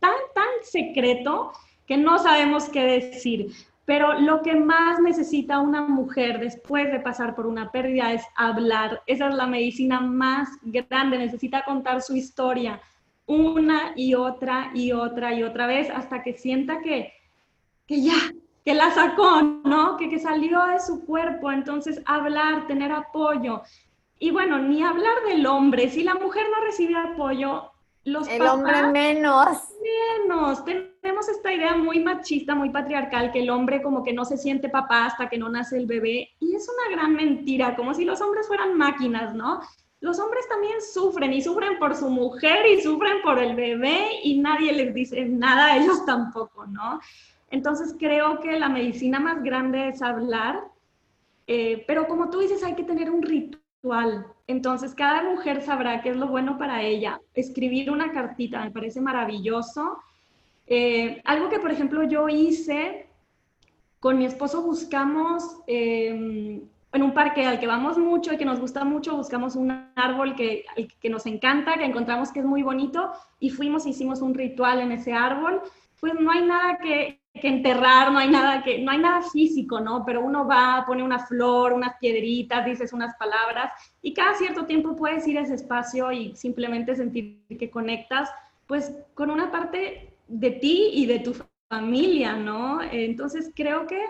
Tan, 0.00 0.12
tan 0.34 0.48
secreto 0.62 1.52
que 1.86 1.96
no 1.96 2.18
sabemos 2.18 2.68
qué 2.68 2.84
decir. 2.84 3.52
Pero 3.88 4.20
lo 4.20 4.42
que 4.42 4.54
más 4.54 5.00
necesita 5.00 5.60
una 5.60 5.80
mujer 5.80 6.40
después 6.40 6.92
de 6.92 7.00
pasar 7.00 7.34
por 7.34 7.46
una 7.46 7.72
pérdida 7.72 8.12
es 8.12 8.22
hablar. 8.36 9.00
Esa 9.06 9.28
es 9.28 9.34
la 9.34 9.46
medicina 9.46 9.98
más 9.98 10.46
grande. 10.60 11.16
Necesita 11.16 11.64
contar 11.64 12.02
su 12.02 12.14
historia 12.14 12.82
una 13.24 13.94
y 13.96 14.14
otra 14.14 14.70
y 14.74 14.92
otra 14.92 15.32
y 15.32 15.42
otra 15.42 15.66
vez 15.66 15.88
hasta 15.88 16.22
que 16.22 16.34
sienta 16.34 16.82
que, 16.82 17.14
que 17.86 18.02
ya, 18.02 18.12
que 18.62 18.74
la 18.74 18.90
sacó, 18.90 19.40
¿no? 19.40 19.96
Que, 19.96 20.10
que 20.10 20.18
salió 20.18 20.66
de 20.66 20.80
su 20.80 21.06
cuerpo. 21.06 21.50
Entonces, 21.50 22.02
hablar, 22.04 22.66
tener 22.66 22.92
apoyo. 22.92 23.62
Y 24.18 24.32
bueno, 24.32 24.58
ni 24.58 24.82
hablar 24.82 25.16
del 25.26 25.46
hombre. 25.46 25.88
Si 25.88 26.04
la 26.04 26.12
mujer 26.12 26.44
no 26.54 26.62
recibe 26.62 26.94
apoyo, 26.94 27.72
los 28.08 28.28
El 28.28 28.42
hombre 28.42 28.86
menos. 28.88 29.48
Menos. 30.26 30.64
Tenemos 30.64 31.28
esta 31.28 31.52
idea 31.52 31.76
muy 31.76 32.00
machista, 32.00 32.54
muy 32.54 32.70
patriarcal, 32.70 33.32
que 33.32 33.40
el 33.40 33.50
hombre 33.50 33.82
como 33.82 34.02
que 34.02 34.12
no 34.12 34.24
se 34.24 34.36
siente 34.36 34.68
papá 34.68 35.06
hasta 35.06 35.28
que 35.28 35.38
no 35.38 35.48
nace 35.48 35.76
el 35.76 35.86
bebé. 35.86 36.30
Y 36.40 36.54
es 36.54 36.68
una 36.68 36.96
gran 36.96 37.14
mentira, 37.14 37.76
como 37.76 37.94
si 37.94 38.04
los 38.04 38.20
hombres 38.20 38.46
fueran 38.46 38.76
máquinas, 38.76 39.34
¿no? 39.34 39.60
Los 40.00 40.20
hombres 40.20 40.48
también 40.48 40.80
sufren 40.80 41.32
y 41.32 41.42
sufren 41.42 41.78
por 41.78 41.96
su 41.96 42.08
mujer 42.08 42.66
y 42.66 42.80
sufren 42.80 43.20
por 43.22 43.38
el 43.38 43.56
bebé 43.56 44.20
y 44.22 44.38
nadie 44.38 44.72
les 44.72 44.94
dice 44.94 45.24
nada 45.24 45.66
a 45.66 45.76
ellos 45.76 46.06
tampoco, 46.06 46.66
¿no? 46.66 47.00
Entonces 47.50 47.96
creo 47.98 48.40
que 48.40 48.58
la 48.58 48.68
medicina 48.68 49.18
más 49.18 49.42
grande 49.42 49.88
es 49.88 50.02
hablar, 50.02 50.62
eh, 51.46 51.84
pero 51.86 52.06
como 52.06 52.30
tú 52.30 52.40
dices, 52.40 52.62
hay 52.62 52.74
que 52.74 52.84
tener 52.84 53.10
un 53.10 53.22
ritual. 53.22 54.26
Entonces, 54.48 54.94
cada 54.94 55.22
mujer 55.22 55.60
sabrá 55.60 56.00
qué 56.00 56.08
es 56.08 56.16
lo 56.16 56.26
bueno 56.26 56.56
para 56.56 56.82
ella. 56.82 57.20
Escribir 57.34 57.90
una 57.90 58.12
cartita 58.12 58.64
me 58.64 58.70
parece 58.70 58.98
maravilloso. 58.98 59.98
Eh, 60.66 61.20
algo 61.26 61.50
que, 61.50 61.58
por 61.58 61.70
ejemplo, 61.70 62.02
yo 62.04 62.30
hice, 62.30 63.06
con 64.00 64.16
mi 64.16 64.24
esposo 64.24 64.62
buscamos 64.62 65.44
em, 65.66 66.62
en 66.92 67.02
un 67.02 67.12
parque 67.12 67.44
al 67.44 67.60
que 67.60 67.66
vamos 67.66 67.98
mucho 67.98 68.32
y 68.32 68.38
que 68.38 68.46
nos 68.46 68.58
gusta 68.58 68.84
mucho, 68.84 69.16
buscamos 69.16 69.54
un 69.54 69.70
árbol 69.94 70.34
que, 70.34 70.64
que 70.98 71.10
nos 71.10 71.26
encanta, 71.26 71.74
que 71.74 71.84
encontramos 71.84 72.32
que 72.32 72.40
es 72.40 72.46
muy 72.46 72.62
bonito 72.62 73.12
y 73.38 73.50
fuimos 73.50 73.84
e 73.84 73.90
hicimos 73.90 74.22
un 74.22 74.32
ritual 74.32 74.80
en 74.80 74.92
ese 74.92 75.12
árbol. 75.12 75.60
Pues 76.00 76.14
no 76.14 76.30
hay 76.30 76.46
nada 76.46 76.78
que, 76.78 77.20
que, 77.40 77.48
enterrar, 77.48 78.12
no 78.12 78.18
hay 78.18 78.28
nada 78.28 78.62
que, 78.62 78.78
no 78.78 78.90
hay 78.90 78.98
nada 78.98 79.22
físico, 79.22 79.80
¿no? 79.80 80.04
Pero 80.04 80.20
uno 80.22 80.46
va, 80.46 80.84
pone 80.86 81.02
una 81.02 81.26
flor, 81.26 81.72
unas 81.72 81.96
piedritas, 81.98 82.64
dices 82.64 82.92
unas 82.92 83.14
palabras 83.16 83.72
y 84.02 84.12
cada 84.14 84.34
cierto 84.34 84.66
tiempo 84.66 84.96
puedes 84.96 85.26
ir 85.26 85.38
a 85.38 85.42
ese 85.42 85.54
espacio 85.54 86.12
y 86.12 86.34
simplemente 86.36 86.96
sentir 86.96 87.42
que 87.58 87.70
conectas, 87.70 88.30
pues 88.66 88.94
con 89.14 89.30
una 89.30 89.50
parte 89.50 90.14
de 90.28 90.50
ti 90.50 90.90
y 90.92 91.06
de 91.06 91.20
tu 91.20 91.34
familia, 91.68 92.36
¿no? 92.36 92.80
Entonces 92.82 93.52
creo 93.54 93.86
que 93.86 94.00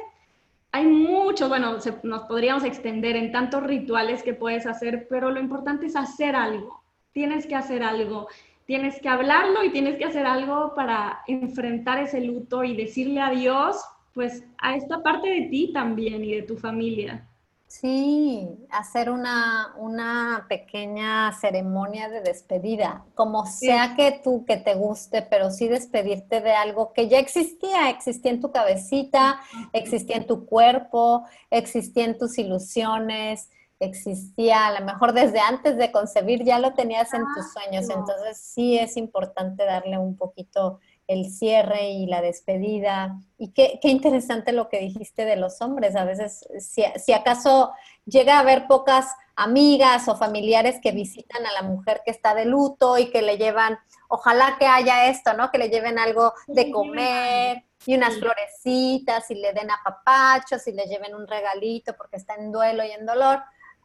hay 0.70 0.86
mucho, 0.86 1.48
bueno, 1.48 1.78
nos 2.02 2.22
podríamos 2.24 2.64
extender 2.64 3.16
en 3.16 3.32
tantos 3.32 3.62
rituales 3.62 4.22
que 4.22 4.34
puedes 4.34 4.66
hacer, 4.66 5.06
pero 5.08 5.30
lo 5.30 5.40
importante 5.40 5.86
es 5.86 5.96
hacer 5.96 6.36
algo. 6.36 6.82
Tienes 7.12 7.46
que 7.46 7.54
hacer 7.54 7.82
algo 7.82 8.28
tienes 8.68 9.00
que 9.00 9.08
hablarlo 9.08 9.64
y 9.64 9.72
tienes 9.72 9.96
que 9.96 10.04
hacer 10.04 10.26
algo 10.26 10.74
para 10.74 11.22
enfrentar 11.26 11.98
ese 12.00 12.20
luto 12.20 12.64
y 12.64 12.76
decirle 12.76 13.18
adiós 13.18 13.76
pues 14.12 14.44
a 14.58 14.76
esta 14.76 15.02
parte 15.02 15.26
de 15.26 15.48
ti 15.48 15.72
también 15.72 16.22
y 16.22 16.34
de 16.34 16.42
tu 16.42 16.58
familia. 16.58 17.26
Sí, 17.66 18.46
hacer 18.70 19.08
una, 19.08 19.74
una 19.78 20.44
pequeña 20.50 21.32
ceremonia 21.32 22.10
de 22.10 22.20
despedida, 22.20 23.04
como 23.14 23.46
sea 23.46 23.94
que 23.96 24.20
tú, 24.22 24.44
que 24.44 24.58
te 24.58 24.74
guste, 24.74 25.22
pero 25.22 25.50
sí 25.50 25.68
despedirte 25.68 26.42
de 26.42 26.52
algo 26.52 26.92
que 26.92 27.08
ya 27.08 27.18
existía, 27.18 27.88
existía 27.88 28.32
en 28.32 28.40
tu 28.42 28.52
cabecita, 28.52 29.40
existía 29.72 30.16
en 30.16 30.26
tu 30.26 30.44
cuerpo, 30.44 31.24
existía 31.50 32.04
en 32.04 32.18
tus 32.18 32.36
ilusiones, 32.36 33.48
existía 33.80 34.66
a 34.66 34.80
lo 34.80 34.86
mejor 34.86 35.12
desde 35.12 35.40
antes 35.40 35.76
de 35.76 35.92
concebir, 35.92 36.44
ya 36.44 36.58
lo 36.58 36.74
tenías 36.74 37.12
en 37.14 37.22
tus 37.34 37.52
sueños, 37.52 37.88
entonces 37.88 38.38
sí 38.38 38.78
es 38.78 38.96
importante 38.96 39.64
darle 39.64 39.98
un 39.98 40.16
poquito 40.16 40.80
el 41.06 41.30
cierre 41.30 41.90
y 41.90 42.06
la 42.06 42.20
despedida. 42.20 43.18
Y 43.38 43.52
qué, 43.52 43.78
qué, 43.80 43.88
interesante 43.88 44.52
lo 44.52 44.68
que 44.68 44.78
dijiste 44.78 45.24
de 45.24 45.36
los 45.36 45.62
hombres. 45.62 45.96
A 45.96 46.04
veces, 46.04 46.46
si, 46.60 46.84
si, 46.96 47.12
acaso 47.14 47.72
llega 48.04 48.36
a 48.36 48.40
haber 48.40 48.66
pocas 48.66 49.06
amigas 49.34 50.06
o 50.08 50.16
familiares 50.16 50.80
que 50.82 50.92
visitan 50.92 51.46
a 51.46 51.52
la 51.52 51.62
mujer 51.62 52.02
que 52.04 52.10
está 52.10 52.34
de 52.34 52.44
luto 52.44 52.98
y 52.98 53.10
que 53.10 53.22
le 53.22 53.38
llevan, 53.38 53.78
ojalá 54.08 54.56
que 54.58 54.66
haya 54.66 55.06
esto, 55.06 55.32
¿no? 55.32 55.50
Que 55.50 55.58
le 55.58 55.70
lleven 55.70 55.98
algo 55.98 56.34
de 56.46 56.70
comer 56.70 57.64
y 57.86 57.94
unas 57.94 58.18
florecitas 58.18 59.30
y 59.30 59.36
le 59.36 59.54
den 59.54 59.70
apapachos 59.70 60.66
y 60.66 60.72
le 60.72 60.84
lleven 60.86 61.14
un 61.14 61.26
regalito 61.26 61.96
porque 61.96 62.16
está 62.16 62.34
en 62.34 62.52
duelo 62.52 62.84
y 62.84 62.90
en 62.90 63.06
dolor 63.06 63.40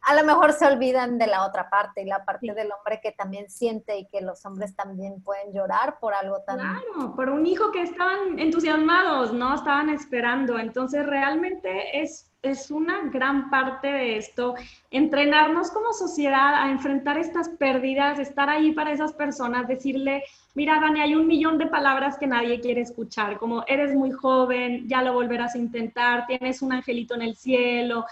a 0.06 0.14
lo 0.14 0.24
mejor 0.24 0.52
se 0.52 0.66
olvidan 0.66 1.18
de 1.18 1.26
la 1.26 1.46
otra 1.46 1.70
parte 1.70 2.02
y 2.02 2.04
la 2.04 2.24
parte 2.24 2.52
del 2.52 2.70
hombre 2.72 3.00
que 3.02 3.12
también 3.12 3.48
siente 3.48 3.98
y 3.98 4.06
que 4.06 4.20
los 4.20 4.44
hombres 4.44 4.76
también 4.76 5.22
pueden 5.22 5.52
llorar 5.54 5.98
por 5.98 6.12
algo 6.12 6.42
tan... 6.46 6.58
Claro, 6.58 7.14
por 7.16 7.30
un 7.30 7.46
hijo 7.46 7.72
que 7.72 7.82
estaban 7.82 8.38
entusiasmados, 8.38 9.32
¿no? 9.32 9.54
Estaban 9.54 9.88
esperando. 9.88 10.58
Entonces 10.58 11.06
realmente 11.06 12.02
es, 12.02 12.30
es 12.42 12.70
una 12.70 13.08
gran 13.10 13.48
parte 13.48 13.88
de 13.88 14.18
esto, 14.18 14.54
entrenarnos 14.90 15.70
como 15.70 15.94
sociedad 15.94 16.54
a 16.54 16.70
enfrentar 16.70 17.16
estas 17.16 17.48
pérdidas, 17.48 18.18
estar 18.18 18.50
ahí 18.50 18.72
para 18.72 18.92
esas 18.92 19.14
personas, 19.14 19.66
decirle, 19.66 20.22
mira, 20.54 20.80
Dani, 20.80 21.00
hay 21.00 21.14
un 21.14 21.26
millón 21.26 21.56
de 21.56 21.66
palabras 21.66 22.18
que 22.18 22.26
nadie 22.26 22.60
quiere 22.60 22.82
escuchar, 22.82 23.38
como 23.38 23.64
eres 23.66 23.94
muy 23.94 24.10
joven, 24.10 24.86
ya 24.86 25.00
lo 25.00 25.14
volverás 25.14 25.54
a 25.54 25.58
intentar, 25.58 26.26
tienes 26.26 26.60
un 26.60 26.74
angelito 26.74 27.14
en 27.14 27.22
el 27.22 27.36
cielo, 27.36 28.04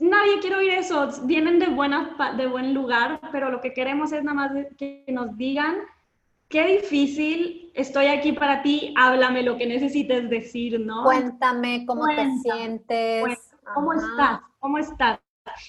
nadie 0.00 0.40
quiere 0.40 0.56
oír 0.56 0.70
eso, 0.72 1.08
vienen 1.24 1.58
de, 1.58 1.68
buena, 1.68 2.16
de 2.36 2.46
buen 2.46 2.74
lugar, 2.74 3.20
pero 3.32 3.50
lo 3.50 3.60
que 3.60 3.72
queremos 3.72 4.12
es 4.12 4.22
nada 4.22 4.34
más 4.34 4.52
que 4.76 5.04
nos 5.08 5.36
digan, 5.36 5.76
qué 6.48 6.66
difícil, 6.78 7.70
estoy 7.74 8.06
aquí 8.06 8.32
para 8.32 8.62
ti, 8.62 8.92
háblame 8.96 9.42
lo 9.42 9.56
que 9.56 9.66
necesites 9.66 10.28
decir, 10.28 10.78
¿no? 10.80 11.02
Cuéntame 11.04 11.84
cómo 11.86 12.06
te 12.06 12.30
sientes. 12.42 13.50
¿Cómo 13.74 13.94
estás? 13.94 14.40
¿Cómo 14.60 14.78
estás? 14.78 15.18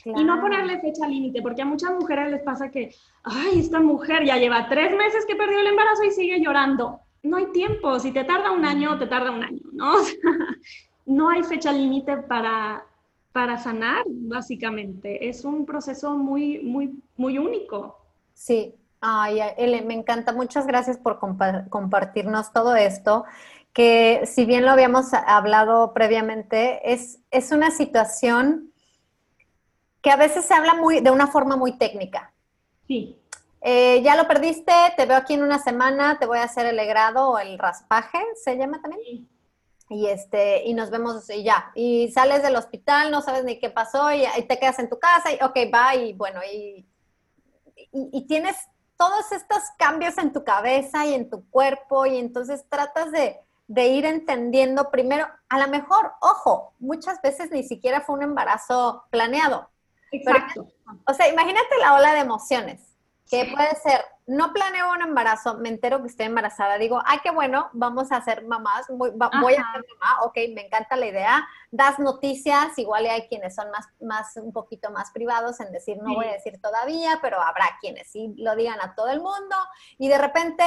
Y 0.06 0.24
no 0.24 0.40
ponerle 0.40 0.80
fecha 0.80 1.08
límite, 1.08 1.42
porque 1.42 1.62
a 1.62 1.66
muchas 1.66 1.92
mujeres 1.92 2.32
les 2.32 2.44
pasa 2.44 2.70
que, 2.70 2.94
ay, 3.24 3.60
esta 3.60 3.80
mujer 3.80 4.26
ya 4.26 4.38
lleva 4.38 4.68
tres 4.68 4.96
meses 4.96 5.26
que 5.26 5.36
perdió 5.36 5.60
el 5.60 5.68
embarazo 5.68 6.04
y 6.04 6.12
sigue 6.12 6.40
llorando. 6.42 7.00
No 7.24 7.38
hay 7.38 7.48
tiempo, 7.48 8.00
si 8.00 8.12
te 8.12 8.26
tarda 8.26 8.52
un 8.52 8.66
año, 8.66 8.98
te 9.00 9.08
tarda 9.08 9.32
un 9.32 9.44
año, 9.44 9.62
¿no? 9.72 9.94
no 11.06 11.30
hay 11.30 11.44
fecha 11.44 11.72
límite 11.72 12.18
para, 12.18 12.86
para 13.34 13.58
sanar, 13.58 14.06
básicamente. 14.08 15.28
Es 15.28 15.44
un 15.44 15.66
proceso 15.66 16.16
muy, 16.16 16.60
muy, 16.60 16.94
muy 17.18 17.38
único. 17.38 18.00
Sí, 18.34 18.76
Ay, 19.06 19.42
Ele, 19.58 19.82
me 19.82 19.94
encanta. 19.94 20.32
Muchas 20.32 20.66
gracias 20.66 20.98
por 20.98 21.20
compartirnos 21.20 22.54
todo 22.54 22.74
esto, 22.74 23.26
que 23.74 24.22
si 24.26 24.46
bien 24.46 24.64
lo 24.64 24.72
habíamos 24.72 25.14
hablado 25.14 25.94
previamente, 25.94 26.94
es, 26.94 27.20
es 27.30 27.52
una 27.52 27.70
situación 27.70 28.72
que 30.02 30.10
a 30.10 30.16
veces 30.16 30.46
se 30.46 30.54
habla 30.54 30.76
muy, 30.76 31.02
de 31.02 31.12
una 31.12 31.28
forma 31.28 31.58
muy 31.58 31.78
técnica. 31.78 32.32
Sí. 32.88 33.20
Eh, 33.60 34.02
ya 34.04 34.16
lo 34.16 34.26
perdiste, 34.26 34.72
te 34.96 35.06
veo 35.06 35.18
aquí 35.18 35.34
en 35.34 35.44
una 35.44 35.60
semana, 35.60 36.18
te 36.18 36.26
voy 36.26 36.38
a 36.38 36.44
hacer 36.44 36.66
el 36.66 36.78
legrado 36.78 37.32
o 37.32 37.40
el 37.40 37.60
raspaje, 37.60 38.20
¿se 38.42 38.56
llama 38.56 38.82
también? 38.82 39.04
Sí 39.04 39.33
y 39.90 40.08
este 40.08 40.64
y 40.64 40.74
nos 40.74 40.90
vemos 40.90 41.30
y 41.30 41.44
ya. 41.44 41.72
Y 41.76 42.12
sales 42.12 42.44
del 42.44 42.56
hospital 42.56 43.12
no 43.12 43.22
sabes 43.22 43.44
ni 43.44 43.60
qué 43.60 43.70
pasó 43.70 44.12
y, 44.12 44.26
te 44.48 44.60
quedas 44.60 44.80
en 44.80 44.90
tu 44.90 45.00
casa 45.00 45.32
y 45.32 45.36
ok 45.44 45.74
va 45.74 45.96
y 45.96 46.14
bueno 46.14 46.42
y, 46.44 46.86
y, 47.92 48.28
tienes 48.28 48.56
todos 48.98 49.32
estos 49.32 49.60
cambios 49.78 50.18
en 50.18 50.32
tu 50.32 50.44
cabeza 50.44 51.06
y 51.06 51.14
en 51.14 51.30
tu 51.30 51.48
cuerpo 51.50 52.06
y 52.06 52.18
entonces 52.18 52.66
tratas 52.70 53.12
de, 53.12 53.40
de 53.68 53.88
ir 53.88 54.06
entendiendo 54.06 54.90
primero 54.92 55.28
a 55.50 55.60
lo 55.60 55.68
mejor 55.68 56.14
ojo 56.22 56.74
muchas 56.80 57.22
veces 57.22 57.52
ni 57.52 57.64
siquiera 57.64 58.02
fue 58.02 58.16
un 58.16 58.24
embarazo 58.24 59.04
planeado 59.10 59.70
exacto. 60.12 60.68
o 61.08 61.14
sea 61.14 61.28
imagínate 61.28 61.78
la 61.80 61.96
ola 61.96 62.14
de 62.14 62.20
emociones 62.20 62.94
que 63.30 63.52
puede 63.54 63.76
ser, 63.82 64.02
no 64.26 64.54
planeo 64.54 64.92
un 64.92 65.02
embarazo, 65.02 65.56
me 65.56 65.70
entero 65.70 66.02
que 66.02 66.08
estoy 66.08 66.28
embarazada, 66.28 66.78
digo, 66.78 67.02
ay, 67.06 67.20
qué 67.24 67.32
bueno, 67.32 67.70
vamos 67.74 68.12
a 68.12 68.22
ser 68.22 68.46
mamás, 68.46 68.86
voy, 68.90 69.10
a 69.10 69.72
ser 69.74 69.86
mamá, 70.00 70.22
ok, 70.24 70.36
me 70.54 70.66
encanta 70.66 70.96
la 70.96 71.08
idea, 71.08 71.48
das 71.72 72.00
noticias, 72.00 72.78
igual 72.78 73.06
hay 73.06 73.28
quienes 73.28 73.56
son 73.56 73.70
más, 73.72 73.88
más, 74.02 74.38
un 74.38 74.54
poquito 74.54 74.92
más 74.92 75.12
privados 75.12 75.60
en 75.60 75.72
decir, 75.72 75.98
no 76.02 76.16
voy 76.16 76.28
a 76.28 76.34
decir 76.34 76.62
todavía, 76.62 77.20
pero 77.22 77.42
habrá 77.42 77.78
quienes 77.82 78.12
sí 78.12 78.34
lo 78.38 78.56
digan 78.56 78.80
a 78.82 78.96
todo 78.96 79.10
el 79.10 79.20
mundo, 79.20 79.56
y 79.98 80.08
de 80.08 80.18
repente, 80.18 80.64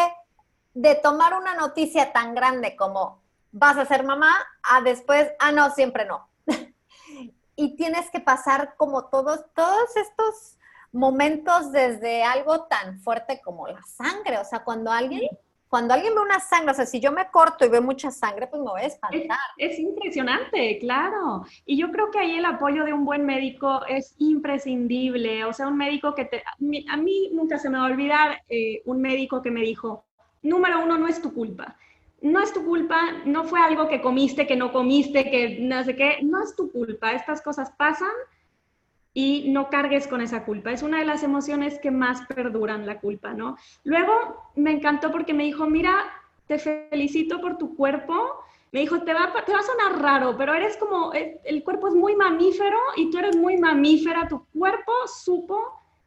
de 0.74 0.94
tomar 0.94 1.34
una 1.34 1.54
noticia 1.54 2.12
tan 2.12 2.34
grande 2.34 2.76
como 2.76 3.22
vas 3.52 3.78
a 3.78 3.86
ser 3.86 4.04
mamá, 4.04 4.34
a 4.62 4.82
después, 4.82 5.30
ah, 5.38 5.52
no, 5.52 5.70
siempre 5.70 6.04
no. 6.04 6.28
y 7.56 7.76
tienes 7.76 8.10
que 8.10 8.20
pasar 8.20 8.74
como 8.76 9.06
todos, 9.06 9.46
todos 9.54 9.96
estos 9.96 10.58
momentos 10.96 11.70
desde 11.72 12.24
algo 12.24 12.64
tan 12.64 12.98
fuerte 13.00 13.40
como 13.44 13.68
la 13.68 13.82
sangre. 13.82 14.38
O 14.38 14.44
sea, 14.44 14.64
cuando 14.64 14.90
alguien, 14.90 15.28
cuando 15.68 15.94
alguien 15.94 16.14
ve 16.14 16.20
una 16.20 16.40
sangre, 16.40 16.70
o 16.72 16.74
sea, 16.74 16.86
si 16.86 17.00
yo 17.00 17.12
me 17.12 17.30
corto 17.30 17.64
y 17.64 17.68
veo 17.68 17.82
mucha 17.82 18.10
sangre, 18.10 18.46
pues 18.46 18.62
me 18.62 18.70
voy 18.70 18.80
a 18.80 18.86
espantar. 18.86 19.38
Es, 19.58 19.78
impresionante, 19.78 20.78
claro. 20.78 21.44
Y 21.66 21.76
yo 21.76 21.92
creo 21.92 22.10
que 22.10 22.18
ahí 22.18 22.36
el 22.36 22.44
apoyo 22.46 22.84
de 22.84 22.94
un 22.94 23.04
buen 23.04 23.26
médico 23.26 23.84
es 23.86 24.14
imprescindible. 24.18 25.44
O 25.44 25.52
sea, 25.52 25.68
un 25.68 25.76
médico 25.76 26.14
que 26.14 26.24
te... 26.24 26.42
A 26.88 26.96
mí 26.96 27.30
nunca 27.32 27.58
se 27.58 27.68
me 27.68 27.78
va 27.78 27.84
a 27.84 27.90
olvidar 27.90 28.42
eh, 28.48 28.82
un 28.86 29.00
médico 29.02 29.42
que 29.42 29.50
me 29.50 29.60
dijo, 29.60 30.04
número 30.42 30.82
uno, 30.82 30.96
no 30.96 31.08
es 31.08 31.20
tu 31.20 31.34
culpa. 31.34 31.76
No 32.22 32.40
es 32.40 32.52
tu 32.54 32.64
culpa, 32.64 32.98
no 33.26 33.44
fue 33.44 33.60
algo 33.60 33.88
que 33.88 34.00
comiste, 34.00 34.46
que 34.46 34.56
no 34.56 34.72
comiste, 34.72 35.30
que 35.30 35.58
no 35.60 35.84
sé 35.84 35.94
qué, 35.94 36.20
no 36.22 36.42
es 36.42 36.56
tu 36.56 36.72
culpa. 36.72 37.12
Estas 37.12 37.42
cosas 37.42 37.70
pasan 37.72 38.08
y 39.16 39.48
no 39.48 39.70
cargues 39.70 40.06
con 40.06 40.20
esa 40.20 40.44
culpa. 40.44 40.72
Es 40.72 40.82
una 40.82 40.98
de 40.98 41.06
las 41.06 41.22
emociones 41.22 41.78
que 41.78 41.90
más 41.90 42.20
perduran 42.26 42.84
la 42.84 43.00
culpa, 43.00 43.32
¿no? 43.32 43.56
Luego 43.82 44.12
me 44.56 44.72
encantó 44.72 45.10
porque 45.10 45.32
me 45.32 45.44
dijo, 45.44 45.64
mira, 45.64 46.04
te 46.46 46.58
felicito 46.58 47.40
por 47.40 47.56
tu 47.56 47.74
cuerpo. 47.74 48.14
Me 48.72 48.80
dijo, 48.80 49.00
te 49.04 49.14
va, 49.14 49.32
te 49.46 49.54
va 49.54 49.60
a 49.60 49.62
sonar 49.62 50.02
raro, 50.02 50.36
pero 50.36 50.52
eres 50.52 50.76
como, 50.76 51.14
eh, 51.14 51.40
el 51.44 51.64
cuerpo 51.64 51.88
es 51.88 51.94
muy 51.94 52.14
mamífero 52.14 52.76
y 52.96 53.10
tú 53.10 53.16
eres 53.16 53.34
muy 53.38 53.56
mamífera. 53.56 54.28
Tu 54.28 54.44
cuerpo 54.54 54.92
supo 55.06 55.62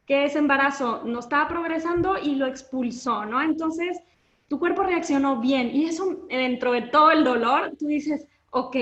que 0.06 0.26
ese 0.26 0.38
embarazo 0.38 1.02
no 1.04 1.18
estaba 1.18 1.48
progresando 1.48 2.16
y 2.16 2.36
lo 2.36 2.46
expulsó, 2.46 3.26
¿no? 3.26 3.42
Entonces, 3.42 3.98
tu 4.46 4.60
cuerpo 4.60 4.84
reaccionó 4.84 5.40
bien 5.40 5.74
y 5.74 5.86
eso 5.86 6.28
dentro 6.28 6.70
de 6.70 6.82
todo 6.82 7.10
el 7.10 7.24
dolor, 7.24 7.72
tú 7.76 7.88
dices, 7.88 8.28
ok, 8.52 8.76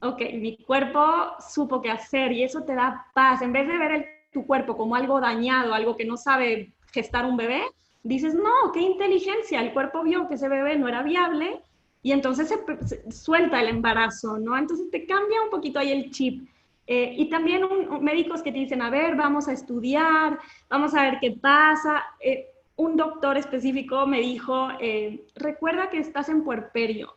ok, 0.00 0.20
mi 0.34 0.56
cuerpo 0.58 1.04
supo 1.40 1.82
qué 1.82 1.90
hacer 1.90 2.32
y 2.32 2.42
eso 2.42 2.62
te 2.62 2.74
da 2.74 3.06
paz. 3.14 3.42
En 3.42 3.52
vez 3.52 3.66
de 3.66 3.78
ver 3.78 4.06
tu 4.32 4.46
cuerpo 4.46 4.76
como 4.76 4.94
algo 4.94 5.20
dañado, 5.20 5.74
algo 5.74 5.96
que 5.96 6.04
no 6.04 6.16
sabe 6.16 6.72
gestar 6.92 7.26
un 7.26 7.36
bebé, 7.36 7.62
dices, 8.02 8.34
no, 8.34 8.72
qué 8.72 8.80
inteligencia, 8.80 9.60
el 9.60 9.72
cuerpo 9.72 10.02
vio 10.02 10.28
que 10.28 10.34
ese 10.34 10.48
bebé 10.48 10.78
no 10.78 10.88
era 10.88 11.02
viable 11.02 11.60
y 12.02 12.12
entonces 12.12 12.48
se, 12.48 13.10
suelta 13.10 13.60
el 13.60 13.68
embarazo, 13.68 14.38
¿no? 14.38 14.56
Entonces 14.56 14.90
te 14.90 15.04
cambia 15.06 15.42
un 15.42 15.50
poquito 15.50 15.78
ahí 15.78 15.90
el 15.90 16.10
chip. 16.10 16.48
Eh, 16.86 17.14
y 17.18 17.28
también 17.28 17.66
médicos 18.00 18.42
que 18.42 18.50
te 18.50 18.60
dicen, 18.60 18.80
a 18.80 18.88
ver, 18.88 19.14
vamos 19.14 19.46
a 19.46 19.52
estudiar, 19.52 20.38
vamos 20.70 20.94
a 20.94 21.02
ver 21.02 21.18
qué 21.20 21.32
pasa. 21.32 22.02
Eh, 22.20 22.46
un 22.76 22.96
doctor 22.96 23.36
específico 23.36 24.06
me 24.06 24.20
dijo, 24.20 24.68
eh, 24.80 25.26
recuerda 25.34 25.90
que 25.90 25.98
estás 25.98 26.28
en 26.28 26.44
puerperio, 26.44 27.14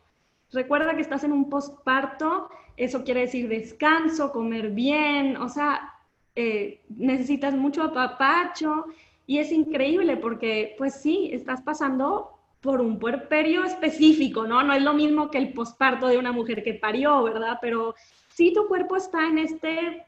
recuerda 0.52 0.96
que 0.96 1.02
estás 1.02 1.24
en 1.24 1.32
un 1.32 1.50
postparto 1.50 2.50
eso 2.78 3.04
quiere 3.04 3.22
decir 3.22 3.48
descanso, 3.48 4.32
comer 4.32 4.72
bien, 4.72 5.38
o 5.38 5.50
sea, 5.50 5.94
eh, 6.36 6.82
necesitas 6.90 7.54
mucho 7.54 7.84
apapacho 7.84 8.86
y 9.28 9.40
es 9.40 9.52
increíble 9.52 10.18
porque, 10.18 10.76
pues 10.78 10.96
sí, 11.02 11.30
estás 11.34 11.62
pasando 11.62 12.32
por 12.62 12.80
un 12.80 13.00
puerperio 13.00 13.64
específico, 13.64 14.46
¿no? 14.46 14.64
No 14.64 14.74
es 14.74 14.84
lo 14.84 14.94
mismo 14.94 15.32
que 15.32 15.40
el 15.40 15.52
posparto 15.52 16.08
de 16.08 16.18
una 16.18 16.32
mujer 16.32 16.64
que 16.64 16.76
parió, 16.76 17.24
¿verdad? 17.24 17.58
Pero 17.60 17.96
sí 18.30 18.54
tu 18.54 18.68
cuerpo 18.68 18.96
está 18.96 19.28
en 19.28 19.40
este, 19.40 20.06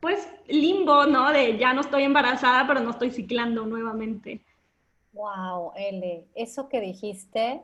pues, 0.00 0.28
limbo, 0.48 1.06
¿no? 1.06 1.32
De 1.32 1.58
ya 1.58 1.74
no 1.74 1.80
estoy 1.80 2.04
embarazada, 2.04 2.66
pero 2.66 2.80
no 2.80 2.90
estoy 2.90 3.10
ciclando 3.10 3.66
nuevamente. 3.66 4.40
Wow, 5.16 5.72
L, 5.76 6.26
eso 6.34 6.68
que 6.68 6.78
dijiste, 6.78 7.62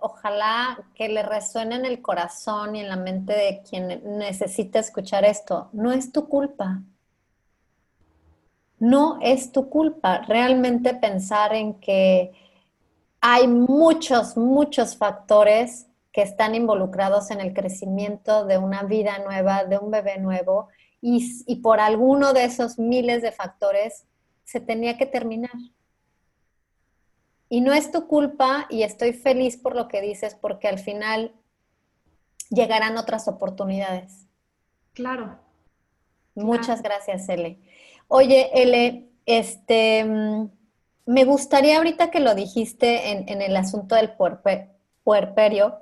ojalá 0.00 0.78
que 0.94 1.08
le 1.08 1.22
resuene 1.22 1.76
en 1.76 1.86
el 1.86 2.02
corazón 2.02 2.76
y 2.76 2.80
en 2.80 2.88
la 2.90 2.96
mente 2.96 3.32
de 3.32 3.62
quien 3.62 4.18
necesita 4.18 4.78
escuchar 4.78 5.24
esto. 5.24 5.70
No 5.72 5.90
es 5.90 6.12
tu 6.12 6.28
culpa. 6.28 6.82
No 8.78 9.18
es 9.22 9.52
tu 9.52 9.70
culpa. 9.70 10.18
Realmente 10.28 10.92
pensar 10.92 11.54
en 11.54 11.80
que 11.80 12.32
hay 13.22 13.48
muchos, 13.48 14.36
muchos 14.36 14.94
factores 14.94 15.86
que 16.12 16.20
están 16.20 16.54
involucrados 16.54 17.30
en 17.30 17.40
el 17.40 17.54
crecimiento 17.54 18.44
de 18.44 18.58
una 18.58 18.82
vida 18.82 19.18
nueva, 19.24 19.64
de 19.64 19.78
un 19.78 19.90
bebé 19.90 20.18
nuevo, 20.18 20.68
y 21.00 21.56
por 21.62 21.80
alguno 21.80 22.34
de 22.34 22.44
esos 22.44 22.78
miles 22.78 23.22
de 23.22 23.32
factores 23.32 24.04
se 24.44 24.60
tenía 24.60 24.98
que 24.98 25.06
terminar. 25.06 25.52
Y 27.52 27.60
no 27.60 27.74
es 27.74 27.92
tu 27.92 28.06
culpa 28.06 28.66
y 28.70 28.82
estoy 28.82 29.12
feliz 29.12 29.58
por 29.58 29.76
lo 29.76 29.86
que 29.86 30.00
dices 30.00 30.34
porque 30.34 30.68
al 30.68 30.78
final 30.78 31.34
llegarán 32.48 32.96
otras 32.96 33.28
oportunidades. 33.28 34.26
Claro. 34.94 35.38
Muchas 36.34 36.80
gracias, 36.80 37.28
Ele. 37.28 37.60
Oye, 38.08 38.50
Ele, 38.54 39.10
este, 39.26 40.02
mm, 40.02 40.50
me 41.04 41.24
gustaría 41.26 41.76
ahorita 41.76 42.10
que 42.10 42.20
lo 42.20 42.34
dijiste 42.34 43.10
en, 43.10 43.42
el 43.42 43.54
asunto 43.54 43.96
del 43.96 44.14
puerperio, 45.04 45.76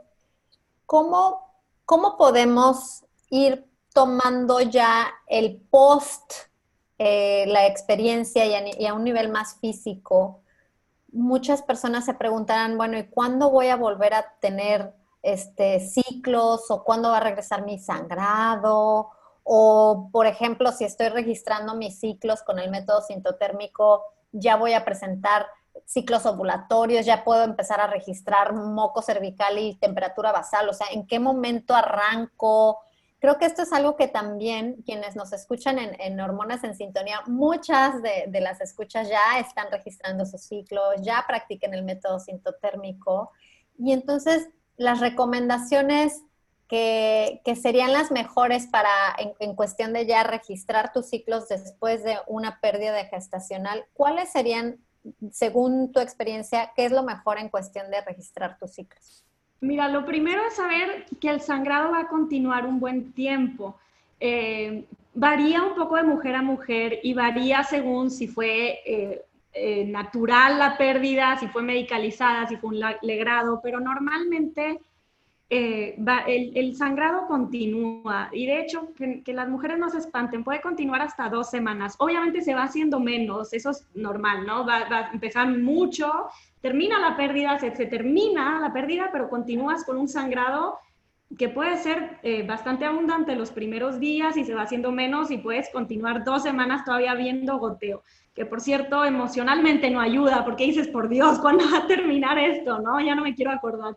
¿cómo, 0.87 1.55
¿cómo 1.85 2.17
podemos 2.17 3.05
ir 3.29 3.65
tomando 3.95 4.61
ya 4.61 5.09
el 5.29 5.61
post, 5.71 6.33
eh, 6.99 7.45
la 7.47 7.69
experiencia 7.69 8.45
y 8.45 8.87
a 8.87 8.95
un 8.95 9.05
nivel 9.05 9.29
más 9.29 9.61
físico? 9.61 10.40
Muchas 11.13 11.63
personas 11.63 12.05
se 12.05 12.15
preguntarán, 12.15 12.77
bueno, 12.77 12.99
¿y 12.99 13.09
cuándo 13.09 13.51
voy 13.51 13.69
a 13.69 13.77
volver 13.77 14.15
a 14.15 14.35
tener 14.41 14.95
este, 15.23 15.81
ciclos 15.81 16.71
o 16.71 16.85
cuándo 16.85 17.11
va 17.11 17.19
a 17.19 17.21
regresar 17.21 17.65
mi 17.65 17.79
sangrado? 17.79 19.11
O, 19.43 20.09
por 20.13 20.27
ejemplo, 20.27 20.73
si 20.73 20.85
estoy 20.85 21.09
registrando 21.09 21.75
mis 21.75 21.99
ciclos 21.99 22.43
con 22.43 22.59
el 22.59 22.71
método 22.71 23.03
sintotérmico, 23.03 24.05
ya 24.33 24.57
voy 24.57 24.75
a 24.75 24.85
presentar 24.85 25.47
ciclos 25.87 26.27
ovulatorios, 26.27 27.07
ya 27.07 27.25
puedo 27.25 27.43
empezar 27.43 27.81
a 27.81 27.87
registrar 27.87 28.53
moco 28.55 29.03
cervical 29.03 29.59
y 29.59 29.75
temperatura 29.77 30.33
basal, 30.33 30.69
o 30.69 30.73
sea, 30.73 30.87
¿en 30.93 31.07
qué 31.07 31.19
momento 31.19 31.75
arranco? 31.75 32.81
Creo 33.21 33.37
que 33.37 33.45
esto 33.45 33.63
es 33.63 33.73
algo 33.75 33.97
que 33.97 34.09
también 34.09 34.83
quienes 34.87 35.15
nos 35.15 35.35
escuchan 35.35 35.79
en, 35.79 36.21
Hormonas 36.21 36.65
en 36.65 36.75
Sintonía, 36.75 37.21
muchas 37.27 38.03
de, 38.03 38.41
las 38.41 38.63
escuchas 38.63 39.11
ya 39.11 39.39
están 39.39 39.71
registrando 39.71 40.25
sus 40.25 40.41
ciclos, 40.41 40.95
ya 41.03 41.23
practiquen 41.29 41.75
el 41.75 41.85
método 41.85 42.19
sintotérmico. 42.19 43.31
Y 43.79 43.93
entonces 43.93 44.49
las 44.79 45.01
recomendaciones 45.01 46.23
que, 46.67 47.43
serían 47.61 47.93
las 47.93 48.11
mejores 48.11 48.67
para, 48.69 48.89
en, 49.19 49.55
cuestión 49.55 49.93
de 49.93 50.07
ya 50.07 50.23
registrar 50.23 50.91
tus 50.95 51.11
ciclos 51.11 51.47
después 51.49 52.03
de 52.03 52.17
una 52.27 52.59
pérdida 52.61 53.05
gestacional, 53.05 53.85
¿cuáles 53.93 54.33
serían, 54.33 54.79
según 55.31 55.93
tu 55.93 56.01
experiencia, 56.01 56.73
qué 56.75 56.87
es 56.87 56.93
lo 56.93 57.03
mejor 57.03 57.39
en 57.39 57.51
cuestión 57.51 57.91
de 57.91 58.01
registrar 58.01 58.57
tus 58.57 58.73
ciclos? 58.73 59.27
Mira, 59.61 59.89
lo 59.89 60.07
primero 60.07 60.43
es 60.47 60.55
saber 60.55 61.05
que 61.21 61.29
el 61.29 61.41
sangrado 61.41 61.93
va 61.93 62.01
a 62.01 62.09
continuar 62.09 62.67
un 62.67 62.81
buen 62.81 63.13
tiempo. 63.13 63.77
Eh, 64.19 64.87
varía 65.15 65.63
un 65.63 65.75
poco 65.75 65.97
de 65.97 66.03
mujer 66.03 66.35
a 66.35 66.43
mujer 66.43 67.01
y 67.03 67.13
varía 67.13 67.63
según 67.63 68.11
si 68.11 68.27
fue 68.27 68.81
eh, 68.87 69.23
eh, 69.53 69.85
natural 69.85 70.59
la 70.59 70.79
pérdida, 70.79 71.37
si 71.39 71.49
fue 71.49 71.63
medicalizada, 71.63 72.47
si 72.47 72.57
fue 72.57 72.71
un 72.71 72.81
legrado, 73.03 73.61
pero 73.63 73.81
normalmente 73.81 74.81
el, 75.51 76.77
sangrado 76.77 77.27
continúa 77.27 78.31
y 78.33 78.47
de 78.47 78.61
hecho 78.61 78.93
que, 78.95 79.33
las 79.33 79.49
mujeres 79.49 79.79
no 79.79 79.91
se 79.91 79.99
espanten, 79.99 80.45
puede 80.45 80.61
continuar 80.61 81.03
hasta 81.03 81.29
dos 81.29 81.51
semanas. 81.51 81.97
Obviamente 81.99 82.41
se 82.41 82.55
va 82.55 82.63
haciendo 82.63 83.01
menos, 83.01 83.53
eso 83.53 83.71
es 83.71 83.87
normal, 83.95 84.47
¿no? 84.47 84.65
Va, 84.65 84.89
va 84.89 84.99
a 84.99 85.11
empezar 85.13 85.49
mucho 85.49 86.31
termina 86.61 86.99
la 86.99 87.17
pérdida, 87.17 87.59
se, 87.59 87.71
termina 87.71 88.61
la 88.61 88.73
pérdida, 88.73 89.09
pero 89.13 89.29
continúas 89.29 89.85
con 89.85 89.97
un 89.97 90.09
sangrado 90.09 90.79
que 91.39 91.49
puede 91.49 91.77
ser 91.77 92.19
eh, 92.23 92.45
bastante 92.45 92.85
abundante 92.85 93.37
los 93.37 93.53
primeros 93.53 94.01
días 94.01 94.37
y 94.37 94.45
se 94.45 94.55
va 94.55 94.63
haciendo 94.63 94.91
menos 94.91 95.31
y 95.31 95.39
puedes 95.39 95.71
continuar 95.71 96.25
dos 96.25 96.43
semanas 96.43 96.85
todavía 96.85 97.15
viendo 97.15 97.59
goteo, 97.59 98.03
que 98.35 98.45
por 98.47 98.61
cierto 98.61 99.05
emocionalmente 99.05 99.91
no 99.91 100.01
ayuda 100.01 100.45
porque 100.45 100.65
dices, 100.67 100.89
por 100.89 101.09
Dios, 101.09 101.39
¿cuándo 101.39 101.65
va 101.71 101.79
a 101.79 101.87
terminar 101.87 102.39
esto? 102.39 102.81
¿No? 102.81 103.01
Ya 103.01 103.15
no 103.15 103.23
me 103.23 103.35
quiero 103.35 103.53
acordar. 103.53 103.97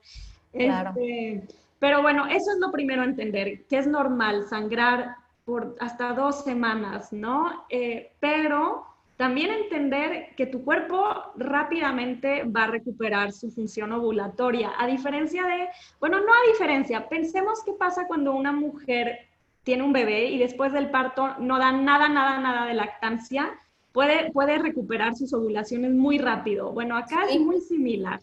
Este, 0.54 1.44
pero 1.80 2.02
bueno, 2.02 2.28
eso 2.28 2.52
es 2.52 2.60
lo 2.60 2.72
primero 2.72 3.02
a 3.02 3.06
entender, 3.06 3.66
que 3.66 3.78
es 3.78 3.88
normal 3.88 4.48
sangrar 4.48 5.16
por 5.44 5.76
hasta 5.80 6.14
dos 6.14 6.44
semanas, 6.44 7.12
¿no? 7.12 7.66
Eh, 7.70 8.12
pero 8.20 8.86
también 9.18 9.52
entender 9.52 10.30
que 10.36 10.46
tu 10.46 10.64
cuerpo 10.64 11.04
rápidamente 11.36 12.44
va 12.44 12.64
a 12.64 12.68
recuperar 12.68 13.32
su 13.32 13.52
función 13.52 13.92
ovulatoria, 13.92 14.74
a 14.78 14.88
diferencia 14.88 15.44
de, 15.46 15.68
bueno, 16.00 16.20
no 16.20 16.32
a 16.32 16.52
diferencia, 16.52 17.08
pensemos 17.10 17.64
qué 17.66 17.74
pasa 17.74 18.08
cuando 18.08 18.34
una 18.34 18.52
mujer 18.52 19.20
tiene 19.64 19.84
un 19.84 19.94
bebé 19.94 20.26
y 20.26 20.38
después 20.38 20.74
del 20.74 20.90
parto 20.90 21.36
no 21.40 21.58
da 21.58 21.72
nada, 21.72 22.10
nada, 22.10 22.40
nada 22.40 22.66
de 22.66 22.74
lactancia, 22.74 23.52
puede, 23.92 24.32
puede 24.32 24.58
recuperar 24.58 25.16
sus 25.16 25.34
ovulaciones 25.34 25.92
muy 25.92 26.18
rápido. 26.18 26.72
Bueno, 26.72 26.98
acá 26.98 27.26
es 27.30 27.40
muy 27.40 27.62
similar. 27.62 28.20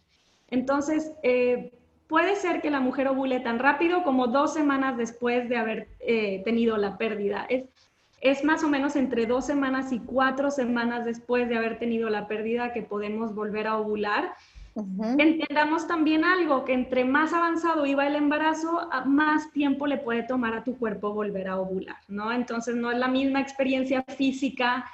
Entonces, 0.50 1.12
eh, 1.22 1.72
puede 2.10 2.34
ser 2.34 2.60
que 2.60 2.70
la 2.70 2.80
mujer 2.80 3.06
ovule 3.06 3.38
tan 3.38 3.60
rápido 3.60 4.02
como 4.02 4.26
dos 4.26 4.52
semanas 4.52 4.98
después 4.98 5.48
de 5.48 5.56
haber 5.56 5.88
eh, 6.00 6.42
tenido 6.44 6.76
la 6.76 6.98
pérdida. 6.98 7.46
Es, 7.48 7.64
es 8.20 8.42
más 8.42 8.64
o 8.64 8.68
menos 8.68 8.96
entre 8.96 9.26
dos 9.26 9.46
semanas 9.46 9.92
y 9.92 10.00
cuatro 10.00 10.50
semanas 10.50 11.04
después 11.04 11.48
de 11.48 11.56
haber 11.56 11.78
tenido 11.78 12.10
la 12.10 12.26
pérdida 12.26 12.72
que 12.72 12.82
podemos 12.82 13.32
volver 13.34 13.68
a 13.68 13.78
ovular. 13.78 14.34
Entendamos 15.18 15.86
también 15.86 16.24
algo, 16.24 16.64
que 16.64 16.72
entre 16.72 17.04
más 17.04 17.32
avanzado 17.32 17.86
iba 17.86 18.06
el 18.06 18.16
embarazo, 18.16 18.88
más 19.04 19.50
tiempo 19.52 19.86
le 19.86 19.98
puede 19.98 20.22
tomar 20.22 20.54
a 20.54 20.64
tu 20.64 20.78
cuerpo 20.78 21.12
volver 21.12 21.48
a 21.48 21.58
ovular, 21.58 21.96
¿no? 22.08 22.32
Entonces 22.32 22.76
no 22.76 22.90
es 22.90 22.98
la 22.98 23.08
misma 23.08 23.40
experiencia 23.40 24.02
física 24.02 24.84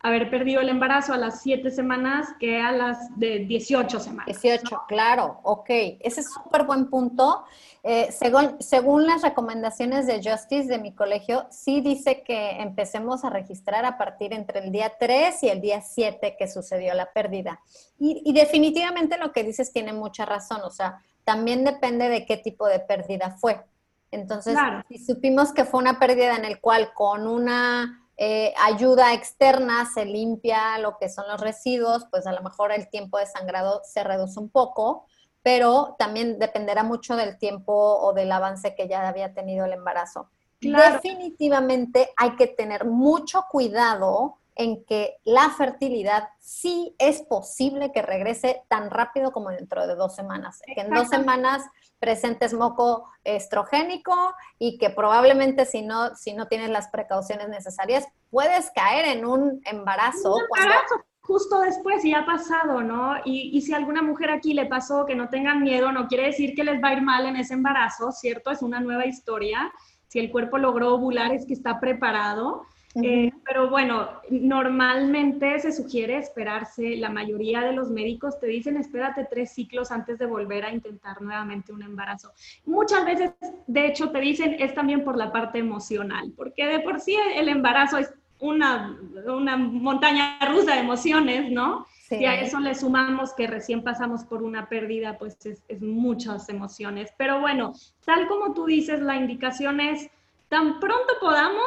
haber 0.00 0.30
perdido 0.30 0.60
el 0.60 0.68
embarazo 0.68 1.12
a 1.12 1.16
las 1.16 1.42
siete 1.42 1.70
semanas 1.70 2.28
que 2.38 2.60
a 2.60 2.70
las 2.72 3.18
de 3.18 3.40
18 3.40 3.98
semanas. 3.98 4.26
18, 4.26 4.82
claro, 4.86 5.40
ok. 5.42 5.68
Ese 6.00 6.20
es 6.20 6.32
súper 6.32 6.64
buen 6.64 6.88
punto. 6.90 7.44
Eh, 7.82 8.12
según, 8.12 8.56
según 8.60 9.06
las 9.06 9.22
recomendaciones 9.22 10.06
de 10.06 10.22
Justice 10.22 10.68
de 10.68 10.78
mi 10.78 10.92
colegio, 10.92 11.46
sí 11.50 11.80
dice 11.80 12.22
que 12.22 12.50
empecemos 12.60 13.24
a 13.24 13.30
registrar 13.30 13.84
a 13.84 13.96
partir 13.96 14.32
entre 14.32 14.60
el 14.60 14.72
día 14.72 14.92
3 14.98 15.42
y 15.42 15.48
el 15.48 15.60
día 15.60 15.80
7 15.80 16.36
que 16.38 16.48
sucedió 16.48 16.94
la 16.94 17.12
pérdida. 17.12 17.60
Y, 17.98 18.22
y 18.24 18.32
definitivamente 18.32 19.18
lo 19.18 19.32
que 19.32 19.44
dices 19.44 19.72
tiene 19.72 19.92
mucha 19.92 20.24
razón, 20.24 20.60
o 20.62 20.70
sea, 20.70 21.00
también 21.24 21.64
depende 21.64 22.08
de 22.08 22.24
qué 22.26 22.36
tipo 22.36 22.66
de 22.66 22.78
pérdida 22.78 23.36
fue. 23.38 23.64
Entonces, 24.12 24.56
si 24.88 24.98
supimos 24.98 25.52
que 25.52 25.64
fue 25.64 25.80
una 25.80 25.98
pérdida 25.98 26.36
en 26.36 26.44
el 26.44 26.60
cual 26.60 26.92
con 26.94 27.26
una 27.26 28.05
eh, 28.16 28.54
ayuda 28.62 29.12
externa 29.12 29.84
se 29.92 30.06
limpia 30.06 30.78
lo 30.78 30.96
que 30.98 31.08
son 31.08 31.28
los 31.28 31.40
residuos, 31.40 32.06
pues 32.10 32.26
a 32.26 32.32
lo 32.32 32.42
mejor 32.42 32.72
el 32.72 32.88
tiempo 32.88 33.18
de 33.18 33.26
sangrado 33.26 33.82
se 33.84 34.02
reduce 34.04 34.40
un 34.40 34.48
poco, 34.48 35.06
pero 35.42 35.96
también 35.98 36.38
dependerá 36.38 36.82
mucho 36.82 37.14
del 37.16 37.38
tiempo 37.38 37.72
o 37.72 38.12
del 38.14 38.32
avance 38.32 38.74
que 38.74 38.88
ya 38.88 39.06
había 39.06 39.34
tenido 39.34 39.66
el 39.66 39.72
embarazo. 39.72 40.30
Definitivamente 40.60 42.10
hay 42.16 42.34
que 42.36 42.46
tener 42.46 42.86
mucho 42.86 43.44
cuidado 43.50 44.38
en 44.56 44.84
que 44.86 45.18
la 45.24 45.50
fertilidad 45.50 46.30
sí 46.40 46.94
es 46.98 47.22
posible 47.22 47.92
que 47.92 48.00
regrese 48.00 48.62
tan 48.68 48.90
rápido 48.90 49.30
como 49.30 49.50
dentro 49.50 49.86
de 49.86 49.94
dos 49.94 50.14
semanas. 50.14 50.62
Que 50.74 50.80
en 50.80 50.90
dos 50.90 51.08
semanas 51.08 51.62
presentes 51.98 52.54
moco 52.54 53.04
estrogénico 53.22 54.34
y 54.58 54.78
que 54.78 54.88
probablemente 54.88 55.66
si 55.66 55.82
no, 55.82 56.16
si 56.16 56.32
no 56.32 56.48
tienes 56.48 56.70
las 56.70 56.88
precauciones 56.88 57.48
necesarias, 57.50 58.06
puedes 58.30 58.70
caer 58.70 59.04
en 59.16 59.26
un 59.26 59.60
embarazo. 59.66 60.36
Un 60.36 60.42
embarazo 60.58 61.04
justo 61.20 61.60
después 61.60 62.04
y 62.04 62.14
ha 62.14 62.24
pasado, 62.24 62.82
¿no? 62.82 63.16
Y, 63.24 63.50
y 63.52 63.60
si 63.60 63.74
a 63.74 63.76
alguna 63.76 64.00
mujer 64.00 64.30
aquí 64.30 64.54
le 64.54 64.66
pasó, 64.66 65.04
que 65.04 65.16
no 65.16 65.28
tengan 65.28 65.60
miedo, 65.60 65.92
no 65.92 66.06
quiere 66.06 66.26
decir 66.26 66.54
que 66.54 66.64
les 66.64 66.82
va 66.82 66.88
a 66.88 66.92
ir 66.94 67.02
mal 67.02 67.26
en 67.26 67.36
ese 67.36 67.54
embarazo, 67.54 68.12
¿cierto? 68.12 68.52
Es 68.52 68.62
una 68.62 68.80
nueva 68.80 69.06
historia. 69.06 69.70
Si 70.06 70.18
el 70.18 70.30
cuerpo 70.30 70.56
logró 70.56 70.94
ovular 70.94 71.32
es 71.32 71.44
que 71.44 71.52
está 71.52 71.80
preparado 71.80 72.62
eh, 73.02 73.32
pero 73.44 73.68
bueno, 73.68 74.08
normalmente 74.30 75.58
se 75.60 75.72
sugiere 75.72 76.16
esperarse, 76.16 76.96
la 76.96 77.10
mayoría 77.10 77.60
de 77.60 77.72
los 77.72 77.90
médicos 77.90 78.40
te 78.40 78.46
dicen 78.46 78.76
espérate 78.76 79.26
tres 79.28 79.52
ciclos 79.52 79.90
antes 79.90 80.18
de 80.18 80.26
volver 80.26 80.64
a 80.64 80.72
intentar 80.72 81.20
nuevamente 81.20 81.72
un 81.72 81.82
embarazo. 81.82 82.32
Muchas 82.64 83.04
veces, 83.04 83.32
de 83.66 83.86
hecho, 83.86 84.10
te 84.10 84.20
dicen 84.20 84.56
es 84.58 84.74
también 84.74 85.04
por 85.04 85.16
la 85.16 85.32
parte 85.32 85.58
emocional, 85.58 86.32
porque 86.36 86.66
de 86.66 86.80
por 86.80 87.00
sí 87.00 87.16
el 87.34 87.48
embarazo 87.48 87.98
es 87.98 88.12
una, 88.38 88.98
una 89.26 89.56
montaña 89.56 90.38
rusa 90.48 90.74
de 90.74 90.80
emociones, 90.80 91.50
¿no? 91.50 91.86
Si 92.08 92.24
a 92.24 92.40
eso 92.40 92.60
le 92.60 92.74
sumamos 92.74 93.34
que 93.34 93.48
recién 93.48 93.82
pasamos 93.82 94.22
por 94.22 94.44
una 94.44 94.68
pérdida, 94.68 95.18
pues 95.18 95.44
es, 95.44 95.64
es 95.66 95.82
muchas 95.82 96.48
emociones. 96.48 97.12
Pero 97.18 97.40
bueno, 97.40 97.72
tal 98.04 98.28
como 98.28 98.54
tú 98.54 98.66
dices, 98.66 99.00
la 99.00 99.16
indicación 99.16 99.80
es 99.80 100.08
tan 100.48 100.78
pronto 100.78 101.14
podamos, 101.20 101.66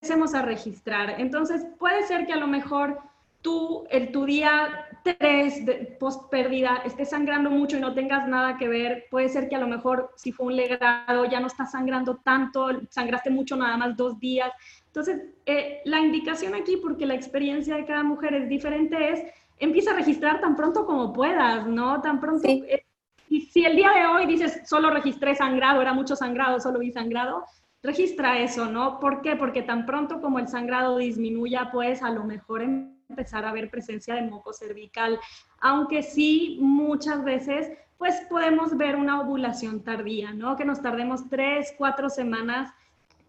empecemos 0.00 0.34
a 0.34 0.42
registrar. 0.42 1.20
Entonces, 1.20 1.66
puede 1.78 2.06
ser 2.06 2.26
que 2.26 2.32
a 2.32 2.36
lo 2.36 2.46
mejor 2.46 3.00
tú, 3.42 3.84
en 3.90 4.12
tu 4.12 4.24
día 4.24 4.86
3 5.02 5.66
de 5.66 5.96
post 5.98 6.30
pérdida, 6.30 6.82
estés 6.84 7.10
sangrando 7.10 7.50
mucho 7.50 7.76
y 7.76 7.80
no 7.80 7.94
tengas 7.94 8.28
nada 8.28 8.56
que 8.56 8.68
ver. 8.68 9.06
Puede 9.10 9.28
ser 9.28 9.48
que 9.48 9.56
a 9.56 9.60
lo 9.60 9.68
mejor 9.68 10.12
si 10.16 10.32
fue 10.32 10.46
un 10.46 10.56
legrado, 10.56 11.24
ya 11.24 11.40
no 11.40 11.46
estás 11.46 11.70
sangrando 11.72 12.16
tanto, 12.16 12.68
sangraste 12.90 13.30
mucho 13.30 13.56
nada 13.56 13.76
más 13.76 13.96
dos 13.96 14.18
días. 14.18 14.52
Entonces, 14.86 15.22
eh, 15.46 15.80
la 15.84 16.00
indicación 16.00 16.54
aquí, 16.54 16.76
porque 16.76 17.06
la 17.06 17.14
experiencia 17.14 17.76
de 17.76 17.84
cada 17.84 18.02
mujer 18.02 18.34
es 18.34 18.48
diferente, 18.48 19.10
es 19.10 19.22
empieza 19.58 19.92
a 19.92 19.94
registrar 19.94 20.40
tan 20.40 20.56
pronto 20.56 20.84
como 20.84 21.12
puedas, 21.12 21.66
¿no? 21.66 22.00
Tan 22.00 22.20
pronto. 22.20 22.46
Eh, 22.48 22.84
y 23.28 23.40
si 23.42 23.64
el 23.64 23.76
día 23.76 23.90
de 23.90 24.06
hoy 24.06 24.26
dices, 24.26 24.62
solo 24.66 24.90
registré 24.90 25.34
sangrado, 25.34 25.82
era 25.82 25.92
mucho 25.92 26.14
sangrado, 26.16 26.60
solo 26.60 26.78
vi 26.78 26.92
sangrado, 26.92 27.44
registra 27.86 28.40
eso, 28.40 28.66
¿no? 28.66 28.98
¿Por 28.98 29.22
qué? 29.22 29.36
Porque 29.36 29.62
tan 29.62 29.86
pronto 29.86 30.20
como 30.20 30.40
el 30.40 30.48
sangrado 30.48 30.98
disminuya, 30.98 31.70
pues 31.72 32.02
a 32.02 32.10
lo 32.10 32.24
mejor 32.24 32.62
empezar 32.62 33.44
a 33.44 33.52
ver 33.52 33.70
presencia 33.70 34.14
de 34.16 34.22
moco 34.22 34.52
cervical, 34.52 35.20
aunque 35.60 36.02
sí 36.02 36.58
muchas 36.60 37.22
veces 37.22 37.70
pues 37.96 38.20
podemos 38.28 38.76
ver 38.76 38.96
una 38.96 39.20
ovulación 39.20 39.82
tardía, 39.82 40.32
¿no? 40.32 40.56
Que 40.56 40.64
nos 40.64 40.82
tardemos 40.82 41.30
tres, 41.30 41.72
cuatro 41.78 42.10
semanas, 42.10 42.74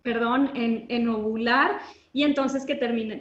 perdón, 0.01 0.51
en, 0.55 0.87
en 0.89 1.07
ovular 1.07 1.79
y 2.11 2.23
entonces 2.23 2.65
que 2.65 2.75
termine, 2.75 3.17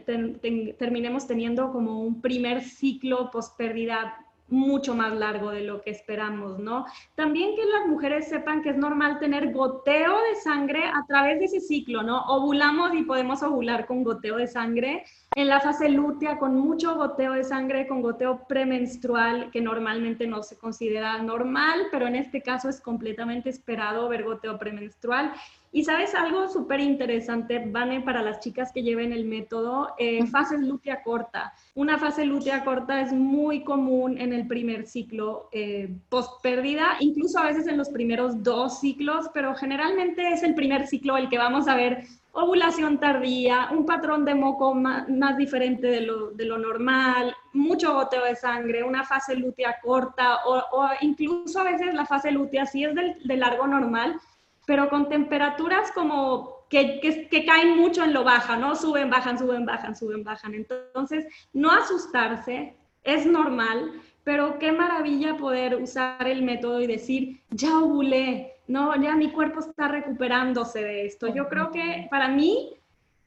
terminemos 0.79 1.27
teniendo 1.27 1.71
como 1.71 2.01
un 2.01 2.21
primer 2.23 2.63
ciclo 2.63 3.31
post 3.31 3.57
pérdida 3.57 4.26
mucho 4.49 4.95
más 4.95 5.13
largo 5.13 5.51
de 5.51 5.63
lo 5.63 5.83
que 5.83 5.91
esperamos, 5.91 6.59
¿no? 6.59 6.87
También 7.15 7.57
que 7.57 7.65
las 7.65 7.87
mujeres 7.87 8.29
sepan 8.29 8.63
que 8.63 8.71
es 8.71 8.77
normal 8.77 9.19
tener 9.19 9.53
goteo 9.53 10.17
de 10.23 10.37
sangre 10.37 10.85
a 10.85 11.05
través 11.07 11.39
de 11.39 11.47
ese 11.47 11.61
ciclo, 11.61 12.03
¿no? 12.03 12.23
Ovulamos 12.27 12.95
y 12.95 13.03
podemos 13.03 13.43
ovular 13.43 13.87
con 13.87 14.05
goteo 14.05 14.37
de 14.37 14.47
sangre. 14.47 15.05
En 15.37 15.49
la 15.49 15.61
fase 15.61 15.91
lútea, 15.91 16.39
con 16.39 16.59
mucho 16.59 16.97
goteo 16.97 17.35
de 17.35 17.45
sangre, 17.45 17.87
con 17.87 18.01
goteo 18.01 18.47
premenstrual, 18.49 19.51
que 19.51 19.61
normalmente 19.61 20.27
no 20.27 20.43
se 20.43 20.57
considera 20.57 21.21
normal, 21.21 21.89
pero 21.91 22.07
en 22.07 22.17
este 22.17 22.41
caso 22.41 22.71
es 22.71 22.81
completamente 22.81 23.51
esperado 23.51 24.09
ver 24.09 24.25
goteo 24.25 24.59
premenstrual. 24.59 25.35
Y 25.73 25.85
sabes 25.85 26.15
algo 26.15 26.49
súper 26.49 26.81
interesante, 26.81 27.63
Vane, 27.67 28.01
para 28.01 28.23
las 28.23 28.41
chicas 28.41 28.73
que 28.73 28.83
lleven 28.83 29.13
el 29.13 29.27
método, 29.27 29.91
eh, 29.99 30.25
fases 30.25 30.63
lútea 30.63 31.03
corta. 31.03 31.53
Una 31.75 31.99
fase 31.99 32.25
lútea 32.25 32.65
corta 32.65 33.03
es 33.03 33.13
muy 33.13 33.63
común 33.63 34.19
en 34.19 34.33
el 34.33 34.47
primer 34.47 34.87
ciclo 34.87 35.51
eh, 35.53 35.95
post 36.09 36.43
pérdida, 36.43 36.97
incluso 37.01 37.39
a 37.39 37.45
veces 37.45 37.67
en 37.67 37.77
los 37.77 37.91
primeros 37.91 38.43
dos 38.43 38.81
ciclos, 38.81 39.27
pero 39.35 39.55
generalmente 39.55 40.31
es 40.31 40.43
el 40.43 40.55
primer 40.55 40.87
ciclo 40.87 41.19
el 41.19 41.29
que 41.29 41.37
vamos 41.37 41.69
a 41.69 41.77
ver 41.77 42.05
ovulación 42.37 42.99
tardía, 43.01 43.69
un 43.73 43.87
patrón 43.87 44.25
de 44.25 44.35
moco 44.35 44.75
más, 44.75 45.07
diferente 45.37 45.87
de 45.87 46.01
lo, 46.03 46.59
normal, 46.59 47.35
mucho 47.53 47.95
goteo 47.95 48.25
de 48.25 48.37
sangre, 48.37 48.85
una 48.85 49.05
fase 49.05 49.35
lútea 49.37 49.79
corta 49.83 50.45
o, 50.45 50.63
incluso 51.01 51.61
a 51.61 51.65
veces 51.65 51.95
la 51.95 52.07
fase 52.07 52.31
lútea 52.31 52.67
sí 52.67 52.85
es 52.85 52.95
del, 52.95 53.17
de 53.25 53.37
largo 53.37 53.67
normal, 53.67 54.21
pero 54.67 54.89
con 54.89 55.09
temperaturas 55.09 55.91
como 55.93 56.67
que, 56.69 57.01
que, 57.01 57.45
caen 57.45 57.77
mucho 57.77 58.05
en 58.05 58.13
lo 58.13 58.25
baja, 58.25 58.57
¿no? 58.57 58.75
Suben, 58.75 59.09
bajan, 59.09 59.39
suben, 59.39 59.65
bajan, 59.65 59.97
suben, 59.97 60.25
bajan. 60.25 60.55
Entonces, 60.55 61.27
no 61.53 61.71
asustarse, 61.71 62.77
es 63.05 63.25
normal, 63.25 63.93
pero 64.25 64.59
qué 64.59 64.73
maravilla 64.73 65.37
poder 65.37 65.77
usar 65.77 66.27
el 66.27 66.43
método 66.43 66.81
y 66.81 66.89
decir, 66.89 67.41
ya 67.51 67.79
ovulé, 67.79 68.56
no, 68.69 69.01
ya 69.01 69.15
mi 69.17 69.31
cuerpo 69.31 69.61
está 69.61 69.89
recuperándose 69.89 70.83
de 70.83 71.07
esto. 71.07 71.29
Yo 71.29 71.49
creo 71.49 71.71
que 71.71 72.09
para 72.11 72.29
mí, 72.29 72.75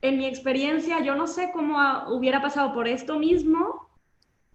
en 0.02 0.18
mi 0.18 0.26
experiencia, 0.26 1.02
yo 1.02 1.16
no 1.16 1.28
sé 1.28 1.52
cómo 1.54 1.78
hubiera 2.10 2.42
pasado 2.42 2.74
por 2.74 2.88
esto 2.88 3.18
mismo 3.18 3.88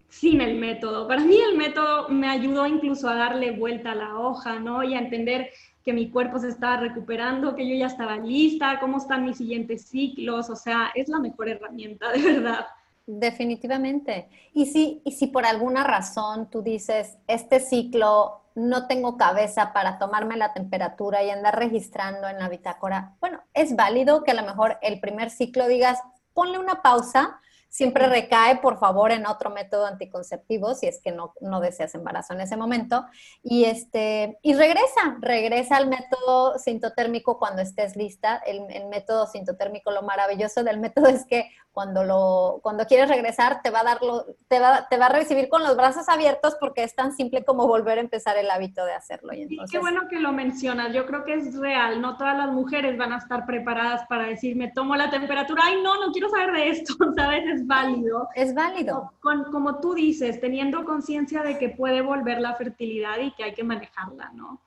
sin 0.09 0.41
el 0.41 0.57
método. 0.57 1.07
Para 1.07 1.21
mí 1.21 1.37
el 1.37 1.57
método 1.57 2.09
me 2.09 2.29
ayudó 2.29 2.67
incluso 2.67 3.09
a 3.09 3.15
darle 3.15 3.51
vuelta 3.51 3.91
a 3.91 3.95
la 3.95 4.19
hoja, 4.19 4.59
¿no? 4.59 4.83
Y 4.83 4.93
a 4.93 4.99
entender 4.99 5.49
que 5.83 5.93
mi 5.93 6.09
cuerpo 6.09 6.39
se 6.39 6.49
estaba 6.49 6.77
recuperando, 6.77 7.55
que 7.55 7.67
yo 7.67 7.75
ya 7.75 7.87
estaba 7.87 8.17
lista, 8.17 8.79
cómo 8.79 8.97
están 8.97 9.25
mis 9.25 9.37
siguientes 9.37 9.87
ciclos, 9.87 10.49
o 10.49 10.55
sea, 10.55 10.91
es 10.95 11.09
la 11.09 11.19
mejor 11.19 11.49
herramienta, 11.49 12.11
de 12.13 12.21
verdad. 12.21 12.65
Definitivamente. 13.07 14.27
Y 14.53 14.65
si, 14.65 15.01
y 15.03 15.11
si 15.11 15.27
por 15.27 15.45
alguna 15.45 15.83
razón 15.83 16.49
tú 16.49 16.61
dices, 16.61 17.17
este 17.27 17.59
ciclo 17.59 18.41
no 18.55 18.87
tengo 18.87 19.17
cabeza 19.17 19.73
para 19.73 19.99
tomarme 19.99 20.37
la 20.37 20.53
temperatura 20.53 21.23
y 21.23 21.29
andar 21.29 21.59
registrando 21.59 22.27
en 22.27 22.39
la 22.39 22.49
bitácora, 22.49 23.15
bueno, 23.19 23.43
es 23.53 23.75
válido 23.75 24.23
que 24.23 24.31
a 24.31 24.35
lo 24.35 24.43
mejor 24.43 24.77
el 24.81 24.99
primer 24.99 25.29
ciclo 25.29 25.67
digas, 25.67 25.99
ponle 26.33 26.57
una 26.57 26.81
pausa, 26.81 27.39
siempre 27.75 28.07
recae, 28.07 28.57
por 28.57 28.79
favor, 28.79 29.11
en 29.11 29.27
otro 29.27 29.49
método 29.49 29.85
anticonceptivo, 29.85 30.73
si 30.75 30.87
es 30.87 31.01
que 31.01 31.11
no, 31.11 31.33
no 31.41 31.59
deseas 31.59 31.93
embarazo 31.93 32.33
en 32.33 32.39
ese 32.39 32.55
momento. 32.55 33.05
Y, 33.43 33.65
este, 33.65 34.37
y 34.41 34.53
regresa, 34.53 35.17
regresa 35.19 35.75
al 35.75 35.87
método 35.87 36.57
sintotérmico 36.57 37.37
cuando 37.37 37.61
estés 37.61 37.97
lista. 37.97 38.41
El, 38.45 38.71
el, 38.71 38.87
método 38.87 39.27
sintotérmico, 39.27 39.91
lo 39.91 40.03
maravilloso 40.03 40.63
del 40.63 40.79
método 40.79 41.07
es 41.07 41.25
que 41.25 41.51
cuando, 41.75 42.05
lo, 42.05 42.61
cuando 42.63 42.85
quieres 42.85 43.09
regresar, 43.09 43.61
te 43.61 43.69
va, 43.69 43.81
a 43.81 43.83
dar 43.83 43.99
te, 44.47 44.59
va, 44.61 44.87
te 44.87 44.97
va 44.97 45.07
a 45.07 45.09
recibir 45.09 45.49
con 45.49 45.61
los 45.61 45.75
brazos 45.75 46.07
abiertos 46.07 46.55
porque 46.57 46.83
es 46.83 46.95
tan 46.95 47.11
simple 47.11 47.43
como 47.43 47.67
volver 47.67 47.97
a 47.97 48.01
empezar 48.01 48.37
el 48.37 48.49
hábito 48.49 48.85
de 48.85 48.93
hacerlo. 48.93 49.33
Y 49.33 49.41
entonces... 49.41 49.71
qué 49.71 49.79
bueno 49.79 50.07
que 50.09 50.21
lo 50.21 50.31
mencionas. 50.31 50.93
Yo 50.93 51.05
creo 51.05 51.25
que 51.25 51.33
es 51.33 51.53
real. 51.59 51.99
No 51.99 52.15
todas 52.15 52.37
las 52.37 52.49
mujeres 52.49 52.97
van 52.97 53.11
a 53.11 53.17
estar 53.17 53.45
preparadas 53.45 54.07
para 54.07 54.23
decir, 54.23 54.55
me 54.55 54.71
tomo 54.71 54.95
la 54.95 55.09
temperatura. 55.09 55.63
Ay, 55.65 55.81
no, 55.83 55.99
no 55.99 56.13
quiero 56.13 56.29
saber 56.29 56.53
de 56.53 56.69
esto. 56.69 56.95
¿Sabes? 57.17 57.43
Es 57.45 57.67
válido. 57.67 58.29
Es 58.35 58.55
válido. 58.55 59.11
Con, 59.19 59.51
como 59.51 59.81
tú 59.81 59.95
dices, 59.95 60.39
teniendo 60.39 60.85
conciencia 60.85 61.43
de 61.43 61.57
que 61.57 61.71
puede 61.71 62.01
volver 62.01 62.39
la 62.39 62.55
fertilidad 62.55 63.19
y 63.19 63.33
que 63.33 63.43
hay 63.43 63.53
que 63.53 63.65
manejarla, 63.65 64.31
¿no? 64.33 64.61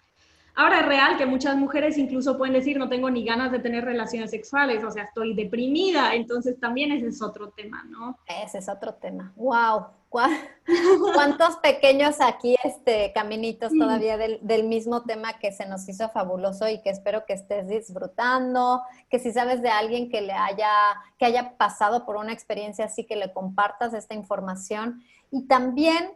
Ahora 0.59 0.80
es 0.80 0.86
real 0.86 1.16
que 1.16 1.24
muchas 1.24 1.54
mujeres 1.54 1.96
incluso 1.98 2.36
pueden 2.36 2.52
decir, 2.52 2.78
no 2.78 2.88
tengo 2.88 3.09
ni 3.11 3.24
ganas 3.24 3.52
de 3.52 3.61
tener 3.61 3.84
relaciones 3.84 4.32
sexuales, 4.32 4.82
o 4.82 4.90
sea, 4.90 5.04
estoy 5.04 5.32
deprimida, 5.32 6.16
entonces 6.16 6.59
también 6.59 6.90
ese 6.90 7.06
es 7.06 7.22
otro 7.22 7.50
tema, 7.50 7.84
¿no? 7.84 8.18
Ese 8.26 8.59
es 8.59 8.68
otro 8.68 8.94
tema. 8.94 9.32
¡Wow! 9.36 9.86
¿Cuántos 11.14 11.59
pequeños 11.59 12.16
aquí 12.20 12.56
este, 12.64 13.12
caminitos 13.14 13.70
todavía 13.78 14.16
del, 14.16 14.40
del, 14.42 14.64
mismo 14.64 15.04
tema 15.04 15.38
que 15.38 15.52
se 15.52 15.64
nos 15.64 15.88
hizo 15.88 16.09
fabuloso 16.09 16.68
y 16.68 16.82
que 16.82 16.90
espero 16.90 17.24
que 17.24 17.34
estés 17.34 17.68
disfrutando, 17.68 18.82
que 19.09 19.20
si 19.20 19.30
sabes 19.30 19.62
de 19.62 19.68
alguien 19.68 20.11
que 20.11 20.22
le 20.22 20.32
haya, 20.32 20.72
que 21.20 21.26
haya 21.26 21.56
pasado 21.56 22.04
por 22.04 22.16
una 22.16 22.32
experiencia 22.32 22.86
así, 22.86 23.04
que 23.04 23.14
le 23.14 23.32
compartas 23.32 23.94
esta 23.94 24.16
información 24.16 25.04
y 25.30 25.46
también 25.46 26.11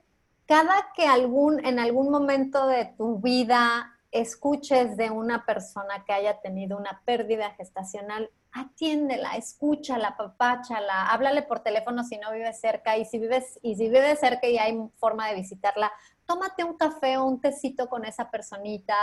cada 0.46 0.74
que 0.96 1.06
algún, 1.06 1.64
en 1.64 1.78
algún 1.78 2.10
momento 2.10 2.66
de 2.66 2.86
tu 2.86 3.20
vida 3.20 3.92
escuches 4.12 4.96
de 4.96 5.10
una 5.10 5.44
persona 5.44 6.04
que 6.06 6.12
haya 6.12 6.40
tenido 6.40 6.76
una 6.78 7.02
pérdida 7.04 7.50
gestacional, 7.52 8.30
atiéndela, 8.52 9.36
escúchala, 9.36 10.16
papáchala, 10.16 11.10
háblale 11.10 11.42
por 11.42 11.60
teléfono 11.60 12.04
si 12.04 12.18
no 12.18 12.30
vives 12.30 12.60
cerca 12.60 12.98
y 12.98 13.06
si 13.06 13.18
vives 13.18 13.58
y 13.62 13.74
si 13.74 13.88
vives 13.88 14.20
cerca 14.20 14.46
y 14.46 14.58
hay 14.58 14.78
forma 14.98 15.28
de 15.28 15.36
visitarla, 15.36 15.90
tómate 16.26 16.62
un 16.62 16.76
café 16.76 17.16
o 17.16 17.24
un 17.24 17.40
tecito 17.40 17.88
con 17.88 18.04
esa 18.04 18.30
personita 18.30 18.94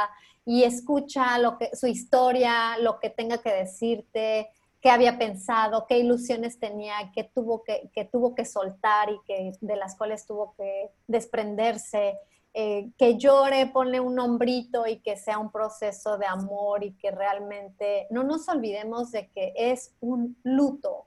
y 0.46 0.64
escucha 0.64 1.38
lo 1.40 1.58
que 1.58 1.76
su 1.76 1.88
historia, 1.88 2.78
lo 2.78 3.00
que 3.00 3.10
tenga 3.10 3.40
que 3.40 3.52
decirte, 3.52 4.52
qué 4.82 4.90
había 4.90 5.18
pensado, 5.18 5.86
qué 5.88 6.00
ilusiones 6.00 6.60
tenía, 6.60 7.12
qué 7.14 7.24
tuvo 7.24 7.64
que, 7.64 7.90
tuvo 8.12 8.34
que 8.36 8.46
soltar 8.46 9.10
y 9.10 9.20
que 9.26 9.52
de 9.60 9.76
las 9.76 9.96
cuales 9.98 10.26
tuvo 10.26 10.54
que 10.56 10.92
desprenderse 11.08 12.18
eh, 12.54 12.90
que 12.98 13.18
llore, 13.18 13.68
ponle 13.68 14.00
un 14.00 14.16
nombrito 14.16 14.88
y 14.88 15.00
que 15.02 15.18
sea 15.18 15.38
un 15.38 15.52
proceso 15.52 16.18
de 16.18 16.26
amor 16.26 16.84
y 16.84 16.94
que 16.94 17.12
realmente 17.12 18.08
no 18.10 18.24
nos 18.24 18.50
olvidemos 18.50 19.12
de 19.12 19.30
que 19.30 19.54
es 19.56 19.94
un 20.00 20.38
luto 20.44 21.06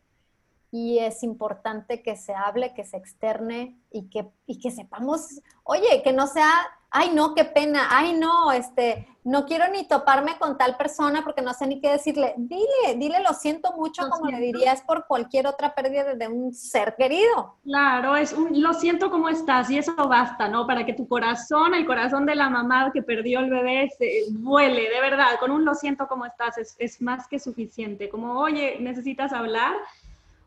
y 0.71 1.01
es 1.01 1.23
importante 1.23 2.03
que 2.03 2.17
se 2.17 2.33
hable, 2.33 2.73
que 2.75 2.85
se 2.85 2.97
externe 2.97 3.79
y 3.91 4.09
que, 4.09 4.31
y 4.47 4.59
que 4.59 4.71
sepamos, 4.71 5.41
oye, 5.65 6.03
que 6.03 6.13
no 6.13 6.27
sea 6.27 6.51
ay 6.93 7.11
no, 7.15 7.35
qué 7.35 7.45
pena, 7.45 7.89
ay 7.91 8.13
no, 8.15 8.53
este, 8.53 9.09
no 9.25 9.47
quiero 9.47 9.69
ni 9.69 9.87
toparme 9.87 10.37
con 10.39 10.59
tal 10.59 10.77
persona 10.77 11.23
porque 11.23 11.43
no 11.43 11.55
sé 11.55 11.67
ni 11.67 11.81
qué 11.81 11.91
decirle. 11.91 12.35
Dile, 12.37 12.97
dile 12.97 13.21
lo 13.23 13.35
siento 13.35 13.73
mucho 13.77 14.09
como 14.11 14.31
le 14.31 14.39
dirías 14.41 14.83
por 14.83 15.07
cualquier 15.07 15.47
otra 15.47 15.75
pérdida 15.75 16.15
de 16.15 16.29
un 16.29 16.53
ser 16.53 16.95
querido. 16.97 17.57
Claro, 17.65 18.17
es 18.17 18.33
un 18.33 18.61
lo 18.61 18.75
siento 18.75 19.11
como 19.11 19.29
estás 19.29 19.71
y 19.71 19.79
eso 19.79 19.95
basta, 20.09 20.49
¿no? 20.49 20.67
Para 20.67 20.85
que 20.85 20.93
tu 20.93 21.07
corazón, 21.07 21.75
el 21.75 21.87
corazón 21.87 22.27
de 22.27 22.35
la 22.35 22.51
mamá 22.51 22.91
que 22.93 23.03
perdió 23.03 23.41
el 23.41 23.51
bebé, 23.51 23.91
se 23.97 24.25
vuele, 24.31 24.91
de 24.91 25.01
verdad, 25.01 25.39
con 25.39 25.51
un 25.51 25.65
lo 25.65 25.75
siento 25.75 26.09
como 26.09 26.27
estás 26.27 26.59
es, 26.59 26.75
es 26.79 27.01
más 27.01 27.29
que 27.29 27.39
suficiente. 27.39 28.09
Como, 28.09 28.41
oye, 28.41 28.79
necesitas 28.81 29.33
hablar 29.33 29.73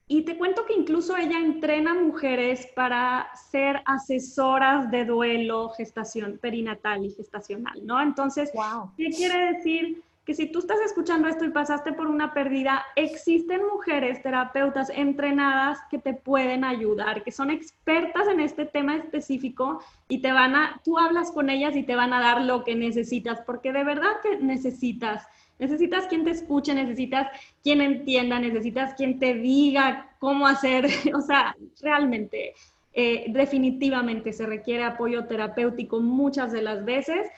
Y 0.10 0.22
te 0.22 0.38
cuento 0.38 0.66
que 0.66 0.74
incluso 0.74 1.18
ella 1.18 1.38
entrena 1.40 1.94
mujeres 1.94 2.68
para 2.76 3.30
ser 3.52 3.82
asesoras 3.86 4.90
de 4.90 5.04
duelo, 5.04 5.70
gestación 5.72 6.38
perinatal 6.42 7.04
y 7.04 7.12
gestacional, 7.12 7.86
¿no? 7.86 8.02
Entonces, 8.02 8.50
¿qué 8.96 9.10
quiere 9.10 9.54
decir? 9.54 10.02
Que 10.24 10.34
si 10.34 10.50
tú 10.50 10.60
estás 10.60 10.80
escuchando 10.86 11.28
esto 11.28 11.44
y 11.44 11.50
pasaste 11.50 11.92
por 11.92 12.08
una 12.08 12.34
pérdida, 12.34 12.86
existen 12.96 13.62
mujeres 13.66 14.22
terapeutas 14.22 14.90
entrenadas 14.90 15.80
que 15.90 16.00
te 16.00 16.14
pueden 16.14 16.64
ayudar, 16.64 17.24
que 17.24 17.32
son 17.32 17.50
expertas 17.50 18.30
en 18.30 18.40
este 18.40 18.66
tema 18.66 18.96
específico 18.96 19.82
y 20.08 20.22
te 20.22 20.32
van 20.32 20.56
a, 20.56 20.82
tú 20.86 20.98
hablas 20.98 21.32
con 21.32 21.50
ellas 21.50 21.76
y 21.76 21.84
te 21.84 21.96
van 21.96 22.14
a 22.14 22.22
dar 22.22 22.42
lo 22.42 22.64
que 22.64 22.76
necesitas, 22.76 23.42
porque 23.42 23.74
de 23.74 23.84
verdad 23.84 24.22
que 24.22 24.38
necesitas 24.38 25.28
Necesitas 25.60 26.08
quien 26.08 26.24
te 26.24 26.32
escuche, 26.32 26.74
necesitas 26.74 27.28
quien 27.64 27.82
entienda, 27.82 28.40
necesitas 28.40 28.94
quien 28.94 29.20
te 29.20 29.34
diga 29.34 30.16
cómo 30.20 30.48
hacer, 30.48 30.86
o 31.16 31.22
sea, 31.22 31.56
realmente, 31.82 32.54
eh, 32.94 33.26
definitivamente 33.30 34.34
se 34.34 34.46
requiere 34.46 34.84
apoyo 34.84 35.26
terapéutico 35.26 36.00
muchas 36.00 36.52
de 36.52 36.62
las 36.62 36.84
veces. 36.86 37.30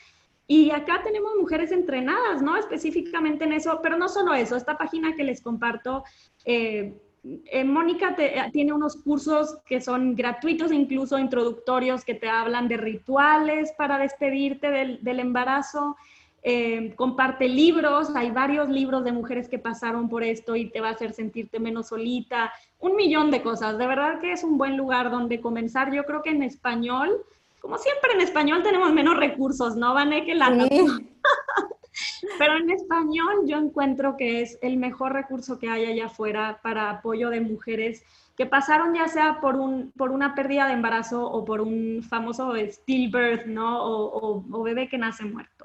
Y 0.47 0.71
acá 0.71 1.01
tenemos 1.03 1.33
mujeres 1.39 1.71
entrenadas, 1.71 2.41
¿no? 2.41 2.57
Específicamente 2.57 3.45
en 3.45 3.53
eso, 3.53 3.79
pero 3.83 3.97
no 3.97 4.09
solo 4.09 4.33
eso, 4.33 4.55
esta 4.55 4.77
página 4.77 5.15
que 5.15 5.23
les 5.23 5.41
comparto, 5.41 6.03
eh, 6.43 6.95
eh, 7.23 7.63
Mónica 7.63 8.15
tiene 8.51 8.73
unos 8.73 8.95
cursos 8.95 9.57
que 9.65 9.81
son 9.81 10.15
gratuitos, 10.15 10.71
incluso 10.71 11.19
introductorios, 11.19 12.05
que 12.05 12.15
te 12.15 12.29
hablan 12.29 12.67
de 12.67 12.77
rituales 12.77 13.73
para 13.77 13.97
despedirte 13.97 14.71
del, 14.71 15.03
del 15.03 15.19
embarazo. 15.19 15.97
Eh, 16.41 16.93
comparte 16.95 17.49
libros, 17.49 18.15
hay 18.15 18.31
varios 18.31 18.69
libros 18.69 19.03
de 19.03 19.11
mujeres 19.11 19.49
que 19.49 19.59
pasaron 19.59 20.07
por 20.07 20.23
esto 20.23 20.55
y 20.55 20.69
te 20.69 20.79
va 20.79 20.89
a 20.89 20.91
hacer 20.91 21.13
sentirte 21.13 21.59
menos 21.59 21.89
solita, 21.89 22.53
un 22.79 22.95
millón 22.95 23.29
de 23.29 23.41
cosas. 23.41 23.77
De 23.77 23.85
verdad 23.85 24.19
que 24.21 24.31
es 24.31 24.43
un 24.43 24.57
buen 24.57 24.77
lugar 24.77 25.11
donde 25.11 25.41
comenzar. 25.41 25.93
Yo 25.93 26.05
creo 26.05 26.21
que 26.21 26.29
en 26.29 26.43
español, 26.43 27.25
como 27.59 27.77
siempre 27.77 28.13
en 28.13 28.21
español 28.21 28.63
tenemos 28.63 28.93
menos 28.93 29.17
recursos, 29.17 29.75
¿no, 29.75 29.93
Vané? 29.93 30.25
Que 30.25 30.35
la 30.35 30.49
Pero 32.37 32.57
en 32.57 32.69
español 32.69 33.45
yo 33.45 33.57
encuentro 33.57 34.15
que 34.15 34.41
es 34.41 34.57
el 34.61 34.77
mejor 34.77 35.11
recurso 35.13 35.59
que 35.59 35.69
hay 35.69 35.85
allá 35.85 36.05
afuera 36.05 36.59
para 36.63 36.89
apoyo 36.89 37.29
de 37.29 37.41
mujeres 37.41 38.03
que 38.37 38.45
pasaron 38.45 38.95
ya 38.95 39.09
sea 39.09 39.41
por, 39.41 39.57
un, 39.57 39.91
por 39.97 40.11
una 40.11 40.33
pérdida 40.33 40.67
de 40.67 40.73
embarazo 40.73 41.29
o 41.29 41.43
por 41.43 41.59
un 41.59 42.01
famoso 42.07 42.53
stillbirth, 42.55 43.45
¿no? 43.45 43.83
O, 43.83 44.45
o 44.49 44.63
bebé 44.63 44.87
que 44.87 44.97
nace 44.97 45.25
muerto. 45.25 45.58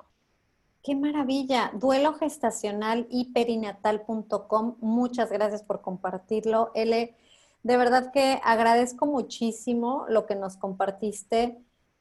Qué 0.85 0.95
maravilla. 0.95 1.71
Duelo 1.73 2.13
gestacional 2.13 3.07
y 3.09 3.33
perinatal.com. 3.33 4.77
Muchas 4.81 5.33
gracias 5.33 5.63
por 5.63 5.81
compartirlo. 5.81 6.73
L, 6.75 7.17
de 7.63 7.77
verdad 7.79 8.13
que 8.13 8.39
agradezco 8.45 9.07
muchísimo 9.07 10.05
lo 10.11 10.27
que 10.27 10.35
nos 10.35 10.59
compartiste. 10.59 11.57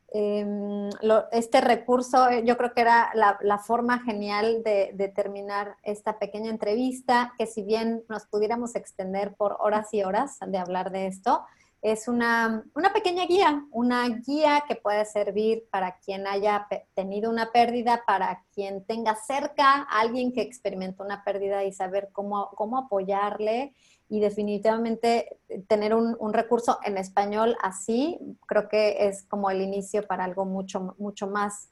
Em, 0.10 0.90
este 1.32 1.62
recurso, 1.62 2.28
eh, 2.28 2.44
yo 2.46 2.58
creo 2.58 2.74
que 2.74 2.82
era 2.82 3.10
la, 3.14 3.58
forma 3.58 4.00
genial 4.00 4.64
de, 4.64 4.92
de, 4.94 5.08
terminar 5.08 5.78
esta 5.84 6.20
pequeña 6.20 6.52
entrevista, 6.52 7.34
que 7.38 7.48
si 7.48 7.64
bien 7.64 8.04
nos 8.10 8.26
pudiéramos 8.26 8.76
extender 8.76 9.34
por 9.36 9.56
horas 9.62 9.94
y 9.94 10.04
horas 10.04 10.40
de 10.46 10.58
hablar 10.58 10.92
de 10.92 11.08
esto, 11.08 11.46
es 11.84 12.08
una, 12.08 12.64
pequeña 12.94 13.26
guía, 13.26 13.66
una 13.72 14.08
guía 14.08 14.64
que 14.66 14.76
puede 14.76 15.04
servir 15.04 15.68
para 15.70 15.98
quien 15.98 16.26
haya 16.28 16.66
tenido 16.96 17.30
una 17.30 17.52
pérdida, 17.52 18.04
para 18.08 18.42
quien 18.56 18.86
tenga 18.86 19.16
cerca 19.16 19.86
a 19.90 20.00
alguien 20.00 20.32
que 20.32 20.42
experimentó 20.42 21.04
una 21.04 21.26
pérdida 21.26 21.66
y 21.66 21.74
saber 21.74 22.10
cómo, 22.14 22.52
cómo 22.56 22.78
apoyarle 22.78 23.74
y 24.08 24.22
definitivamente 24.22 25.38
tener 25.68 25.94
un, 25.94 26.34
recurso 26.34 26.80
en 26.86 26.98
español 26.98 27.58
así, 27.62 28.18
creo 28.48 28.70
que 28.70 29.08
es 29.08 29.24
como 29.24 29.50
el 29.50 29.62
inicio 29.62 30.08
para 30.08 30.24
algo 30.24 30.46
mucho, 30.46 30.96
mucho 30.98 31.28
más, 31.28 31.68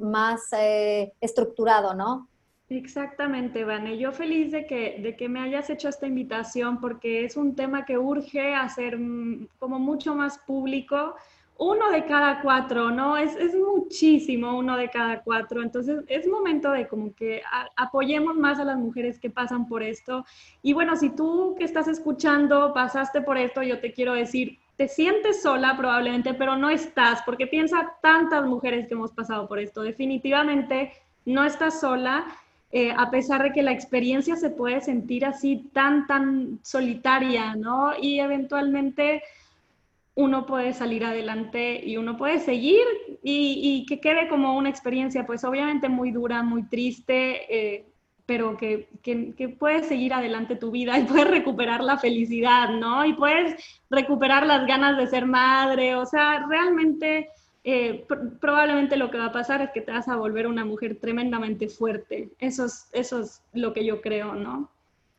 más 0.00 0.42
eh, 0.52 1.14
estructurado, 1.22 1.94
¿no? 1.94 2.28
Exactamente, 2.76 3.64
Vane. 3.64 3.98
Yo 3.98 4.10
feliz 4.10 4.50
de 4.50 4.66
que, 4.66 4.98
de 5.00 5.16
que 5.16 5.28
me 5.28 5.40
hayas 5.40 5.70
hecho 5.70 5.88
esta 5.88 6.06
invitación 6.06 6.80
porque 6.80 7.24
es 7.24 7.36
un 7.36 7.54
tema 7.54 7.84
que 7.84 7.98
urge 7.98 8.54
hacer 8.54 8.98
mm, 8.98 9.48
como 9.58 9.78
mucho 9.78 10.14
más 10.14 10.38
público. 10.38 11.14
Uno 11.56 11.90
de 11.92 12.04
cada 12.04 12.42
cuatro, 12.42 12.90
¿no? 12.90 13.16
Es, 13.16 13.36
es 13.36 13.54
muchísimo 13.54 14.58
uno 14.58 14.76
de 14.76 14.90
cada 14.90 15.22
cuatro. 15.22 15.62
Entonces 15.62 16.02
es 16.08 16.26
momento 16.26 16.72
de 16.72 16.88
como 16.88 17.14
que 17.14 17.42
apoyemos 17.76 18.34
más 18.36 18.58
a 18.58 18.64
las 18.64 18.76
mujeres 18.76 19.20
que 19.20 19.30
pasan 19.30 19.68
por 19.68 19.84
esto. 19.84 20.24
Y 20.62 20.72
bueno, 20.72 20.96
si 20.96 21.10
tú 21.10 21.54
que 21.56 21.64
estás 21.64 21.86
escuchando 21.86 22.74
pasaste 22.74 23.22
por 23.22 23.38
esto, 23.38 23.62
yo 23.62 23.78
te 23.78 23.92
quiero 23.92 24.14
decir, 24.14 24.58
te 24.76 24.88
sientes 24.88 25.42
sola 25.42 25.76
probablemente, 25.76 26.34
pero 26.34 26.56
no 26.56 26.70
estás, 26.70 27.22
porque 27.24 27.46
piensa 27.46 27.94
tantas 28.02 28.44
mujeres 28.44 28.88
que 28.88 28.94
hemos 28.94 29.12
pasado 29.12 29.46
por 29.46 29.60
esto. 29.60 29.82
Definitivamente 29.82 30.90
no 31.24 31.44
estás 31.44 31.80
sola 31.80 32.26
eh, 32.76 32.92
a 32.96 33.08
pesar 33.08 33.40
de 33.40 33.52
que 33.52 33.62
la 33.62 33.70
experiencia 33.70 34.34
se 34.34 34.50
puede 34.50 34.80
sentir 34.80 35.24
así 35.24 35.70
tan, 35.72 36.08
tan 36.08 36.58
solitaria, 36.64 37.54
¿no? 37.54 37.92
Y 37.96 38.18
eventualmente 38.18 39.22
uno 40.16 40.44
puede 40.44 40.72
salir 40.72 41.04
adelante 41.04 41.80
y 41.86 41.98
uno 41.98 42.16
puede 42.16 42.40
seguir 42.40 42.84
y, 43.22 43.86
que 43.88 44.00
quede 44.00 44.26
como 44.26 44.56
una 44.56 44.70
experiencia, 44.70 45.24
pues 45.24 45.44
obviamente 45.44 45.88
muy 45.88 46.10
dura, 46.10 46.42
muy 46.42 46.64
triste, 46.64 47.46
eh, 47.48 47.86
pero 48.26 48.56
que, 48.56 48.88
que, 49.04 49.34
que, 49.36 49.50
puedes 49.50 49.86
seguir 49.86 50.12
adelante 50.12 50.56
tu 50.56 50.72
vida 50.72 50.98
y 50.98 51.04
puedes 51.04 51.30
recuperar 51.30 51.80
la 51.80 51.98
felicidad, 51.98 52.70
¿no? 52.70 53.06
Y 53.06 53.12
puedes 53.12 53.54
recuperar 53.88 54.46
las 54.46 54.66
ganas 54.66 54.96
de 54.96 55.06
ser 55.06 55.26
madre, 55.26 55.94
o 55.94 56.06
sea, 56.06 56.44
realmente 56.48 57.28
eh, 57.66 58.06
probablemente 58.40 58.98
lo 58.98 59.10
que 59.10 59.16
va 59.16 59.26
a 59.26 59.32
pasar 59.32 59.62
es 59.62 59.70
que 59.70 59.80
te 59.80 59.90
vas 59.90 60.06
a 60.08 60.16
volver 60.16 60.46
una 60.46 60.66
mujer 60.66 60.98
tremendamente 61.00 61.68
fuerte. 61.68 62.30
Eso 62.38 62.66
es, 62.66 62.90
eso 62.92 63.20
es 63.20 63.42
lo 63.54 63.72
que 63.72 63.86
yo 63.86 64.02
creo, 64.02 64.34
¿no? 64.34 64.70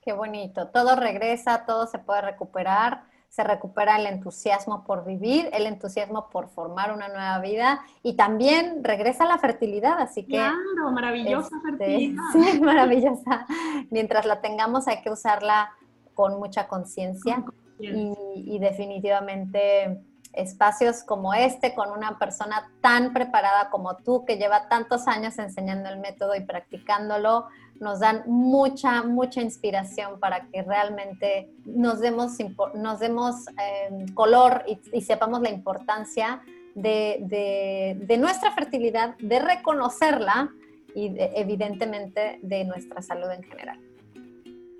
Qué 0.01 0.13
bonito. 0.13 0.67
Todo 0.67 0.95
regresa, 0.95 1.65
todo 1.65 1.87
se 1.87 1.97
puede 1.97 2.21
recuperar. 2.21 3.05
Se 3.29 3.43
recupera 3.43 3.97
el 3.97 4.05
entusiasmo 4.05 4.83
por 4.85 5.05
vivir, 5.05 5.49
el 5.53 5.65
entusiasmo 5.65 6.29
por 6.29 6.47
formar 6.49 6.93
una 6.93 7.07
nueva 7.07 7.39
vida 7.39 7.81
y 8.03 8.13
también 8.13 8.83
regresa 8.83 9.25
la 9.25 9.39
fertilidad, 9.39 9.99
así 9.99 10.23
que... 10.23 10.37
Claro, 10.37 10.91
maravillosa 10.93 11.49
este, 11.57 11.69
fertilidad. 11.69 12.23
Sí, 12.31 12.61
maravillosa. 12.61 13.47
Mientras 13.89 14.25
la 14.25 14.39
tengamos 14.39 14.87
hay 14.87 15.01
que 15.01 15.09
usarla 15.09 15.71
con 16.13 16.37
mucha 16.37 16.67
conciencia 16.67 17.43
y 17.79 18.59
definitivamente 18.59 19.99
espacios 20.35 21.03
como 21.03 21.33
este 21.33 21.73
con 21.73 21.91
una 21.91 22.17
persona 22.19 22.69
tan 22.81 23.13
preparada 23.13 23.69
como 23.69 23.95
tú 23.97 24.25
que 24.25 24.37
lleva 24.37 24.67
tantos 24.67 25.07
años 25.07 25.37
enseñando 25.39 25.89
el 25.89 25.99
método 25.99 26.35
y 26.35 26.41
practicándolo, 26.41 27.47
nos 27.79 27.99
dan 27.99 28.23
mucha, 28.25 29.03
mucha 29.03 29.41
inspiración 29.41 30.19
para 30.19 30.47
que 30.47 30.63
realmente 30.63 31.49
nos 31.65 31.99
demos, 31.99 32.37
nos 32.73 32.99
demos 32.99 33.47
em, 33.57 34.07
color 34.13 34.63
y, 34.93 35.01
sepamos 35.01 35.41
la 35.41 35.49
importancia 35.49 36.41
de, 36.73 37.95
de, 38.07 38.17
nuestra 38.17 38.51
fertilidad, 38.51 39.15
de 39.17 39.39
reconocerla 39.39 40.49
y 40.93 41.13
evidentemente 41.17 42.39
de 42.41 42.63
nuestra 42.65 43.01
salud 43.01 43.29
en 43.31 43.43
general. 43.43 43.79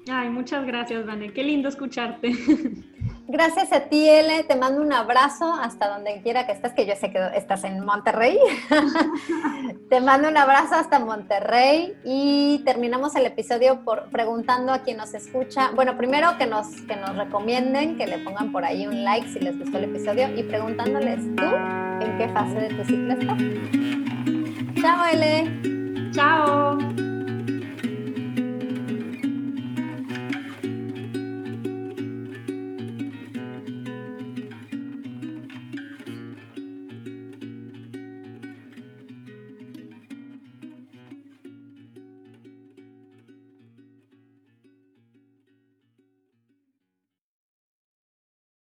Ay, 0.10 0.30
muchas 0.30 0.66
gracias, 0.66 1.06
Vane. 1.06 1.34
Qué 1.34 1.44
lindo 1.44 1.68
escucharte. 1.68 2.32
Gracias 3.28 3.72
a 3.72 3.82
ti, 3.82 4.08
Ele. 4.08 4.44
Te 4.44 4.56
mando 4.56 4.82
un 4.82 4.94
abrazo 4.94 5.52
hasta 5.54 5.90
donde 5.90 6.22
quiera 6.22 6.46
que 6.46 6.54
estés, 6.54 6.74
que 6.74 6.86
yo 6.86 6.96
sé 6.96 7.12
que 7.12 7.20
estás 7.36 7.64
en 7.64 7.84
Monterrey. 7.84 8.38
Te 9.90 10.00
mando 10.00 10.30
un 10.30 10.38
abrazo 10.38 10.76
hasta 10.76 11.00
Monterrey 11.00 11.96
y 12.04 12.62
terminamos 12.66 13.16
el 13.16 13.26
episodio 13.26 13.84
por 13.84 14.10
preguntando 14.12 14.74
a 14.74 14.80
quien 14.80 14.98
nos 14.98 15.14
escucha. 15.14 15.72
Bueno, 15.74 15.98
primero 15.98 16.38
que 16.38 16.46
nos, 16.46 16.68
que 16.82 16.96
nos 16.96 17.16
recomienden, 17.16 17.98
que 17.98 18.06
le 18.06 18.20
pongan 18.20 18.52
por 18.52 18.64
ahí 18.64 18.86
un 18.86 19.04
like 19.04 19.28
si 19.28 19.40
les 19.40 19.58
gustó 19.58 19.78
el 19.80 19.86
episodio 19.86 20.30
y 20.36 20.44
preguntándoles 20.44 21.20
tú 21.36 21.46
en 21.46 22.18
qué 22.18 22.30
fase 22.30 22.56
de 22.56 22.70
tu 22.70 22.86
ciclo 22.86 23.14
estás. 23.14 23.38
Chao, 24.82 25.06
Ele. 25.12 26.12
Chao. 26.12 27.15